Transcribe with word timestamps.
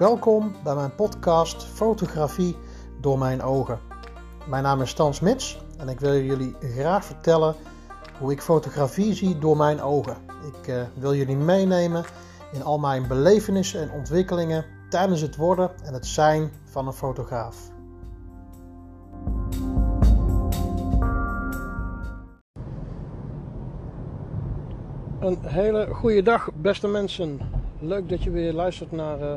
Welkom 0.00 0.52
bij 0.64 0.74
mijn 0.74 0.94
podcast 0.94 1.64
Fotografie 1.64 2.56
door 3.00 3.18
mijn 3.18 3.42
ogen. 3.42 3.78
Mijn 4.48 4.62
naam 4.62 4.80
is 4.80 4.90
Stan 4.90 5.14
Smits 5.14 5.60
en 5.78 5.88
ik 5.88 6.00
wil 6.00 6.20
jullie 6.20 6.54
graag 6.60 7.04
vertellen 7.04 7.54
hoe 8.18 8.32
ik 8.32 8.42
fotografie 8.42 9.14
zie 9.14 9.38
door 9.38 9.56
mijn 9.56 9.80
ogen. 9.80 10.16
Ik 10.52 10.68
uh, 10.68 10.82
wil 10.94 11.14
jullie 11.14 11.36
meenemen 11.36 12.04
in 12.52 12.62
al 12.62 12.78
mijn 12.78 13.08
belevenissen 13.08 13.80
en 13.80 13.90
ontwikkelingen 13.90 14.64
tijdens 14.88 15.20
het 15.20 15.36
worden 15.36 15.70
en 15.84 15.94
het 15.94 16.06
zijn 16.06 16.50
van 16.64 16.86
een 16.86 16.92
fotograaf. 16.92 17.56
Een 25.20 25.38
hele 25.40 25.88
goede 25.94 26.22
dag, 26.22 26.50
beste 26.54 26.88
mensen. 26.88 27.40
Leuk 27.78 28.08
dat 28.08 28.22
je 28.22 28.30
weer 28.30 28.52
luistert 28.52 28.92
naar 28.92 29.20
uh, 29.20 29.32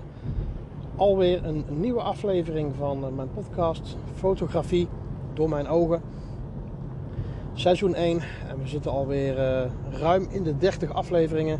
alweer 0.95 1.45
een 1.45 1.65
nieuwe 1.67 2.01
aflevering 2.01 2.75
van 2.77 2.97
uh, 2.97 3.15
mijn 3.15 3.29
podcast 3.33 3.97
Fotografie 4.15 4.87
door 5.33 5.49
mijn 5.49 5.67
ogen. 5.67 6.01
Seizoen 7.53 7.95
1 7.95 8.19
en 8.49 8.59
we 8.61 8.67
zitten 8.67 8.91
alweer 8.91 9.37
uh, 9.37 9.71
ruim 9.99 10.27
in 10.29 10.43
de 10.43 10.57
30 10.57 10.93
afleveringen 10.93 11.59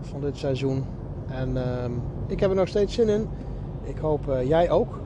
van 0.00 0.20
dit 0.20 0.36
seizoen. 0.36 0.84
En 1.28 1.56
ehm, 1.56 1.92
ik 2.26 2.40
heb 2.40 2.50
er 2.50 2.56
nog 2.56 2.68
steeds 2.68 2.94
zin 2.94 3.08
in. 3.08 3.28
Ik 3.82 3.98
hoop 3.98 4.24
jij 4.44 4.70
ook. 4.70 5.00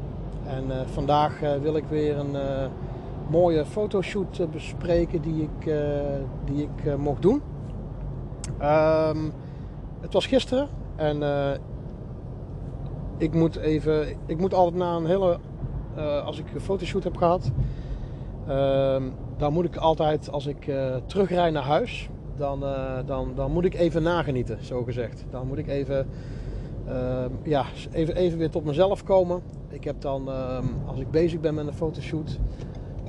En 0.47 0.89
vandaag 0.93 1.41
wil 1.63 1.77
ik 1.77 1.85
weer 1.89 2.19
een 2.19 2.37
mooie 3.31 3.65
fotoshoot 3.67 4.51
bespreken 4.51 5.23
die 5.23 5.43
ik, 5.43 5.75
die 6.45 6.63
ik 6.63 6.97
mocht 6.99 7.23
doen. 7.23 7.43
Um, 8.63 9.33
het 10.01 10.13
was 10.13 10.27
gisteren 10.27 10.69
en 10.97 11.23
ik 13.21 13.35
moet 13.35 13.57
even. 13.57 14.09
Ik 14.27 14.39
moet 14.39 14.55
altijd 14.55 14.77
na 14.77 14.97
een 14.97 15.07
hele. 15.07 15.39
Uh, 15.97 16.25
als 16.25 16.39
ik 16.39 16.45
een 16.55 16.61
fotoshoot 16.61 17.05
heb 17.05 17.17
gehad. 17.17 17.51
Uh, 18.49 19.03
dan 19.37 19.53
moet 19.53 19.65
ik 19.65 19.77
altijd, 19.77 20.31
als 20.31 20.47
ik 20.47 20.67
uh, 20.67 20.97
terugrij 21.07 21.51
naar 21.51 21.63
huis. 21.63 22.09
Dan, 22.37 22.65
dan, 23.07 23.33
dan 23.35 23.53
moet 23.53 23.65
ik 23.65 23.75
even 23.75 24.03
nagenieten, 24.03 24.65
zo 24.65 24.83
gezegd. 24.83 25.25
Dan 25.31 25.47
moet 25.47 25.59
ik 25.59 25.69
even. 25.69 26.07
Ehm, 26.87 27.31
ja, 27.43 27.65
even, 27.93 28.17
even 28.17 28.39
weer 28.39 28.51
tot 28.51 28.65
mezelf 28.65 29.05
komen. 29.05 29.43
Ik 29.69 29.85
heb 29.85 30.01
dan, 30.01 30.29
ehm, 30.31 30.65
als 30.87 31.01
ik 31.01 31.11
bezig 31.11 31.41
ben 31.41 31.55
met 31.55 31.67
een 31.67 31.75
fotoshoot. 31.75 32.39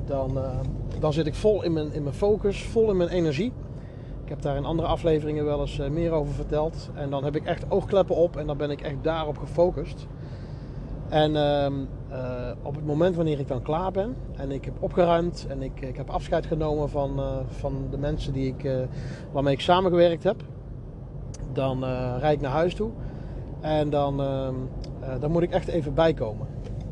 Dan, 0.05 0.39
dan 0.99 1.13
zit 1.13 1.25
ik 1.25 1.35
vol 1.35 1.63
in 1.63 1.73
mijn, 1.73 1.93
in 1.93 2.03
mijn 2.03 2.15
focus, 2.15 2.63
vol 2.63 2.89
in 2.89 2.97
mijn 2.97 3.09
energie. 3.09 3.53
Ik 4.31 4.37
heb 4.37 4.45
daar 4.45 4.55
in 4.57 4.65
andere 4.65 4.87
afleveringen 4.87 5.45
wel 5.45 5.61
eens 5.61 5.79
eh, 5.79 5.89
meer 5.89 6.11
over 6.11 6.33
verteld. 6.33 6.89
En 6.95 7.09
dan 7.09 7.23
heb 7.23 7.35
ik 7.35 7.45
echt 7.45 7.65
oogkleppen 7.69 8.15
op 8.15 8.37
en 8.37 8.47
dan 8.47 8.57
ben 8.57 8.69
ik 8.69 8.81
echt 8.81 8.95
daarop 9.01 9.37
gefocust. 9.37 10.07
En 11.09 11.31
uh, 11.31 11.65
uh, 12.11 12.51
op 12.61 12.75
het 12.75 12.85
moment 12.85 13.15
wanneer 13.15 13.39
ik 13.39 13.47
dan 13.47 13.61
klaar 13.61 13.91
ben 13.91 14.15
en 14.35 14.51
ik 14.51 14.65
heb 14.65 14.73
opgeruimd 14.79 15.45
en 15.49 15.61
ik, 15.61 15.81
ik 15.81 15.97
heb 15.97 16.09
afscheid 16.09 16.45
genomen 16.45 16.89
van, 16.89 17.19
uh, 17.19 17.37
van 17.47 17.87
de 17.89 17.97
mensen 17.97 18.33
die 18.33 18.55
ik, 18.57 18.87
waarmee 19.31 19.53
ik 19.53 19.61
samengewerkt 19.61 20.23
heb, 20.23 20.43
dan 21.53 21.83
rijd 22.19 22.35
ik 22.35 22.41
naar 22.41 22.51
huis 22.51 22.75
toe. 22.75 22.91
En 23.59 23.89
dan, 23.89 24.21
ehm, 24.21 24.55
dan 25.19 25.31
moet 25.31 25.43
ik 25.43 25.51
echt 25.51 25.67
even 25.67 25.93
bijkomen. 25.93 26.47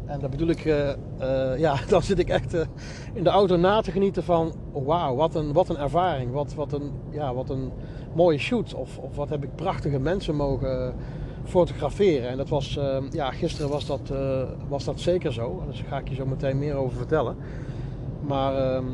En 0.09 0.19
dat 0.19 0.29
bedoel 0.29 0.47
ik, 0.47 0.65
uh, 0.65 0.89
uh, 1.21 1.57
ja, 1.57 1.75
dan 1.89 2.01
zit 2.01 2.19
ik 2.19 2.29
echt 2.29 2.55
uh, 2.55 2.61
in 3.13 3.23
de 3.23 3.29
auto 3.29 3.57
na 3.57 3.81
te 3.81 3.91
genieten 3.91 4.23
van, 4.23 4.53
wauw, 4.73 5.15
wat 5.15 5.35
een, 5.35 5.53
wat 5.53 5.69
een 5.69 5.77
ervaring, 5.77 6.31
wat, 6.31 6.53
wat, 6.53 6.73
een, 6.73 6.91
ja, 7.09 7.33
wat 7.33 7.49
een 7.49 7.71
mooie 8.15 8.37
shoot. 8.37 8.73
Of, 8.73 8.97
of 8.97 9.15
wat 9.15 9.29
heb 9.29 9.43
ik 9.43 9.55
prachtige 9.55 9.99
mensen 9.99 10.35
mogen 10.35 10.95
fotograferen. 11.43 12.29
En 12.29 12.37
dat 12.37 12.49
was, 12.49 12.79
ja, 13.09 13.31
gisteren 13.31 13.69
was 13.69 13.85
dat, 13.85 14.13
was 14.67 14.83
dat 14.83 14.99
zeker 14.99 15.33
zo. 15.33 15.63
Dus 15.67 15.77
daar 15.77 15.87
ga 15.87 15.97
ik 15.97 16.09
je 16.09 16.15
zo 16.15 16.25
meteen 16.25 16.59
meer 16.59 16.75
over 16.75 16.97
vertellen. 16.97 17.35
Maar 18.27 18.55
ehm, 18.55 18.85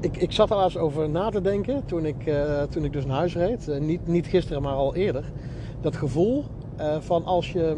ik, 0.00 0.16
ik 0.16 0.32
zat 0.32 0.50
er 0.50 0.62
eens 0.62 0.76
over 0.76 1.10
na 1.10 1.30
te 1.30 1.40
denken 1.40 1.84
toen 1.84 2.04
ik, 2.04 2.32
toen 2.70 2.84
ik 2.84 2.92
dus 2.92 3.06
naar 3.06 3.16
huis 3.16 3.34
reed. 3.34 3.80
niet, 3.80 4.06
niet 4.06 4.26
gisteren, 4.26 4.62
maar 4.62 4.74
al 4.74 4.94
eerder. 4.94 5.24
Dat 5.80 5.96
gevoel 5.96 6.44
van 7.00 7.24
als 7.24 7.52
je 7.52 7.76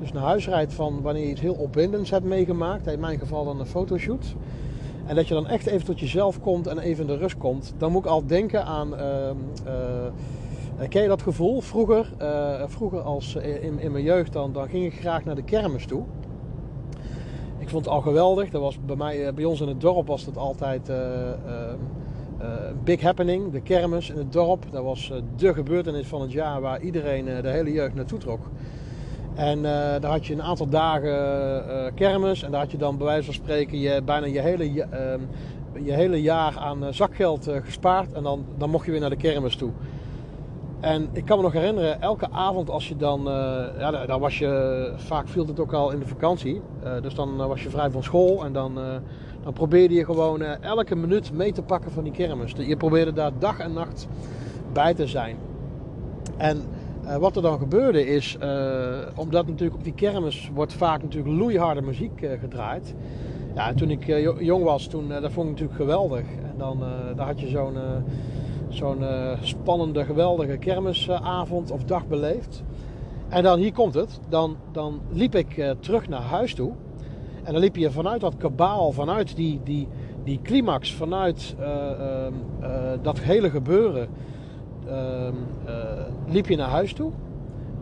dus 0.00 0.12
naar 0.12 0.22
huis 0.22 0.48
rijdt 0.48 0.72
van 0.72 1.02
wanneer 1.02 1.22
je 1.22 1.30
iets 1.30 1.40
heel 1.40 1.54
opwindends 1.54 2.10
hebt 2.10 2.24
meegemaakt. 2.24 2.86
In 2.86 3.00
mijn 3.00 3.18
geval 3.18 3.44
dan 3.44 3.60
een 3.60 3.66
fotoshoot. 3.66 4.34
En 5.06 5.14
dat 5.14 5.28
je 5.28 5.34
dan 5.34 5.46
echt 5.46 5.66
even 5.66 5.86
tot 5.86 6.00
jezelf 6.00 6.40
komt 6.40 6.66
en 6.66 6.78
even 6.78 7.00
in 7.00 7.12
de 7.12 7.16
rust 7.16 7.38
komt. 7.38 7.74
Dan 7.78 7.92
moet 7.92 8.04
ik 8.04 8.10
al 8.10 8.26
denken 8.26 8.64
aan... 8.64 8.92
Uh, 8.94 9.00
uh, 9.66 10.88
ken 10.88 11.02
je 11.02 11.08
dat 11.08 11.22
gevoel? 11.22 11.60
Vroeger, 11.60 12.12
uh, 12.22 12.62
vroeger 12.66 13.00
als, 13.00 13.34
in, 13.34 13.78
in 13.78 13.92
mijn 13.92 14.04
jeugd 14.04 14.32
dan, 14.32 14.52
dan 14.52 14.68
ging 14.68 14.84
ik 14.84 15.00
graag 15.00 15.24
naar 15.24 15.34
de 15.34 15.42
kermis 15.42 15.86
toe. 15.86 16.02
Ik 17.58 17.68
vond 17.68 17.84
het 17.84 17.94
al 17.94 18.00
geweldig. 18.00 18.50
Dat 18.50 18.60
was 18.60 18.78
bij, 18.86 18.96
mij, 18.96 19.34
bij 19.34 19.44
ons 19.44 19.60
in 19.60 19.68
het 19.68 19.80
dorp 19.80 20.06
was 20.06 20.24
dat 20.24 20.36
altijd 20.36 20.88
een 20.88 21.78
big 22.84 23.00
happening. 23.00 23.52
De 23.52 23.60
kermis 23.60 24.10
in 24.10 24.16
het 24.16 24.32
dorp. 24.32 24.64
Dat 24.70 24.84
was 24.84 25.12
de 25.36 25.54
gebeurtenis 25.54 26.06
van 26.06 26.20
het 26.20 26.32
jaar 26.32 26.60
waar 26.60 26.80
iedereen, 26.80 27.24
de 27.24 27.48
hele 27.48 27.72
jeugd 27.72 27.94
naartoe 27.94 28.18
trok. 28.18 28.40
En 29.36 29.58
uh, 29.58 29.64
daar 29.64 30.10
had 30.10 30.26
je 30.26 30.32
een 30.32 30.42
aantal 30.42 30.68
dagen 30.68 31.10
uh, 31.68 31.84
kermis. 31.94 32.42
En 32.42 32.50
daar 32.50 32.60
had 32.60 32.70
je 32.70 32.76
dan 32.76 32.96
bij 32.96 33.06
wijze 33.06 33.24
van 33.24 33.34
spreken 33.34 33.78
je, 33.78 34.02
bijna 34.02 34.26
je 34.26 34.40
hele, 34.40 34.64
uh, 34.64 34.84
je 35.84 35.92
hele 35.92 36.22
jaar 36.22 36.58
aan 36.58 36.94
zakgeld 36.94 37.48
gespaard. 37.64 38.12
En 38.12 38.22
dan, 38.22 38.44
dan 38.58 38.70
mocht 38.70 38.84
je 38.84 38.90
weer 38.90 39.00
naar 39.00 39.10
de 39.10 39.16
kermis 39.16 39.56
toe. 39.56 39.70
En 40.80 41.08
ik 41.12 41.24
kan 41.24 41.36
me 41.36 41.42
nog 41.42 41.52
herinneren, 41.52 42.00
elke 42.00 42.30
avond 42.30 42.70
als 42.70 42.88
je 42.88 42.96
dan... 42.96 43.22
ja, 43.78 44.06
dan 44.06 44.20
was 44.20 44.38
je... 44.38 44.92
Vaak 44.96 45.28
viel 45.28 45.46
het 45.46 45.60
ook 45.60 45.72
al 45.72 45.90
in 45.90 45.98
de 45.98 46.06
vakantie. 46.06 46.60
dus 47.02 47.14
dan 47.14 47.36
was 47.36 47.62
je 47.62 47.70
vrij 47.70 47.90
van 47.90 48.02
school. 48.02 48.44
En 48.44 48.52
dan, 48.52 48.78
dan 49.44 49.52
probeerde 49.52 49.94
je 49.94 50.04
gewoon 50.04 50.42
elke 50.42 50.96
minuut 50.96 51.32
mee 51.32 51.52
te 51.52 51.62
pakken 51.62 51.90
van 51.90 52.02
die 52.02 52.12
kermis. 52.12 52.52
Je 52.56 52.76
probeerde 52.76 53.12
daar 53.12 53.30
dag 53.38 53.58
en 53.58 53.72
nacht 53.72 54.08
bij 54.72 54.94
te 54.94 55.06
zijn. 55.06 55.36
En 56.36 56.62
uh, 57.06 57.16
wat 57.16 57.36
er 57.36 57.42
dan 57.42 57.58
gebeurde 57.58 58.06
is, 58.06 58.36
uh, 58.42 58.96
omdat 59.14 59.46
natuurlijk 59.46 59.76
op 59.76 59.84
die 59.84 59.94
kermis 59.94 60.50
wordt 60.54 60.72
vaak 60.72 61.02
natuurlijk 61.02 61.36
loeiharde 61.38 61.82
muziek 61.82 62.20
uh, 62.20 62.30
gedraaid. 62.40 62.94
Ja, 63.54 63.68
en 63.68 63.76
toen 63.76 63.90
ik 63.90 64.06
jong 64.40 64.64
was, 64.64 64.86
toen, 64.86 65.08
dat 65.08 65.32
vond 65.32 65.46
ik 65.46 65.52
natuurlijk 65.52 65.78
geweldig. 65.78 66.20
En 66.20 66.54
dan 66.58 66.84
daar 67.16 67.26
had 67.26 67.40
je 67.40 67.48
zo'n 67.48 67.76
zo'n 68.68 69.04
spannende, 69.40 70.04
geweldige 70.04 70.56
kermisavond 70.56 71.70
of 71.70 71.84
dag 71.84 72.06
beleefd. 72.06 72.62
En 73.28 73.42
dan, 73.42 73.58
hier 73.58 73.72
komt 73.72 73.94
het, 73.94 74.20
dan, 74.28 74.56
dan 74.72 75.00
liep 75.10 75.34
ik 75.34 75.74
terug 75.80 76.08
naar 76.08 76.20
huis 76.20 76.54
toe. 76.54 76.72
En 77.44 77.52
dan 77.52 77.60
liep 77.60 77.76
je 77.76 77.90
vanuit 77.90 78.20
dat 78.20 78.36
kabaal, 78.36 78.92
vanuit 78.92 79.36
die, 79.36 79.60
die, 79.64 79.88
die 80.24 80.40
climax, 80.42 80.94
vanuit 80.94 81.54
ehm, 81.58 82.32
dat 83.02 83.20
hele 83.20 83.50
gebeuren 83.50 84.08
liep 86.26 86.46
je 86.46 86.56
naar 86.56 86.68
huis 86.68 86.92
toe. 86.92 87.10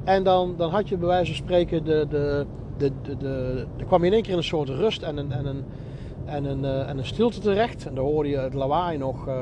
En 0.04 0.22
dan, 0.22 0.54
dan 0.56 0.70
had 0.70 0.88
je 0.88 0.96
bij 0.96 1.08
wijze 1.08 1.34
van 1.34 1.42
spreken 1.42 1.84
de, 1.84 2.06
de, 2.08 2.46
de, 2.76 2.90
de, 3.02 3.16
de, 3.16 3.84
kwam 3.86 4.00
je 4.00 4.06
in 4.06 4.12
één 4.12 4.22
keer 4.22 4.32
in 4.32 4.38
een 4.38 4.44
soort 4.44 4.68
rust 4.68 5.02
en 5.02 5.16
een, 5.16 5.32
en 5.32 5.46
een, 5.46 5.64
en 6.24 6.44
een, 6.44 6.62
uh, 6.62 6.88
en 6.88 6.98
een 6.98 7.06
stilte 7.06 7.40
terecht. 7.40 7.86
En 7.86 7.94
dan 7.94 8.04
hoorde 8.04 8.28
je 8.28 8.38
het 8.38 8.54
lawaai 8.54 8.98
nog 8.98 9.28
uh, 9.28 9.34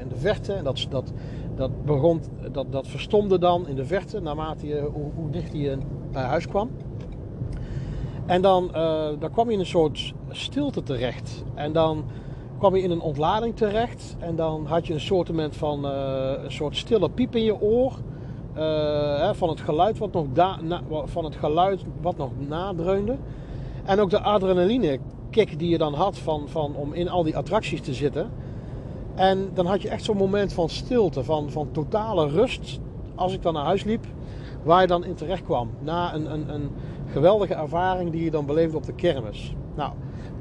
in 0.00 0.08
de 0.08 0.16
verte. 0.16 0.52
En 0.52 0.64
dat, 0.64 0.86
dat, 0.90 1.12
dat, 1.54 1.84
begon, 1.84 2.20
dat, 2.52 2.72
dat 2.72 2.86
verstomde 2.86 3.38
dan 3.38 3.68
in 3.68 3.74
de 3.74 3.84
verte 3.84 4.20
naarmate 4.20 4.66
je, 4.66 4.90
hoe, 5.14 5.30
dichter 5.30 5.58
je 5.58 5.78
bij 6.12 6.22
huis 6.22 6.48
kwam. 6.48 6.70
En 8.26 8.42
dan, 8.42 8.64
uh, 8.74 9.08
dan 9.18 9.30
kwam 9.30 9.46
je 9.46 9.52
in 9.52 9.58
een 9.58 9.66
soort 9.66 10.12
stilte 10.30 10.82
terecht. 10.82 11.44
En 11.54 11.72
dan 11.72 12.04
kwam 12.58 12.76
je 12.76 12.82
in 12.82 12.90
een 12.90 13.00
ontlading 13.00 13.56
terecht. 13.56 14.16
En 14.18 14.36
dan 14.36 14.66
had 14.66 14.86
je 14.86 14.92
een 14.92 15.00
soort 15.00 15.30
van 15.50 15.86
uh, 15.86 16.32
een 16.44 16.52
soort 16.52 16.76
stille 16.76 17.10
piep 17.10 17.36
in 17.36 17.44
je 17.44 17.60
oor. 17.60 17.92
Uh, 18.56 18.60
hè, 19.18 19.34
van, 19.34 19.48
het 19.48 19.60
geluid 19.60 19.98
wat 19.98 20.12
nog 20.12 20.26
da 20.32 20.58
van 21.04 21.24
het 21.24 21.36
geluid 21.36 21.84
wat 22.00 22.16
nog 22.16 22.30
nadreunde. 22.48 23.16
En 23.84 24.00
ook 24.00 24.10
de 24.10 24.20
adrenaline 24.20 24.98
kick 25.30 25.58
die 25.58 25.68
je 25.68 25.78
dan 25.78 25.94
had 25.94 26.18
van, 26.18 26.48
van, 26.48 26.74
om 26.74 26.92
in 26.92 27.08
al 27.08 27.22
die 27.22 27.36
attracties 27.36 27.80
te 27.80 27.94
zitten. 27.94 28.30
En 29.14 29.50
dan 29.54 29.66
had 29.66 29.82
je 29.82 29.88
echt 29.88 30.04
zo'n 30.04 30.16
moment 30.16 30.52
van 30.52 30.68
stilte, 30.68 31.24
van, 31.24 31.50
van 31.50 31.68
totale 31.72 32.28
rust. 32.28 32.80
Als 33.14 33.32
ik 33.32 33.42
dan 33.42 33.54
naar 33.54 33.64
huis 33.64 33.84
liep, 33.84 34.04
waar 34.62 34.80
je 34.80 34.86
dan 34.86 35.04
in 35.04 35.14
terecht 35.14 35.44
kwam. 35.44 35.70
Na 35.80 36.14
een, 36.14 36.32
een, 36.32 36.54
een 36.54 36.70
geweldige 37.06 37.54
ervaring 37.54 38.10
die 38.10 38.24
je 38.24 38.30
dan 38.30 38.46
beleefde 38.46 38.76
op 38.76 38.84
de 38.84 38.94
kermis. 38.94 39.54
Nou, 39.74 39.92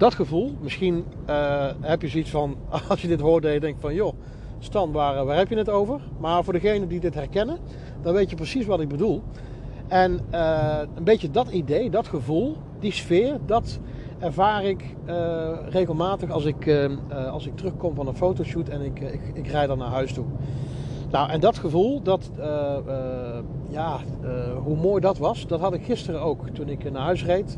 dat 0.03 0.13
gevoel, 0.13 0.51
misschien 0.61 1.05
uh, 1.29 1.65
heb 1.79 2.01
je 2.01 2.07
zoiets 2.07 2.29
van, 2.29 2.55
als 2.89 3.01
je 3.01 3.07
dit 3.07 3.19
hoort, 3.19 3.43
dat 3.43 3.53
je 3.53 3.75
van, 3.79 3.93
joh, 3.93 4.13
Stan, 4.59 4.91
waar, 4.91 5.25
waar 5.25 5.37
heb 5.37 5.49
je 5.49 5.57
het 5.57 5.69
over? 5.69 5.99
Maar 6.19 6.43
voor 6.43 6.53
degenen 6.53 6.87
die 6.87 6.99
dit 6.99 7.13
herkennen, 7.13 7.57
dan 8.01 8.13
weet 8.13 8.29
je 8.29 8.35
precies 8.35 8.65
wat 8.65 8.79
ik 8.79 8.87
bedoel. 8.87 9.21
En 9.87 10.19
uh, 10.31 10.79
een 10.95 11.03
beetje 11.03 11.31
dat 11.31 11.49
idee, 11.49 11.89
dat 11.89 12.07
gevoel, 12.07 12.57
die 12.79 12.91
sfeer, 12.91 13.37
dat 13.45 13.79
ervaar 14.19 14.63
ik 14.63 14.95
regelmatig 15.69 16.29
als 16.29 16.45
ik, 16.45 16.89
als 17.31 17.45
ik 17.45 17.55
terugkom 17.55 17.95
van 17.95 18.07
een 18.07 18.15
fotoshoot 18.15 18.69
en 18.69 18.81
ik, 18.81 18.99
ik, 18.99 19.21
ik 19.33 19.47
rijd 19.47 19.67
dan 19.67 19.77
naar 19.77 19.87
huis 19.87 20.13
toe. 20.13 20.25
Nou, 21.11 21.29
en 21.29 21.39
dat 21.39 21.57
gevoel, 21.57 22.01
dat, 22.01 22.31
ja, 23.69 23.97
hoe 24.63 24.75
mooi 24.75 25.01
dat 25.01 25.17
was, 25.17 25.47
dat 25.47 25.59
had 25.59 25.73
ik 25.73 25.83
gisteren 25.83 26.21
ook 26.21 26.49
toen 26.49 26.69
ik 26.69 26.91
naar 26.91 27.01
huis 27.01 27.25
reed. 27.25 27.57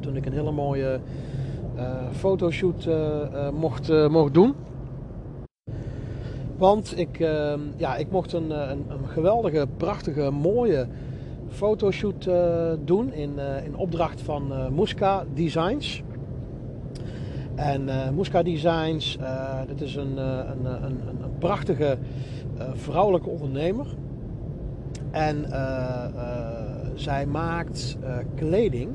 Toen 0.00 0.16
ik 0.16 0.26
een 0.26 0.32
hele 0.32 0.52
mooie 0.52 1.00
fotoshoot 2.12 2.88
mocht, 3.52 4.08
mocht 4.08 4.34
doen. 4.34 4.54
Want 6.62 6.98
ik, 6.98 7.18
uh, 7.18 7.54
ja, 7.76 7.96
ik 7.96 8.10
mocht 8.10 8.32
een, 8.32 8.50
een, 8.50 8.84
een, 8.88 9.08
geweldige, 9.08 9.66
prachtige, 9.76 10.30
mooie 10.30 10.86
fotoshoot 11.48 12.26
uh, 12.26 12.72
doen 12.84 13.12
in, 13.12 13.32
uh, 13.36 13.64
in 13.64 13.76
opdracht 13.76 14.20
van 14.20 14.52
uh, 14.52 14.68
Muska 14.68 15.24
Designs. 15.34 16.02
En 17.54 18.14
Muska 18.14 18.42
Designs, 18.42 19.18
dat 19.68 19.80
is 19.80 19.94
een, 19.94 20.16
een, 20.16 20.64
een, 20.64 21.00
een, 21.08 21.38
prachtige 21.38 21.98
vrouwelijke 22.74 23.28
ondernemer. 23.28 23.86
En 25.10 25.46
zij 26.94 27.26
maakt 27.26 27.96
kleding 28.34 28.88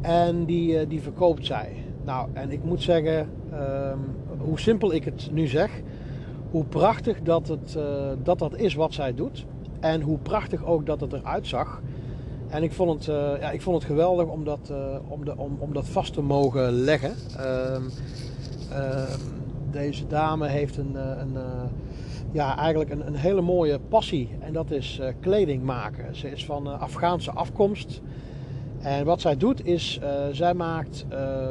en 0.00 0.44
die, 0.44 0.86
die 0.86 1.00
verkoopt 1.00 1.46
zij. 1.46 1.72
Nou, 2.04 2.28
en 2.32 2.50
ik 2.50 2.64
moet 2.64 2.82
zeggen, 2.82 3.28
ehm, 3.52 3.98
hoe 4.38 4.60
simpel 4.60 4.92
ik 4.92 5.04
het 5.04 5.28
nu 5.32 5.46
zeg, 5.46 5.82
hoe 6.50 6.64
prachtig 6.64 7.20
dat, 7.22 7.48
het, 7.48 7.74
uh, 7.76 7.84
dat 8.22 8.38
dat 8.38 8.56
is 8.56 8.74
wat 8.74 8.92
zij 8.92 9.14
doet. 9.14 9.46
En 9.80 10.00
hoe 10.00 10.18
prachtig 10.18 10.64
ook 10.64 10.86
dat 10.86 11.00
het 11.00 11.12
eruit 11.12 11.46
zag. 11.46 11.82
En 12.48 12.62
ik 12.62 12.72
vond 12.72 13.06
het, 13.06 13.16
uh, 13.16 13.40
ja, 13.40 13.50
ik 13.50 13.62
vond 13.62 13.76
het 13.76 13.86
geweldig 13.86 14.26
om 14.26 14.44
dat, 14.44 14.72
om, 15.08 15.24
de, 15.24 15.36
om, 15.36 15.56
om 15.58 15.72
dat 15.72 15.88
vast 15.88 16.12
te 16.12 16.22
mogen 16.22 16.72
leggen. 16.72 17.14
Uh, 17.38 19.02
deze 19.70 20.06
dame 20.06 20.48
heeft 20.48 20.76
een, 20.76 20.94
een 20.94 21.36
ja, 22.32 22.56
eigenlijk 22.56 22.90
een, 22.90 23.06
een, 23.06 23.14
hele 23.14 23.40
mooie 23.40 23.78
passie. 23.88 24.28
En 24.40 24.52
dat 24.52 24.70
is 24.70 25.00
kleding 25.20 25.62
maken. 25.62 26.16
Ze 26.16 26.30
is 26.30 26.44
van 26.44 26.80
Afghaanse 26.80 27.30
afkomst. 27.30 28.00
En 28.82 29.04
wat 29.04 29.20
zij 29.20 29.36
doet 29.36 29.66
is, 29.66 30.00
uh, 30.02 30.08
zij 30.32 30.54
maakt 30.54 31.06
uh, 31.12 31.48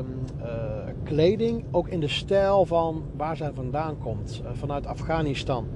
kleding 1.03 1.63
ook 1.71 1.87
in 1.87 1.99
de 1.99 2.07
stijl 2.07 2.65
van 2.65 3.03
waar 3.15 3.37
zij 3.37 3.51
vandaan 3.53 3.97
komt, 3.97 4.41
uh, 4.43 4.49
vanuit 4.53 4.85
Afghanistan. 4.85 5.67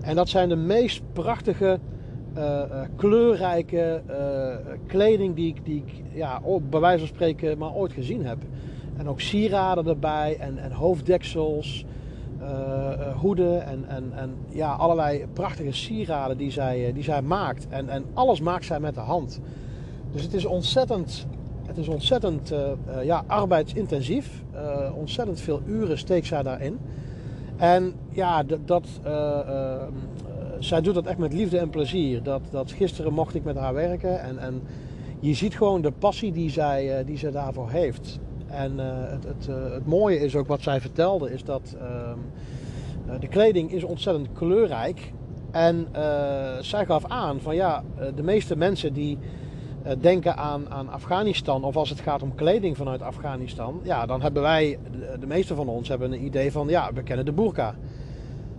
En 0.00 0.16
dat 0.16 0.28
zijn 0.28 0.48
de 0.48 0.56
meest 0.56 1.02
prachtige, 1.12 1.78
kleurrijke 2.96 4.02
kleding 4.86 5.34
die 5.34 5.48
ik, 5.48 5.64
die 5.64 5.84
ik 5.86 6.02
ja, 6.12 6.40
bij 6.70 6.80
wijze 6.80 6.98
van 6.98 7.14
spreken 7.14 7.58
maar 7.58 7.74
ooit 7.74 7.92
gezien 7.92 8.26
heb. 8.26 8.38
En 8.96 9.08
ook 9.08 9.20
sieraden 9.20 9.86
erbij 9.86 10.36
en, 10.40 10.58
en 10.58 10.72
hoofddeksels, 10.72 11.84
hoeden 13.20 13.66
en, 13.66 13.84
en, 13.88 14.12
en 14.14 14.34
ja, 14.48 14.72
allerlei 14.72 15.26
prachtige 15.32 15.72
sieraden 15.72 16.36
die 16.36 16.50
zij, 16.50 16.92
die 16.92 17.02
zij 17.02 17.22
maakt. 17.22 17.66
En, 17.68 17.88
en 17.88 18.04
alles 18.14 18.40
maakt 18.40 18.64
zij 18.64 18.80
met 18.80 18.94
de 18.94 19.00
hand. 19.00 19.40
Dus 20.12 20.22
het 20.22 20.34
is 20.34 20.44
ontzettend, 20.44 21.26
het 21.66 21.76
is 21.76 21.88
ontzettend 21.88 22.52
uh, 22.52 22.58
uh, 22.58 23.04
ja, 23.04 23.24
arbeidsintensief. 23.26 24.42
Uh, 24.54 24.96
ontzettend 24.96 25.40
veel 25.40 25.62
uren 25.66 25.98
steekt 25.98 26.26
zij 26.26 26.42
daarin. 26.42 26.78
En 27.56 27.94
ja, 28.10 28.42
dat, 28.42 28.58
dat 28.66 28.86
zij 30.58 30.80
doet 30.80 30.94
dat 30.94 31.06
echt 31.06 31.18
met 31.18 31.32
liefde 31.32 31.58
en 31.58 31.70
plezier. 31.70 32.22
Dat, 32.22 32.40
dat 32.50 32.72
gisteren 32.72 33.12
mocht 33.12 33.34
ik 33.34 33.44
met 33.44 33.56
haar 33.56 33.74
werken. 33.74 34.20
En, 34.20 34.38
en 34.38 34.62
je 35.20 35.34
ziet 35.34 35.56
gewoon 35.56 35.82
de 35.82 35.92
passie 35.98 36.32
die 36.32 36.50
zij, 36.50 37.04
die 37.04 37.18
zij 37.18 37.30
daarvoor 37.30 37.70
heeft. 37.70 38.18
En 38.46 38.78
het, 38.78 39.24
het, 39.24 39.46
het 39.72 39.86
mooie 39.86 40.20
is 40.20 40.36
ook 40.36 40.46
wat 40.46 40.62
zij 40.62 40.80
vertelde, 40.80 41.32
is 41.32 41.44
dat 41.44 41.76
ehm, 41.78 42.18
de 43.20 43.28
kleding 43.28 43.72
is 43.72 43.84
ontzettend 43.84 44.28
kleurrijk. 44.32 45.12
En 45.50 45.86
zij 46.60 46.86
gaf 46.86 47.04
aan 47.04 47.40
van 47.40 47.54
ja, 47.54 47.82
de 48.14 48.22
meeste 48.22 48.56
mensen 48.56 48.92
die 48.92 49.18
eh, 49.18 49.41
denken 50.00 50.36
aan, 50.36 50.70
aan 50.70 50.88
Afghanistan 50.88 51.64
of 51.64 51.76
als 51.76 51.90
het 51.90 52.00
gaat 52.00 52.22
om 52.22 52.34
kleding 52.34 52.76
vanuit 52.76 53.02
Afghanistan, 53.02 53.80
ja, 53.82 54.06
dan 54.06 54.22
hebben 54.22 54.42
wij, 54.42 54.78
de, 55.20 55.26
meeste 55.26 55.54
van 55.54 55.68
ons, 55.68 55.88
hebben 55.88 56.12
een 56.12 56.24
idee 56.24 56.52
van, 56.52 56.68
ja, 56.68 56.92
we 56.92 57.02
kennen 57.02 57.24
de 57.24 57.32
burka. 57.32 57.74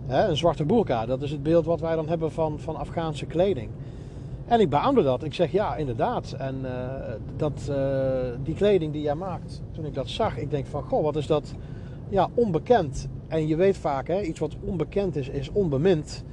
Een 0.08 0.36
zwarte 0.36 0.64
burka, 0.64 1.06
dat 1.06 1.22
is 1.22 1.30
het 1.30 1.42
beeld 1.42 1.64
wat 1.64 1.80
wij 1.80 1.94
dan 1.94 2.08
hebben 2.08 2.32
van, 2.32 2.58
van 2.58 2.76
Afghaanse 2.76 3.26
kleding. 3.26 3.70
En 4.46 4.60
ik 4.60 4.68
beaamde 4.68 5.02
dat. 5.02 5.24
Ik 5.24 5.34
zeg 5.34 5.52
ja, 5.52 5.76
inderdaad. 5.76 6.34
En 6.38 6.60
uh, 6.62 6.70
dat, 7.36 7.66
uh, 7.70 7.76
die 8.42 8.54
kleding 8.54 8.92
die 8.92 9.02
jij 9.02 9.14
maakt, 9.14 9.62
toen 9.72 9.84
ik 9.84 9.94
dat 9.94 10.08
zag, 10.08 10.38
ik 10.38 10.50
denk 10.50 10.66
van, 10.66 10.82
goh, 10.82 11.02
wat 11.02 11.16
is 11.16 11.26
dat 11.26 11.54
ja, 12.08 12.28
onbekend. 12.34 13.08
En 13.28 13.46
je 13.46 13.56
weet 13.56 13.76
vaak, 13.76 14.08
hè, 14.08 14.22
iets 14.22 14.38
wat 14.38 14.56
onbekend 14.60 15.16
is, 15.16 15.28
is 15.28 15.50
onbemind. 15.52 16.24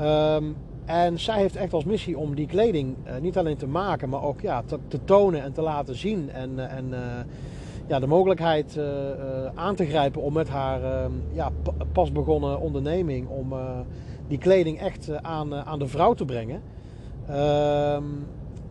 Um, 0.00 0.56
en 0.84 1.18
zij 1.20 1.38
heeft 1.38 1.56
echt 1.56 1.72
als 1.72 1.84
missie 1.84 2.18
om 2.18 2.34
die 2.34 2.46
kleding 2.46 2.96
uh, 3.06 3.16
niet 3.20 3.38
alleen 3.38 3.56
te 3.56 3.66
maken, 3.66 4.08
maar 4.08 4.22
ook 4.22 4.40
ja, 4.40 4.62
te, 4.88 5.04
tonen 5.04 5.42
en 5.42 5.52
te 5.52 5.62
laten 5.62 5.96
zien. 5.96 6.30
En, 6.30 6.50
uh, 6.56 6.72
en 6.72 6.88
uh, 6.90 6.98
ja, 7.86 7.98
de 7.98 8.06
mogelijkheid 8.06 8.78
aan 9.54 9.74
te 9.74 9.86
grijpen 9.86 10.22
om 10.22 10.32
met 10.32 10.48
haar 10.48 10.80
ja, 11.32 11.50
pas 11.92 12.12
begonnen 12.12 12.60
onderneming 12.60 13.28
om 13.28 13.54
die 14.28 14.38
kleding 14.38 14.80
echt 14.80 15.22
aan, 15.22 15.54
aan 15.54 15.78
de 15.78 15.88
vrouw 15.88 16.14
te 16.14 16.24
brengen. 16.24 16.62
Ehm, 17.28 18.04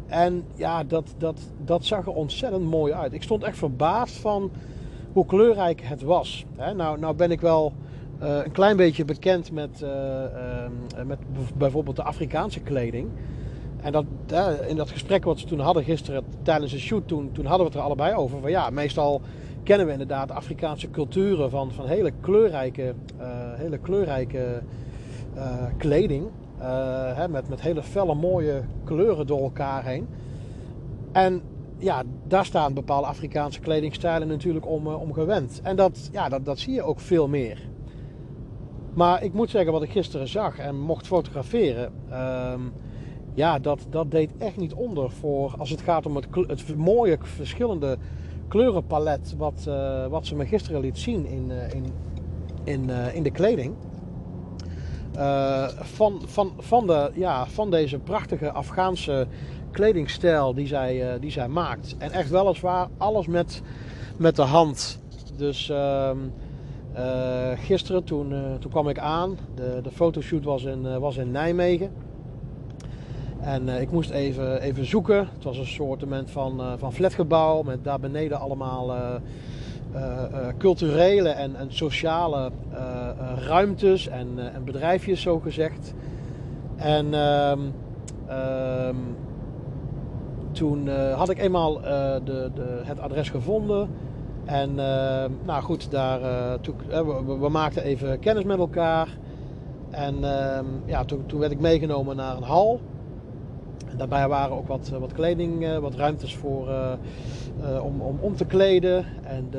en 0.07 0.43
ja, 0.55 0.83
dat, 0.83 1.15
dat, 1.17 1.39
dat 1.65 1.85
zag 1.85 2.05
er 2.05 2.13
ontzettend 2.13 2.63
mooi 2.63 2.93
uit. 2.93 3.13
Ik 3.13 3.23
stond 3.23 3.43
echt 3.43 3.57
verbaasd 3.57 4.15
van 4.15 4.51
hoe 5.13 5.25
kleurrijk 5.25 5.81
het 5.81 6.01
was. 6.01 6.45
Hè, 6.55 6.73
nou, 6.73 6.99
nou 6.99 7.15
ben 7.15 7.31
ik 7.31 7.41
wel 7.41 7.73
een 8.23 8.51
klein 8.51 8.77
beetje 8.77 9.05
bekend 9.05 9.51
met, 9.51 9.81
uh, 9.83 9.89
uh, 9.89 11.05
met 11.05 11.19
bijvoorbeeld 11.57 11.95
de 11.95 12.03
Afrikaanse 12.03 12.59
kleding. 12.59 13.09
En 13.81 13.91
dat, 13.91 14.05
in 14.67 14.75
dat 14.75 14.89
gesprek 14.89 15.23
wat 15.23 15.39
ze 15.39 15.45
toen 15.45 15.59
hadden 15.59 15.83
gisteren 15.83 16.23
tijdens 16.41 16.71
de 16.71 16.79
shoot, 16.79 17.07
toen, 17.07 17.31
toen 17.31 17.45
hadden 17.45 17.65
we 17.65 17.71
het 17.71 17.81
er 17.81 17.85
allebei 17.85 18.15
over. 18.15 18.39
Van 18.39 18.49
ja, 18.49 18.69
meestal 18.69 19.21
kennen 19.63 19.85
we 19.85 19.91
inderdaad 19.91 20.31
Afrikaanse 20.31 20.89
culturen 20.89 21.49
van, 21.49 21.71
van 21.71 21.87
hele 21.87 22.11
kleurrijke, 22.19 22.93
hele 23.55 23.77
kleurrijke 23.77 24.61
kleding. 25.77 26.27
Hè, 27.13 27.27
met, 27.27 27.49
met 27.49 27.61
hele 27.61 27.83
felle 27.83 28.15
mooie 28.15 28.61
kleuren 28.83 29.27
door 29.27 29.41
elkaar 29.41 29.85
heen. 29.85 30.07
En 31.11 31.41
ja, 31.77 32.03
daar 32.27 32.45
staan 32.45 32.73
bepaalde 32.73 33.07
Afrikaanse 33.07 33.59
kledingstijlen 33.59 34.27
natuurlijk 34.27 34.67
om, 34.67 34.87
om 34.87 35.13
gewend. 35.13 35.59
En 35.63 35.75
dat, 35.75 36.09
ja, 36.11 36.29
dat, 36.29 36.45
dat 36.45 36.59
zie 36.59 36.73
je 36.73 36.83
ook 36.83 36.99
veel 36.99 37.27
meer. 37.27 37.71
Maar 38.93 39.23
ik 39.23 39.33
moet 39.33 39.49
zeggen, 39.49 39.71
wat 39.71 39.83
ik 39.83 39.91
gisteren 39.91 40.27
zag 40.27 40.57
en 40.57 40.79
mocht 40.79 41.07
fotograferen, 41.07 41.93
ehm, 42.09 42.61
ja, 43.33 43.59
dat, 43.59 43.85
dat 43.89 44.11
deed 44.11 44.37
echt 44.37 44.57
niet 44.57 44.73
onder 44.73 45.11
voor 45.11 45.55
als 45.57 45.69
het 45.69 45.81
gaat 45.81 46.05
om 46.05 46.15
het, 46.15 46.27
het 46.47 46.75
mooie 46.75 47.17
verschillende 47.21 47.97
kleurenpalet 48.47 49.35
wat, 49.37 49.65
uh, 49.67 50.07
wat 50.07 50.25
ze 50.25 50.35
me 50.35 50.45
gisteren 50.45 50.81
liet 50.81 50.97
zien 50.97 51.25
in, 51.25 51.49
uh, 51.49 51.73
in, 51.73 51.85
in, 52.63 52.89
uh, 52.89 53.15
in 53.15 53.23
de 53.23 53.31
kleding. 53.31 53.73
van, 55.81 56.21
van, 56.25 56.53
van, 56.57 56.87
de, 56.87 57.11
ja, 57.13 57.47
van 57.47 57.71
deze 57.71 57.99
prachtige 57.99 58.51
Afghaanse 58.51 59.27
kledingstijl 59.71 60.53
die 60.53 60.67
zij, 60.67 61.19
die 61.19 61.31
zij 61.31 61.47
maakt. 61.47 61.95
En 61.97 62.11
echt 62.11 62.29
weliswaar 62.29 62.87
alles 62.97 63.27
met, 63.27 63.61
met 64.17 64.35
de 64.35 64.41
hand. 64.41 64.99
Dus 65.37 65.69
ehm, 65.69 66.17
uh, 66.97 67.51
gisteren 67.55 68.03
toen, 68.03 68.31
uh, 68.31 68.39
toen 68.59 68.71
kwam 68.71 68.89
ik 68.89 68.99
aan. 68.99 69.37
De, 69.55 69.91
fotoshoot 69.91 70.43
was 70.43 70.63
in, 70.63 70.85
uh, 70.85 70.97
was 70.97 71.17
in 71.17 71.31
Nijmegen. 71.31 71.91
En 73.39 73.69
ik 73.69 73.91
moest 73.91 74.09
even, 74.09 74.61
even 74.61 74.85
zoeken. 74.85 75.17
Het 75.33 75.43
was 75.43 75.57
een 75.57 75.65
soort 75.65 76.03
van, 76.25 76.61
van 76.77 76.93
flatgebouw 76.93 77.61
met 77.61 77.83
daar 77.83 77.99
beneden 77.99 78.39
allemaal 78.39 78.91
culturele 80.57 81.29
en, 81.29 81.55
en 81.55 81.73
sociale 81.73 82.51
ruimtes 83.35 84.07
en, 84.07 84.27
en 84.53 84.63
bedrijfjes 84.63 85.21
zo 85.21 85.39
gezegd. 85.39 85.93
En 86.75 87.13
ehm, 87.13 87.59
ehm, 88.27 88.95
toen 90.51 90.89
had 90.89 91.29
ik 91.29 91.39
eenmaal 91.39 91.81
de, 91.81 92.51
de, 92.55 92.81
het 92.83 92.99
adres 92.99 93.29
gevonden. 93.29 93.89
En 94.45 94.69
uh, 94.69 95.25
nou 95.45 95.63
goed, 95.63 95.91
daar, 95.91 96.21
uh, 96.21 96.53
toen, 96.61 96.75
uh, 96.89 96.99
we, 97.01 97.37
we, 97.39 97.49
maakten 97.49 97.83
even 97.83 98.19
kennis 98.19 98.43
met 98.43 98.57
elkaar. 98.57 99.07
En 99.89 100.15
ehm, 100.23 100.65
ja, 100.85 101.05
toen, 101.05 101.25
toen, 101.25 101.39
werd 101.39 101.51
ik 101.51 101.59
meegenomen 101.59 102.15
naar 102.15 102.37
een 102.37 102.43
hal. 102.43 102.79
En 103.89 103.97
daarbij 103.97 104.27
waren 104.27 104.55
ook 104.55 104.67
wat, 104.67 104.89
wat 104.99 105.11
kleding, 105.11 105.79
wat 105.79 105.95
ruimtes 105.95 106.35
voor, 106.35 106.67
om, 107.83 108.01
om 108.01 108.17
om 108.21 108.35
te 108.35 108.45
kleden. 108.45 109.05
En 109.23 109.49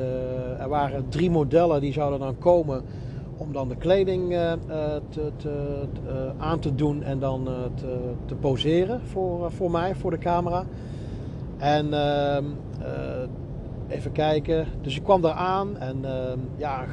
er 0.59 0.69
waren 0.69 1.09
drie 1.09 1.31
modellen 1.31 1.81
die 1.81 1.93
zouden 1.93 2.19
dan 2.19 2.37
komen 2.37 2.83
om 3.37 3.53
dan 3.53 3.67
de 3.69 3.75
kleding 3.75 4.29
te, 5.09 5.31
te, 5.37 5.51
aan 6.37 6.59
te 6.59 6.75
doen 6.75 7.03
en 7.03 7.19
dan 7.19 7.47
te, 7.75 8.11
te 8.25 8.35
poseren 8.35 9.01
voor, 9.01 9.51
voor 9.51 9.71
mij, 9.71 9.95
voor 9.95 10.11
de 10.11 10.17
camera. 10.17 10.65
En 11.57 11.93
ehm, 11.93 12.43
even 13.89 14.11
kijken. 14.11 14.67
Dus 14.81 14.95
ik 14.95 15.03
kwam 15.03 15.21
daar 15.21 15.33
aan 15.33 15.77
en 15.77 15.97
uh, 16.01 16.11
ja, 16.57 16.85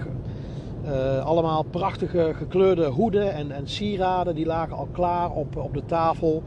allemaal 1.25 1.63
prachtige 1.63 2.33
gekleurde 2.35 2.87
hoeden 2.87 3.33
en, 3.35 3.51
en 3.51 3.69
sieraden. 3.69 4.35
Die 4.35 4.47
lagen 4.47 4.77
al 4.77 4.89
klaar 4.93 5.31
op, 5.31 5.57
op 5.57 5.75
de 5.75 5.85
tafel. 5.87 6.43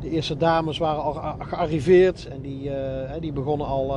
De 0.00 0.10
eerste 0.10 0.36
dames 0.36 0.78
waren 0.78 1.02
al 1.02 1.12
gearriveerd 1.38 2.28
en 2.32 2.40
die, 2.40 2.70
die 3.20 3.32
begonnen 3.32 3.66
al 3.66 3.96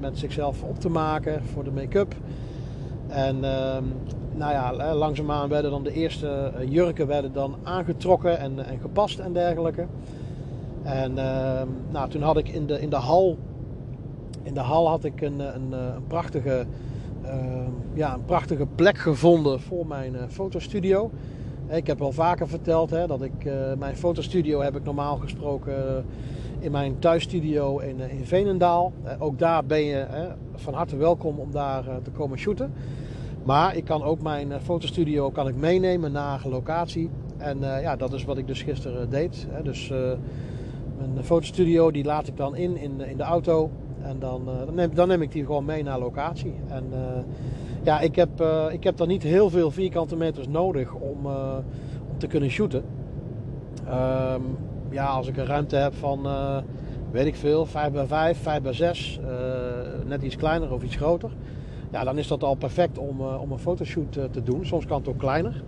met 0.00 0.18
zichzelf 0.18 0.62
op 0.62 0.80
te 0.80 0.88
maken 0.88 1.42
voor 1.44 1.64
de 1.64 1.70
make-up. 1.70 2.14
En 3.08 3.44
ehm, 3.44 3.84
nou 4.36 4.52
ja, 4.52 4.94
langzaamaan 4.94 5.48
werden 5.48 5.70
dan 5.70 5.82
de 5.82 5.92
eerste 5.92 6.28
eh, 6.28 6.70
jurken 6.72 7.06
werden 7.06 7.32
dan 7.32 7.56
aangetrokken 7.62 8.38
en, 8.38 8.66
en 8.66 8.78
gepast 8.78 9.18
en 9.18 9.32
dergelijke. 9.32 9.86
En 10.82 11.18
ehm, 11.18 11.68
nou, 11.90 12.10
toen 12.10 12.22
had 12.22 12.36
ik 12.36 12.48
in 12.48 12.66
de, 12.66 12.80
in 12.80 12.90
de 12.90 12.96
hal, 12.96 13.38
in 14.44 14.54
de 14.54 14.60
hal 14.60 14.88
had 14.88 15.04
ik 15.04 15.20
een, 15.20 15.38
een, 15.38 15.72
een 15.72 16.06
prachtige, 16.06 16.66
ehm, 17.22 17.70
ja, 17.94 18.14
een 18.14 18.24
prachtige 18.24 18.66
plek 18.74 18.98
gevonden 18.98 19.60
voor 19.60 19.86
mijn 19.86 20.12
uh, 20.12 20.20
fotostudio. 20.28 21.10
Ik 21.68 21.86
heb 21.86 21.98
wel 21.98 22.12
vaker 22.12 22.48
verteld 22.48 22.90
hè, 22.90 23.06
dat 23.06 23.22
ik 23.22 23.32
mijn 23.78 23.96
fotostudio 23.96 24.60
heb 24.60 24.76
ik 24.76 24.84
normaal 24.84 25.16
gesproken 25.16 26.04
in 26.58 26.70
mijn 26.70 26.98
thuisstudio 26.98 27.78
in, 27.78 28.00
in 28.00 28.24
Veenendaal. 28.24 28.92
ook 29.18 29.38
daar 29.38 29.64
ben 29.64 29.84
je 29.84 30.06
van 30.54 30.74
harte 30.74 30.96
welkom 30.96 31.38
om 31.38 31.50
daar 31.50 31.84
te 32.02 32.10
komen 32.10 32.38
shooten. 32.38 32.72
Maar 33.44 33.76
ik 33.76 33.84
kan 33.84 34.02
ook 34.02 34.22
mijn 34.22 34.52
eh, 34.52 34.60
fotostudio 34.60 35.30
kan 35.30 35.48
ik 35.48 35.56
meenemen 35.56 36.12
naar 36.12 36.42
locatie. 36.48 37.10
En 37.36 37.58
ja, 37.60 37.96
dat 37.96 38.12
is 38.12 38.24
wat 38.24 38.38
ik 38.38 38.46
dus 38.46 38.62
gisteren 38.62 39.10
deed. 39.10 39.46
Hè. 39.50 39.62
Dus 39.62 39.90
uh, 39.90 40.12
mijn 41.12 41.24
fotostudio 41.24 41.90
die 41.90 42.04
laat 42.04 42.26
ik 42.26 42.36
dan 42.36 42.56
in, 42.56 42.76
in 42.76 43.16
de 43.16 43.22
auto. 43.22 43.70
En 44.04 44.18
dan, 44.18 44.44
dan, 44.44 44.74
neem, 44.74 44.94
dan 44.94 45.08
neem 45.08 45.22
ik 45.22 45.32
die 45.32 45.44
gewoon 45.44 45.64
mee 45.64 45.82
naar 45.82 45.98
locatie. 45.98 46.54
En 46.68 46.84
ja, 47.82 48.00
ik 48.00 48.16
heb, 48.16 48.44
ik 48.70 48.84
heb 48.84 48.96
dan 48.96 49.08
niet 49.08 49.22
heel 49.22 49.50
veel 49.50 49.70
vierkante 49.70 50.16
meters 50.16 50.48
nodig 50.48 50.92
om, 50.92 51.26
om 52.10 52.18
te 52.18 52.26
kunnen 52.26 52.50
shooten. 52.50 52.84
Um, 53.88 54.56
ja, 54.90 55.06
als 55.06 55.28
ik 55.28 55.36
een 55.36 55.46
ruimte 55.46 55.76
heb 55.76 55.94
van, 55.94 56.28
weet 57.10 57.26
ik 57.26 57.34
veel, 57.34 57.66
5 57.66 57.92
bij 57.92 58.06
5, 58.06 58.42
5 58.42 58.62
bij 58.62 58.72
6, 58.72 59.20
net 60.06 60.22
iets 60.22 60.36
kleiner 60.36 60.72
of 60.72 60.82
iets 60.82 60.96
groter 60.96 61.30
ja, 61.94 62.04
dan 62.04 62.18
is 62.18 62.28
dat 62.28 62.42
al 62.42 62.54
perfect 62.54 62.98
om, 62.98 63.20
om 63.20 63.52
een 63.52 63.58
fotoshoot 63.58 64.12
te 64.12 64.42
doen. 64.42 64.66
Soms 64.66 64.86
kan 64.86 64.98
het 64.98 65.08
ook 65.08 65.18
kleiner. 65.18 65.62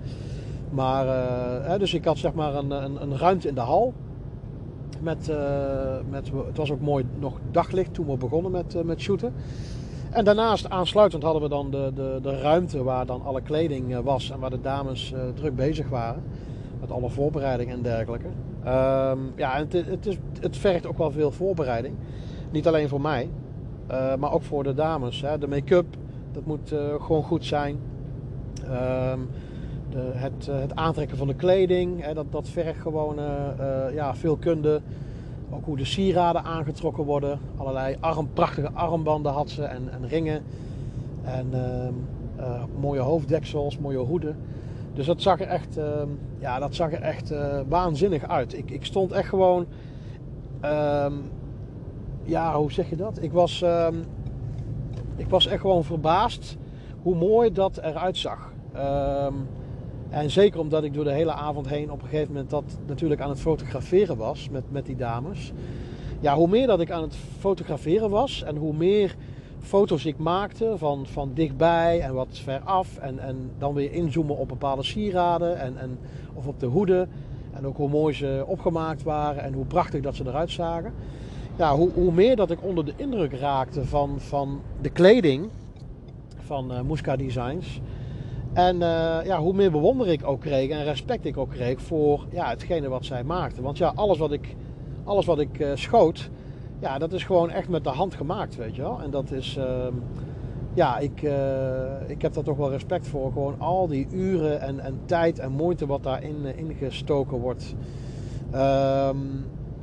Maar, 0.71 1.79
dus 1.79 1.95
ik 1.95 2.05
had 2.05 2.19
zeg 2.19 2.33
maar 2.33 2.55
een, 2.55 2.71
een, 2.71 3.03
een 3.03 3.19
ruimte 3.19 3.49
in 3.49 3.55
de 3.55 3.61
hal. 3.61 3.95
Met, 5.01 5.33
met, 6.11 6.31
het 6.47 6.57
was 6.57 6.71
ook 6.71 6.81
mooi 6.81 7.05
nog 7.19 7.39
daglicht 7.51 7.95
toen 7.95 8.07
we 8.07 8.17
begonnen 8.17 8.51
met, 8.51 8.85
met 8.85 9.01
shooten. 9.01 9.35
En 10.11 10.25
daarnaast 10.25 10.71
aansluitend 10.71 11.23
hadden 11.23 11.43
we 11.43 11.49
dan 11.49 11.71
de, 11.71 11.91
de, 11.95 12.19
de 12.23 12.41
ruimte 12.41 12.83
waar 12.83 13.07
dan 13.07 13.23
alle 13.25 13.41
kleding 13.41 14.01
was. 14.03 14.31
En 14.31 14.39
waar 14.39 14.51
de 14.51 14.61
dames 14.61 15.15
druk 15.35 15.57
bezig 15.57 15.89
waren. 15.89 16.23
Met 16.81 16.91
alle 16.91 17.11
voorbereiding 17.11 17.71
en 17.71 17.83
dergelijke. 17.83 18.27
Um, 18.27 19.33
ja, 19.37 19.57
het, 19.57 19.73
het, 19.73 20.07
is, 20.07 20.17
het 20.41 20.57
vergt 20.57 20.87
ook 20.87 20.99
wel 20.99 21.11
veel 21.11 21.31
voorbereiding. 21.31 21.95
Niet 22.51 22.67
alleen 22.67 22.89
voor 22.89 23.01
mij. 23.01 23.29
maar 24.19 24.33
ook 24.33 24.43
voor 24.43 24.63
de 24.63 24.75
dames. 24.75 25.21
Hè. 25.21 25.39
De 25.39 25.49
make-up, 25.49 25.87
dat 26.33 26.47
moet 26.47 26.75
gewoon 27.01 27.23
goed 27.23 27.45
zijn. 27.45 27.79
Um, 29.13 29.29
de, 29.97 30.11
het, 30.15 30.47
uh, 30.51 30.61
het, 30.61 30.75
aantrekken 30.75 31.17
van 31.17 31.27
de 31.27 31.35
kleding, 31.35 32.03
hè, 32.03 32.15
dat, 32.15 32.33
dat 32.33 32.49
vergt 32.49 32.81
gewoon 32.81 33.19
uh, 33.19 33.95
ja, 33.95 34.15
veel 34.15 34.37
kunde. 34.37 34.81
Ook 35.51 35.65
hoe 35.65 35.77
de 35.77 35.85
sieraden 35.85 36.45
aangetrokken 36.45 37.05
worden. 37.05 37.39
Allerlei 37.57 37.97
arm, 38.01 38.29
prachtige 38.33 38.71
armbanden 38.73 39.33
had 39.33 39.51
ze 39.51 39.65
en, 39.65 39.89
en 39.93 40.09
ringen. 40.09 40.43
En 41.23 41.47
ehm, 41.53 41.93
mooie 42.81 43.01
hoofddeksels, 43.01 43.79
mooie 43.79 43.99
hoeden. 43.99 44.37
Dus 44.95 45.07
dat 45.07 45.23
zag 45.23 45.41
er 45.41 45.47
echt, 45.47 45.77
ehm, 45.77 46.09
ja, 46.39 46.59
dat 46.59 46.75
zag 46.75 46.93
er 46.93 47.01
echt 47.01 47.33
waanzinnig 47.69 48.29
uit. 48.29 48.59
Ik, 48.59 48.71
ik 48.71 48.85
stond 48.85 49.13
echt 49.13 49.29
gewoon. 49.29 49.67
ja, 52.23 52.57
hoe 52.57 52.73
zeg 52.73 52.91
je 52.91 52.97
dat? 52.97 53.23
Ik 53.23 53.33
was 53.33 53.65
ik 55.17 55.29
was 55.29 55.47
echt 55.47 55.61
gewoon 55.61 55.85
verbaasd 55.85 56.57
hoe 57.03 57.15
mooi 57.15 57.53
dat 57.53 57.77
eruit 57.79 58.17
zag. 58.17 58.53
En 60.11 60.31
zeker 60.31 60.61
omdat 60.61 60.85
ik 60.85 60.95
door 60.95 61.05
de 61.05 61.13
hele 61.13 61.33
avond 61.33 61.69
heen 61.69 61.91
op 61.91 62.03
een 62.03 62.09
gegeven 62.09 62.33
moment 62.33 62.51
dat 62.51 62.65
natuurlijk 62.87 63.21
aan 63.21 63.29
het 63.29 63.41
fotograferen 63.41 64.17
was 64.17 64.49
met, 64.51 64.63
met 64.71 64.87
die 64.87 64.97
dames. 64.97 65.53
Ja, 66.21 66.35
hoe 66.35 66.49
meer 66.49 66.67
dat 66.67 66.81
ik 66.81 66.91
aan 66.91 67.03
het 67.03 67.17
fotograferen 67.39 68.11
was 68.11 68.43
en 68.43 68.57
hoe 68.57 68.73
meer 68.73 69.17
foto's 69.61 70.05
ik 70.05 70.19
maakte 70.19 70.75
van, 70.77 71.07
van 71.07 71.31
dichtbij 71.35 72.01
en 72.01 72.15
wat 72.15 72.29
veraf. 72.31 72.99
En, 72.99 73.19
en 73.19 73.51
dan 73.59 73.75
weer 73.75 73.93
inzoomen 73.93 74.37
op 74.37 74.49
bepaalde 74.49 74.83
sieraden 74.83 75.59
en, 75.59 75.79
en, 75.79 75.99
of 76.35 76.47
op 76.47 76.61
de 76.61 76.67
hoeden. 76.67 77.09
En 77.53 77.67
ook 77.67 77.77
hoe 77.77 77.89
mooi 77.89 78.15
ze 78.15 78.45
opgemaakt 78.47 79.03
waren 79.03 79.43
en 79.43 79.53
hoe 79.53 79.65
prachtig 79.65 80.01
dat 80.01 80.15
ze 80.15 80.27
eruit 80.27 80.51
zagen 80.51 80.93
ja, 81.57 81.75
hoe, 81.75 81.91
hoe, 81.95 82.13
meer 82.13 82.37
dat 82.37 82.51
ik 82.51 82.63
onder 82.63 82.85
de 82.85 82.93
indruk 82.97 83.33
raakte 83.33 83.85
van, 83.85 84.21
van 84.21 84.61
de 84.81 84.91
kleding 84.91 85.49
van 86.39 86.73
uh, 86.73 86.81
Muska 86.81 87.17
Designs. 87.17 87.81
En 88.57 88.77
uh, 88.77 89.19
ja, 89.25 89.39
hoe 89.39 89.53
meer 89.53 89.71
bewondering 89.71 90.21
ik 90.21 90.27
ook 90.27 90.41
kreeg 90.41 90.71
en 90.71 90.85
respect 90.85 91.25
ik 91.25 91.37
ook 91.37 91.51
kreeg 91.51 91.81
voor 91.81 92.27
ja, 92.31 92.49
hetgene 92.49 92.89
wat 92.89 93.05
zij 93.05 93.25
maakten. 93.25 93.63
Want 93.63 93.79
ja, 93.79 93.93
alles 93.95 94.19
wat 94.19 94.33
ik, 94.33 94.57
alles 95.05 95.27
wat 95.27 95.39
ik 95.39 95.59
uh, 95.59 95.71
schoot, 95.75 96.31
ja, 96.81 96.99
dat 96.99 97.13
is 97.13 97.25
gewoon 97.25 97.51
echt 97.51 97.69
met 97.69 97.85
de 97.85 97.91
hand 97.91 98.15
gemaakt, 98.15 98.57
weet 98.57 98.77
je 98.77 98.83
wel. 98.83 99.01
En 99.03 99.11
dat 99.11 99.31
is, 99.31 99.57
ehm, 99.57 99.93
ja, 100.75 100.99
ik, 100.99 101.23
ik 102.07 102.23
heb 102.23 102.35
daar 102.35 102.45
toch 102.45 102.57
wel 102.57 102.71
respect 102.71 103.07
voor. 103.07 103.33
Gewoon 103.33 103.61
al 103.61 103.87
die 103.87 104.07
uren 104.11 104.61
en, 104.61 104.81
en 104.81 105.01
tijd 105.05 105.39
en 105.39 105.53
moeite 105.53 105.87
wat 105.87 106.03
daarin 106.03 106.57
ingestoken 106.57 107.39
wordt. 107.39 107.75
Ehm 108.51 109.17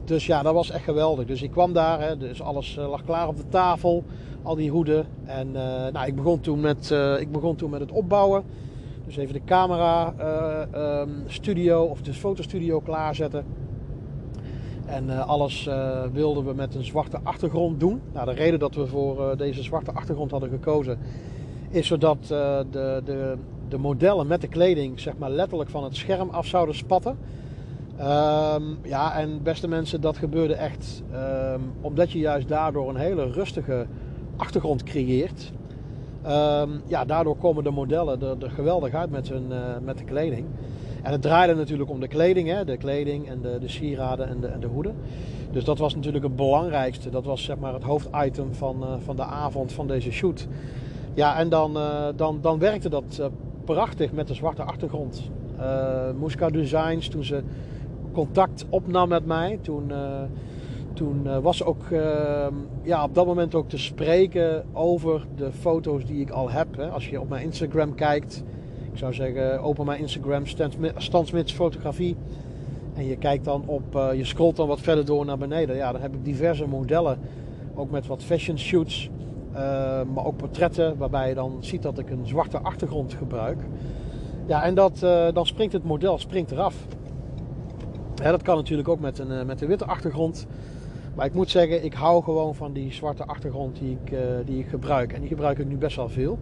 dus 0.06 0.26
ja, 0.26 0.42
dat 0.42 0.54
was 0.54 0.70
echt 0.70 0.84
geweldig. 0.84 1.26
Dus 1.26 1.42
ik 1.42 1.52
kwam 1.52 1.74
daar, 1.74 2.02
hè, 2.02 2.18
dus 2.18 2.42
alles 2.42 2.78
uh, 2.78 2.90
lag 2.90 3.04
klaar 3.04 3.28
op 3.28 3.38
de 3.38 3.50
tafel, 3.50 4.04
al 4.42 4.56
die 4.56 4.72
hoeden. 4.72 5.06
En 5.26 5.48
uh, 5.48 5.88
nou, 5.92 6.08
ik, 6.08 6.16
begon 6.16 6.40
toen 6.40 6.60
met, 6.60 6.90
uh, 6.94 7.20
ik 7.20 7.32
begon 7.32 7.56
toen 7.56 7.70
met 7.70 7.80
het 7.80 7.92
opbouwen. 7.92 8.44
Dus 9.06 9.18
even 9.18 9.34
de 9.34 9.44
camera 9.46 10.14
um, 11.02 11.24
studio 11.28 11.84
of 11.84 12.02
de 12.02 12.14
fotostudio 12.14 12.80
klaarzetten. 12.80 13.46
En 14.86 15.26
alles 15.28 15.70
wilden 16.12 16.46
we 16.46 16.54
met 16.54 16.76
een 16.76 16.84
zwarte 16.84 17.20
achtergrond 17.24 17.80
doen. 17.80 18.02
Nou, 18.14 18.26
de 18.26 18.34
reden 18.34 18.60
dat 18.60 18.76
we 18.76 18.88
voor 18.88 19.38
deze 19.38 19.64
zwarte 19.64 19.92
achtergrond 19.92 20.32
hadden 20.32 20.50
gekozen 20.50 21.00
is 21.70 21.88
zodat 21.88 22.18
de, 22.28 23.02
de, 23.06 23.38
de 23.70 23.78
modellen 23.78 24.28
met 24.28 24.42
de 24.42 24.48
kleding 24.48 25.00
zeg 25.00 25.18
maar 25.18 25.30
letterlijk 25.30 25.70
van 25.70 25.84
het 25.84 25.96
scherm 25.96 26.30
af 26.30 26.46
zouden 26.46 26.76
spatten. 26.76 27.18
Um, 28.00 28.78
ja, 28.84 29.16
en 29.16 29.44
beste 29.44 29.68
mensen, 29.68 30.02
dat 30.02 30.18
gebeurde 30.18 30.54
echt 30.54 31.04
um, 31.14 31.62
omdat 31.82 32.12
je 32.12 32.20
juist 32.20 32.48
daardoor 32.48 32.90
een 32.90 32.96
hele 32.96 33.32
rustige 33.32 33.86
achtergrond 34.36 34.84
creëert. 34.84 35.52
Um, 36.26 36.82
ja, 36.88 37.06
daardoor 37.06 37.38
komen 37.38 37.64
de 37.64 37.70
modellen 37.70 38.22
er, 38.22 38.44
er 38.44 38.52
geweldig 38.52 38.94
uit 38.94 39.10
met, 39.10 39.30
hun, 39.30 39.46
uh, 39.50 39.58
met 39.84 39.98
de 39.98 40.04
kleding. 40.04 40.46
En 41.02 41.12
het 41.12 41.22
draaide 41.22 41.56
natuurlijk 41.56 41.90
om 41.90 42.00
de 42.00 42.08
kleding, 42.08 42.50
hè? 42.50 42.66
de 42.66 42.78
kleding 42.78 43.30
en 43.30 43.42
de, 43.42 43.58
de 43.60 43.68
sieraden 43.68 44.28
en 44.28 44.40
de, 44.40 44.48
en 44.48 44.60
de 44.60 44.68
hoeden. 44.68 44.96
Dus 45.52 45.64
dat 45.64 45.78
was 45.78 45.96
natuurlijk 45.96 46.24
het 46.24 46.36
belangrijkste. 46.36 47.10
Dat 47.10 47.26
was 47.26 47.44
zeg 47.44 47.58
maar 47.58 47.74
het 47.74 47.84
hoofditem 47.84 48.54
van, 48.54 48.78
uh, 48.82 48.88
van 49.00 49.16
de 49.16 49.24
avond 49.24 49.74
van 49.74 49.88
deze 49.88 50.12
shoot. 50.12 50.48
Ja, 51.14 51.38
en 51.38 51.50
dan, 51.50 51.78
uh, 51.78 52.06
dan, 52.16 52.38
dan 52.42 52.60
werkte 52.60 52.90
dat 52.90 53.30
prachtig 53.66 54.12
met 54.12 54.28
de 54.28 54.34
zwarte 54.34 54.64
achtergrond. 54.64 55.32
Muska 56.20 56.50
Designs, 56.50 57.08
toen 57.08 57.24
ze 57.24 57.44
contact 58.14 58.66
opnam 58.70 59.10
met 59.10 59.26
mij. 59.26 59.60
Toen, 59.62 59.90
uh, 59.90 60.22
toen 60.94 61.22
uh, 61.26 61.38
was 61.38 61.64
ook 61.64 61.84
uh, 61.92 62.48
ja, 62.82 63.04
op 63.04 63.16
dat 63.16 63.26
moment 63.26 63.56
ook 63.56 63.70
te 63.70 63.78
spreken 63.78 64.66
over 64.74 65.26
de 65.36 65.52
foto's 65.52 66.06
die 66.06 66.22
ik 66.22 66.30
al 66.30 66.50
heb. 66.50 66.76
Hè. 66.78 66.90
Als 66.90 67.10
je 67.10 67.22
op 67.22 67.30
mijn 67.30 67.44
Instagram 67.44 67.96
kijkt, 67.96 68.44
ik 68.92 68.98
zou 68.98 69.14
zeggen 69.14 69.62
open 69.62 69.86
mijn 69.86 70.00
Instagram, 70.00 70.46
Stan 70.96 71.26
Smits 71.26 71.54
fotografie. 71.54 72.16
En 72.94 73.06
je 73.06 73.18
kijkt 73.18 73.46
dan 73.46 73.64
op, 73.66 73.96
uh, 73.96 74.14
je 74.14 74.26
scrolt 74.26 74.56
dan 74.56 74.68
wat 74.68 74.82
verder 74.82 75.06
door 75.06 75.26
naar 75.26 75.38
beneden. 75.38 75.76
Ja, 75.76 75.92
dan 75.92 76.02
heb 76.02 76.14
ik 76.14 76.26
diverse 76.26 76.68
modellen, 76.68 77.20
ook 77.76 77.92
met 77.92 78.08
wat 78.08 78.24
fashion 78.24 78.58
shoots. 78.58 79.10
maar 80.14 80.26
ook 80.26 80.38
portretten 80.38 80.98
waarbij 80.98 81.30
je 81.30 81.36
dan 81.36 81.58
ziet 81.60 81.82
dat 81.82 82.00
ik 82.00 82.10
een 82.10 82.28
zwarte 82.28 82.58
achtergrond 82.58 83.14
gebruik. 83.14 83.60
Ja, 84.46 84.64
en 84.64 84.76
dat, 84.76 85.00
dan 85.34 85.46
springt 85.46 85.74
het 85.74 85.84
model 85.84 86.18
springt 86.18 86.52
eraf 86.52 86.76
dat 88.32 88.42
kan 88.42 88.56
natuurlijk 88.56 88.88
ook 88.88 89.00
met 89.00 89.20
een, 89.20 89.32
eh, 89.32 89.46
met 89.46 89.62
een 89.62 89.68
witte 89.68 89.86
achtergrond. 89.86 90.48
Maar 91.16 91.26
ik 91.26 91.34
moet 91.34 91.50
zeggen, 91.50 91.84
ik 91.84 91.94
hou 91.94 92.24
gewoon 92.24 92.56
van 92.56 92.74
die 92.74 92.94
zwarte 92.94 93.26
achtergrond 93.26 93.80
die 93.80 93.98
ik, 94.04 94.12
uh, 94.12 94.20
die 94.46 94.60
ik 94.60 94.68
gebruik. 94.68 95.14
En 95.14 95.20
die 95.20 95.30
gebruik 95.30 95.60
ik 95.60 95.68
nu 95.68 95.78
best 95.78 95.96
wel 95.96 96.10
veel. 96.10 96.40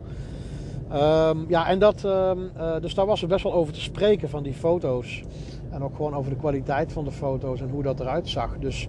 Um, 0.94 1.46
ja, 1.48 1.68
en 1.68 1.80
dat, 1.80 2.04
um, 2.04 2.50
uh, 2.58 2.80
dus 2.82 2.94
daar 2.94 3.06
was 3.06 3.22
er 3.22 3.28
best 3.28 3.44
wel 3.44 3.54
over 3.54 3.74
te 3.74 3.82
spreken 3.82 4.30
van 4.30 4.44
die 4.44 4.54
foto's. 4.54 5.24
En 5.70 5.84
ook 5.84 5.96
gewoon 5.96 6.14
over 6.14 6.32
de 6.32 6.38
kwaliteit 6.38 6.92
van 6.94 7.04
de 7.04 7.12
foto's 7.12 7.62
en 7.62 7.70
hoe 7.70 7.84
dat 7.84 8.00
eruit 8.00 8.30
zag. 8.30 8.58
Dus 8.60 8.88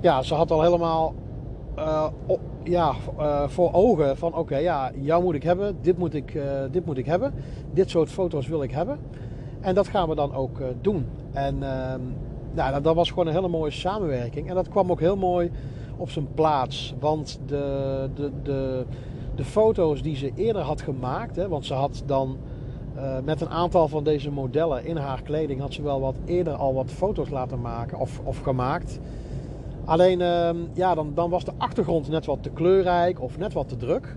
ja, 0.00 0.22
ze 0.22 0.34
had 0.34 0.50
al 0.50 0.62
helemaal 0.62 1.14
ja, 2.62 2.94
voor 3.46 3.72
ogen 3.72 4.16
van 4.16 4.34
oké, 4.34 4.56
ja, 4.56 4.90
jou 5.00 5.22
moet 5.22 5.34
ik 5.34 5.42
hebben, 5.42 5.76
dit 5.80 5.98
moet 5.98 6.14
ik, 6.14 6.38
dit 6.70 6.86
moet 6.86 6.98
ik 6.98 7.06
hebben, 7.06 7.34
dit 7.72 7.90
soort 7.90 8.10
foto's 8.10 8.46
wil 8.46 8.62
ik 8.62 8.70
hebben. 8.70 8.98
En 9.64 9.74
dat 9.74 9.88
gaan 9.88 10.08
we 10.08 10.14
dan 10.14 10.34
ook 10.34 10.60
doen. 10.80 11.06
En 11.32 11.62
ehm, 11.62 12.00
nou, 12.52 12.82
dat 12.82 12.94
was 12.94 13.08
gewoon 13.08 13.26
een 13.26 13.32
hele 13.32 13.48
mooie 13.48 13.70
samenwerking. 13.70 14.48
En 14.48 14.54
dat 14.54 14.68
kwam 14.68 14.90
ook 14.90 15.00
heel 15.00 15.16
mooi 15.16 15.50
op 15.96 16.10
zijn 16.10 16.28
plaats. 16.34 16.94
Want 17.00 17.40
de, 17.46 18.08
de, 18.14 18.30
de, 18.42 18.84
de 19.34 19.44
foto's 19.44 20.02
die 20.02 20.16
ze 20.16 20.32
eerder 20.34 20.62
had 20.62 20.82
gemaakt, 20.82 21.36
hè, 21.36 21.48
want 21.48 21.66
ze 21.66 21.74
had 21.74 22.02
dan 22.06 22.36
uh, 22.96 23.16
met 23.24 23.40
een 23.40 23.48
aantal 23.48 23.88
van 23.88 24.04
deze 24.04 24.30
modellen 24.30 24.84
in 24.84 24.96
haar 24.96 25.22
kleding 25.22 25.60
had 25.60 25.72
ze 25.72 25.82
wel 25.82 26.00
wat 26.00 26.14
eerder 26.24 26.54
al 26.54 26.74
wat 26.74 26.90
foto's 26.90 27.28
laten 27.28 27.60
maken 27.60 27.98
of, 27.98 28.20
of 28.24 28.40
gemaakt. 28.40 28.98
Alleen 29.84 30.20
uh, 30.20 30.50
ja, 30.72 30.94
dan, 30.94 31.12
dan 31.14 31.30
was 31.30 31.44
de 31.44 31.52
achtergrond 31.56 32.08
net 32.08 32.26
wat 32.26 32.42
te 32.42 32.50
kleurrijk 32.50 33.20
of 33.20 33.38
net 33.38 33.52
wat 33.52 33.68
te 33.68 33.76
druk. 33.76 34.16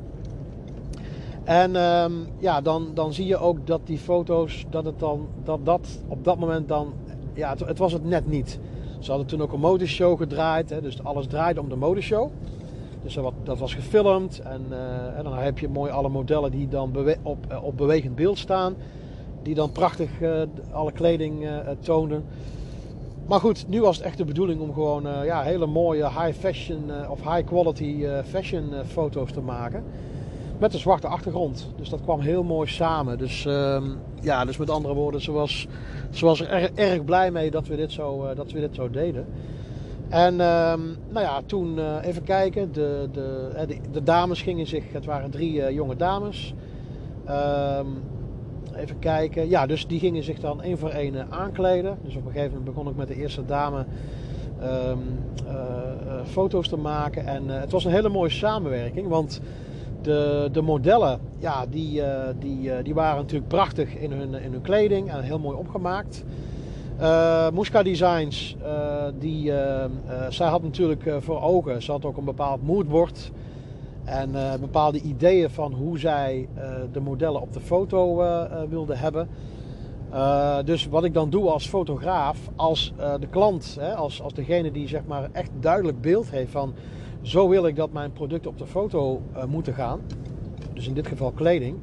En 1.47 1.73
uh, 1.73 2.05
ja, 2.39 2.61
dan, 2.61 2.91
dan 2.93 3.13
zie 3.13 3.25
je 3.25 3.37
ook 3.37 3.67
dat 3.67 3.81
die 3.83 3.97
foto's, 3.97 4.65
dat 4.69 4.85
het 4.85 4.99
dan, 4.99 5.27
dat 5.43 5.65
dat 5.65 5.99
op 6.07 6.23
dat 6.23 6.39
moment 6.39 6.67
dan, 6.67 6.93
ja, 7.33 7.49
het, 7.49 7.59
het 7.59 7.77
was 7.77 7.93
het 7.93 8.05
net 8.05 8.27
niet. 8.27 8.59
Ze 8.99 9.09
hadden 9.09 9.27
toen 9.27 9.41
ook 9.41 9.53
een 9.53 9.59
modeshow 9.59 10.17
gedraaid, 10.17 10.69
hè, 10.69 10.81
dus 10.81 11.03
alles 11.03 11.27
draaide 11.27 11.59
om 11.59 11.69
de 11.69 11.75
modeshow. 11.75 12.29
Dus 13.03 13.13
dat, 13.13 13.33
dat 13.43 13.57
was 13.57 13.73
gefilmd 13.73 14.39
en, 14.39 14.65
uh, 14.69 15.17
en, 15.17 15.23
dan 15.23 15.37
heb 15.37 15.59
je 15.59 15.69
mooi 15.69 15.91
alle 15.91 16.09
modellen 16.09 16.51
die 16.51 16.67
dan 16.67 16.93
op, 17.23 17.37
uh, 17.51 17.63
op 17.63 17.77
bewegend 17.77 18.15
beeld 18.15 18.37
staan. 18.37 18.75
Die 19.43 19.55
dan 19.55 19.71
prachtig 19.71 20.21
uh, 20.21 20.41
alle 20.71 20.91
kleding 20.91 21.47
toonden. 21.79 22.23
Maar 23.27 23.39
goed, 23.39 23.65
nu 23.67 23.81
was 23.81 23.97
het 23.97 24.05
echt 24.05 24.17
de 24.17 24.25
bedoeling 24.25 24.61
om 24.61 24.73
gewoon 24.73 25.03
ja, 25.23 25.41
hele 25.41 25.65
mooie 25.65 26.03
high 26.03 26.39
fashion 26.39 26.91
of 27.09 27.21
high 27.21 27.45
quality 27.45 28.05
fashion 28.25 28.71
foto's 28.85 29.31
te 29.31 29.41
maken. 29.41 29.83
Met 30.59 30.73
een 30.73 30.79
zwarte 30.79 31.07
achtergrond. 31.07 31.69
Dus 31.75 31.89
dat 31.89 32.01
kwam 32.01 32.19
heel 32.19 32.43
mooi 32.43 32.67
samen. 32.67 33.17
Dus 33.17 33.45
ehm, 33.45 33.83
ja, 34.21 34.45
dus 34.45 34.57
met 34.57 34.69
andere 34.69 34.93
woorden, 34.93 35.21
ze 35.21 35.31
was, 35.31 35.67
ze 36.11 36.25
was 36.25 36.41
er 36.41 36.71
erg, 36.75 37.03
blij 37.03 37.31
mee 37.31 37.51
dat 37.51 37.67
we 37.67 37.75
dit 37.75 37.91
zo, 37.91 38.33
dat 38.35 38.51
we 38.51 38.59
dit 38.59 38.75
zo 38.75 38.89
deden. 38.89 39.25
En 40.09 40.33
um, 40.33 40.97
nou 41.09 41.25
ja, 41.25 41.41
toen 41.45 41.77
uh, 41.77 41.95
even 42.01 42.23
kijken. 42.23 42.71
De, 42.71 43.09
de, 43.11 43.51
de, 43.67 43.77
de, 43.91 44.03
dames 44.03 44.41
gingen 44.41 44.67
zich, 44.67 44.83
het 44.91 45.05
waren 45.05 45.29
drie 45.29 45.53
uh, 45.53 45.69
jonge 45.69 45.95
dames. 45.95 46.53
Um, 47.29 48.03
even 48.75 48.99
kijken. 48.99 49.49
Ja, 49.49 49.65
dus 49.65 49.87
die 49.87 49.99
gingen 49.99 50.23
zich 50.23 50.39
dan 50.39 50.61
één 50.61 50.77
voor 50.77 50.89
één 50.89 51.31
aankleden. 51.31 51.97
Dus 52.03 52.15
op 52.15 52.25
een 52.25 52.31
gegeven 52.31 52.57
moment 52.57 52.75
begon 52.75 52.89
ik 52.89 52.95
met 52.95 53.07
de 53.07 53.15
eerste 53.15 53.45
dame 53.45 53.85
foto's 56.25 56.67
te 56.67 56.77
maken. 56.77 57.25
En 57.25 57.47
het 57.47 57.71
was 57.71 57.85
een 57.85 57.91
hele 57.91 58.09
mooie 58.09 58.29
samenwerking. 58.29 59.07
Want 59.07 59.41
de, 60.07 60.49
de 60.51 60.61
modellen, 60.61 61.19
ja, 61.39 61.65
die, 61.65 62.01
die, 62.39 62.81
die 62.81 62.93
waren 62.93 63.21
natuurlijk 63.21 63.47
prachtig 63.47 63.95
in 63.95 64.11
hun, 64.11 64.33
in 64.33 64.51
hun 64.51 64.61
kleding 64.61 65.11
en 65.11 65.21
heel 65.21 65.39
mooi 65.39 65.57
opgemaakt. 65.57 66.23
Uh, 66.99 67.49
Muska 67.49 67.83
Designs, 67.83 68.57
die, 69.19 69.51
zij 70.29 70.47
had 70.47 70.63
natuurlijk 70.63 71.03
voor 71.19 71.41
ogen, 71.41 71.81
ze 71.81 71.91
had 71.91 72.05
ook 72.05 72.17
een 72.17 72.25
bepaald 72.25 72.63
moodboard 72.63 73.31
en 74.05 74.31
bepaalde 74.59 75.01
ideeën 75.01 75.49
van 75.49 75.73
hoe 75.73 75.99
zij 75.99 76.47
de 76.91 76.99
modellen 76.99 77.41
op 77.41 77.53
de 77.53 77.59
foto 77.59 78.23
wilde 78.69 78.95
hebben. 78.95 79.29
dus 80.65 80.87
wat 80.87 81.03
ik 81.03 81.13
dan 81.13 81.29
doe 81.29 81.49
als 81.49 81.67
fotograaf, 81.67 82.37
als 82.55 82.93
de 83.19 83.27
klant, 83.27 83.77
hè, 83.79 83.95
als, 83.95 84.21
als 84.21 84.33
degene 84.33 84.71
die 84.71 84.87
zeg 84.87 85.01
maar 85.05 85.29
echt 85.31 85.51
duidelijk 85.59 86.01
beeld 86.01 86.29
heeft 86.31 86.51
van 86.51 86.73
zo 87.27 87.49
wil 87.49 87.65
ik 87.65 87.75
dat 87.75 87.91
mijn 87.91 88.11
producten 88.11 88.51
op 88.51 88.57
de 88.57 88.65
foto 88.65 89.21
moeten 89.47 89.73
gaan, 89.73 89.99
dus 90.73 90.87
in 90.87 90.93
dit 90.93 91.07
geval 91.07 91.31
kleding, 91.31 91.77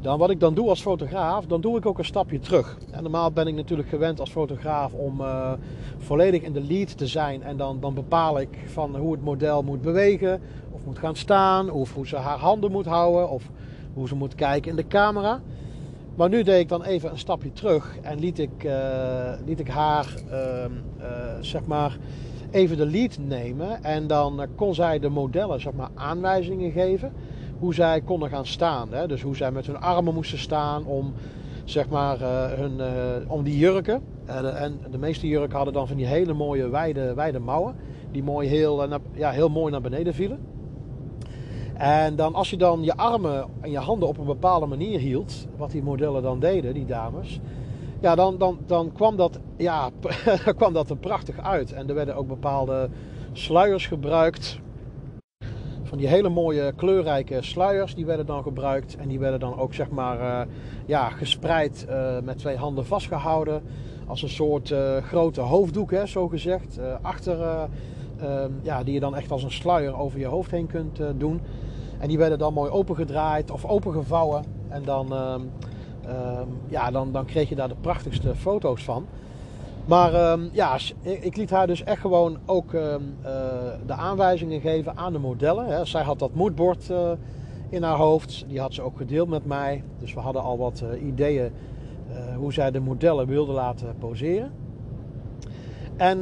dan 0.00 0.18
wat 0.18 0.30
ik 0.30 0.40
dan 0.40 0.54
doe 0.54 0.68
als 0.68 0.82
fotograaf, 0.82 1.46
dan 1.46 1.60
doe 1.60 1.76
ik 1.76 1.86
ook 1.86 1.98
een 1.98 2.04
stapje 2.04 2.38
terug. 2.38 2.78
En 2.90 3.02
normaal 3.02 3.30
ben 3.30 3.46
ik 3.46 3.54
natuurlijk 3.54 3.88
gewend 3.88 4.20
als 4.20 4.30
fotograaf 4.30 4.92
om 4.92 5.20
uh, 5.20 5.52
volledig 5.98 6.42
in 6.42 6.52
de 6.52 6.62
lead 6.62 6.96
te 6.96 7.06
zijn. 7.06 7.42
En 7.42 7.56
dan, 7.56 7.80
dan 7.80 7.94
bepaal 7.94 8.40
ik 8.40 8.58
van 8.66 8.96
hoe 8.96 9.12
het 9.12 9.24
model 9.24 9.62
moet 9.62 9.82
bewegen, 9.82 10.40
of 10.70 10.84
moet 10.84 10.98
gaan 10.98 11.16
staan, 11.16 11.70
of 11.70 11.94
hoe 11.94 12.06
ze 12.06 12.16
haar 12.16 12.38
handen 12.38 12.70
moet 12.70 12.86
houden, 12.86 13.30
of 13.30 13.50
hoe 13.94 14.08
ze 14.08 14.14
moet 14.14 14.34
kijken 14.34 14.70
in 14.70 14.76
de 14.76 14.86
camera. 14.86 15.40
Maar 16.14 16.28
nu 16.28 16.42
deed 16.42 16.60
ik 16.60 16.68
dan 16.68 16.84
even 16.84 17.10
een 17.10 17.18
stapje 17.18 17.52
terug 17.52 17.96
en 18.02 18.18
liet 18.18 18.38
ik, 18.38 18.64
uh, 18.64 18.72
liet 19.46 19.60
ik 19.60 19.68
haar, 19.68 20.14
uh, 20.30 20.64
zeg 21.40 21.64
maar, 21.66 21.98
even 22.52 22.76
de 22.76 22.86
lead 22.86 23.18
nemen. 23.18 23.84
En 23.84 24.06
dan 24.06 24.46
kon 24.54 24.74
zij 24.74 24.98
de 24.98 25.08
modellen, 25.08 25.60
zeg 25.60 25.72
maar, 25.72 25.90
aanwijzingen 25.94 26.70
geven 26.70 27.12
hoe 27.58 27.74
zij 27.74 28.00
konden 28.00 28.28
gaan 28.28 28.46
staan. 28.46 28.88
Hè? 28.92 29.06
Dus 29.06 29.22
hoe 29.22 29.36
zij 29.36 29.50
met 29.50 29.66
hun 29.66 29.80
armen 29.80 30.14
moesten 30.14 30.38
staan 30.38 30.84
om, 30.84 31.12
zeg 31.64 31.88
maar, 31.88 32.20
uh, 32.20 32.52
hun, 32.52 32.78
uh, 32.78 33.30
om 33.30 33.42
die 33.42 33.58
jurken. 33.58 34.02
En 34.26 34.80
de 34.90 34.98
meeste 34.98 35.28
jurken 35.28 35.56
hadden 35.56 35.74
dan 35.74 35.86
van 35.86 35.96
die 35.96 36.06
hele 36.06 36.32
mooie 36.32 36.68
wijde, 36.68 37.14
wijde 37.14 37.38
mouwen. 37.38 37.74
Die 38.10 38.22
mooi 38.22 38.48
heel, 38.48 38.88
ja, 39.12 39.30
heel 39.30 39.48
mooi 39.48 39.72
naar 39.72 39.80
beneden 39.80 40.14
vielen. 40.14 40.38
En 41.74 42.16
dan 42.16 42.34
als 42.34 42.50
je 42.50 42.56
dan 42.56 42.82
je 42.82 42.96
armen 42.96 43.44
en 43.60 43.70
je 43.70 43.78
handen 43.78 44.08
op 44.08 44.18
een 44.18 44.26
bepaalde 44.26 44.66
manier 44.66 44.98
hield, 44.98 45.46
wat 45.56 45.70
die 45.70 45.82
modellen 45.82 46.22
dan 46.22 46.40
deden, 46.40 46.74
die 46.74 46.86
dames, 46.86 47.40
ja, 48.02 48.14
dan, 48.14 48.38
dan, 48.38 48.58
dan 48.66 48.92
kwam, 48.92 49.16
dat, 49.16 49.38
ja, 49.56 49.90
kwam 50.56 50.72
dat 50.72 50.90
er 50.90 50.96
prachtig 50.96 51.40
uit. 51.40 51.72
En 51.72 51.88
er 51.88 51.94
werden 51.94 52.16
ook 52.16 52.28
bepaalde 52.28 52.88
sluiers 53.32 53.86
gebruikt 53.86 54.60
van 55.92 56.00
die 56.00 56.10
hele 56.10 56.28
mooie 56.28 56.72
kleurrijke 56.76 57.42
sluiers, 57.42 57.94
die 57.94 58.06
werden 58.06 58.26
dan 58.26 58.42
gebruikt. 58.42 58.96
En 58.96 59.08
die 59.08 59.18
werden 59.18 59.40
dan 59.40 59.58
ook 59.58 59.74
zeg 59.74 59.90
maar 59.90 60.18
uh, 60.18 60.52
ja, 60.86 61.08
gespreid 61.08 61.86
uh, 61.88 62.18
met 62.22 62.38
twee 62.38 62.56
handen 62.56 62.86
vastgehouden. 62.86 63.62
Als 64.06 64.22
een 64.22 64.28
soort 64.28 64.70
uh, 64.70 64.96
grote 64.96 65.40
hoofddoek, 65.40 65.90
hè, 65.90 66.06
zo 66.06 66.28
gezegd. 66.28 66.78
achter, 67.02 67.68
ehm, 68.20 68.50
ja, 68.62 68.84
die 68.84 68.94
je 68.94 69.00
dan 69.00 69.16
echt 69.16 69.30
als 69.30 69.42
een 69.42 69.50
sluier 69.50 69.98
over 69.98 70.18
je 70.18 70.26
hoofd 70.26 70.50
heen 70.50 70.66
kunt 70.66 71.00
doen. 71.16 71.40
En 71.98 72.08
die 72.08 72.18
werden 72.18 72.38
dan 72.38 72.52
mooi 72.52 72.70
opengedraaid 72.70 73.50
of 73.50 73.64
opengevouwen. 73.64 74.44
En 74.68 74.82
dan, 74.84 75.14
ehm, 76.04 76.14
ehm, 76.14 76.48
ja, 76.68 76.90
dan, 76.90 77.12
dan 77.12 77.24
kreeg 77.24 77.48
je 77.48 77.54
daar 77.54 77.68
de 77.68 77.74
prachtigste 77.80 78.34
foto's 78.34 78.84
van. 78.84 79.06
Maar 79.84 80.32
um, 80.32 80.48
ja, 80.52 80.78
ik 81.02 81.36
liet 81.36 81.50
haar 81.50 81.66
dus 81.66 81.82
echt 81.82 82.00
gewoon 82.00 82.38
ook 82.46 82.72
um, 82.72 83.16
uh, 83.22 83.28
de 83.86 83.92
aanwijzingen 83.92 84.60
geven 84.60 84.96
aan 84.96 85.12
de 85.12 85.18
modellen. 85.18 85.66
Hè. 85.66 85.84
Zij 85.84 86.02
had 86.02 86.18
dat 86.18 86.34
moodboard 86.34 86.88
uh, 86.90 87.10
in 87.68 87.82
haar 87.82 87.96
hoofd. 87.96 88.44
Die 88.48 88.60
had 88.60 88.74
ze 88.74 88.82
ook 88.82 88.96
gedeeld 88.96 89.28
met 89.28 89.46
mij. 89.46 89.84
Dus 89.98 90.14
we 90.14 90.20
hadden 90.20 90.42
al 90.42 90.58
wat 90.58 90.82
uh, 90.84 91.06
ideeën 91.06 91.52
hoe 92.36 92.52
zij 92.52 92.70
de 92.70 92.80
modellen 92.80 93.26
wilde 93.26 93.52
laten 93.52 93.94
poseren. 93.98 94.52
En 95.96 96.20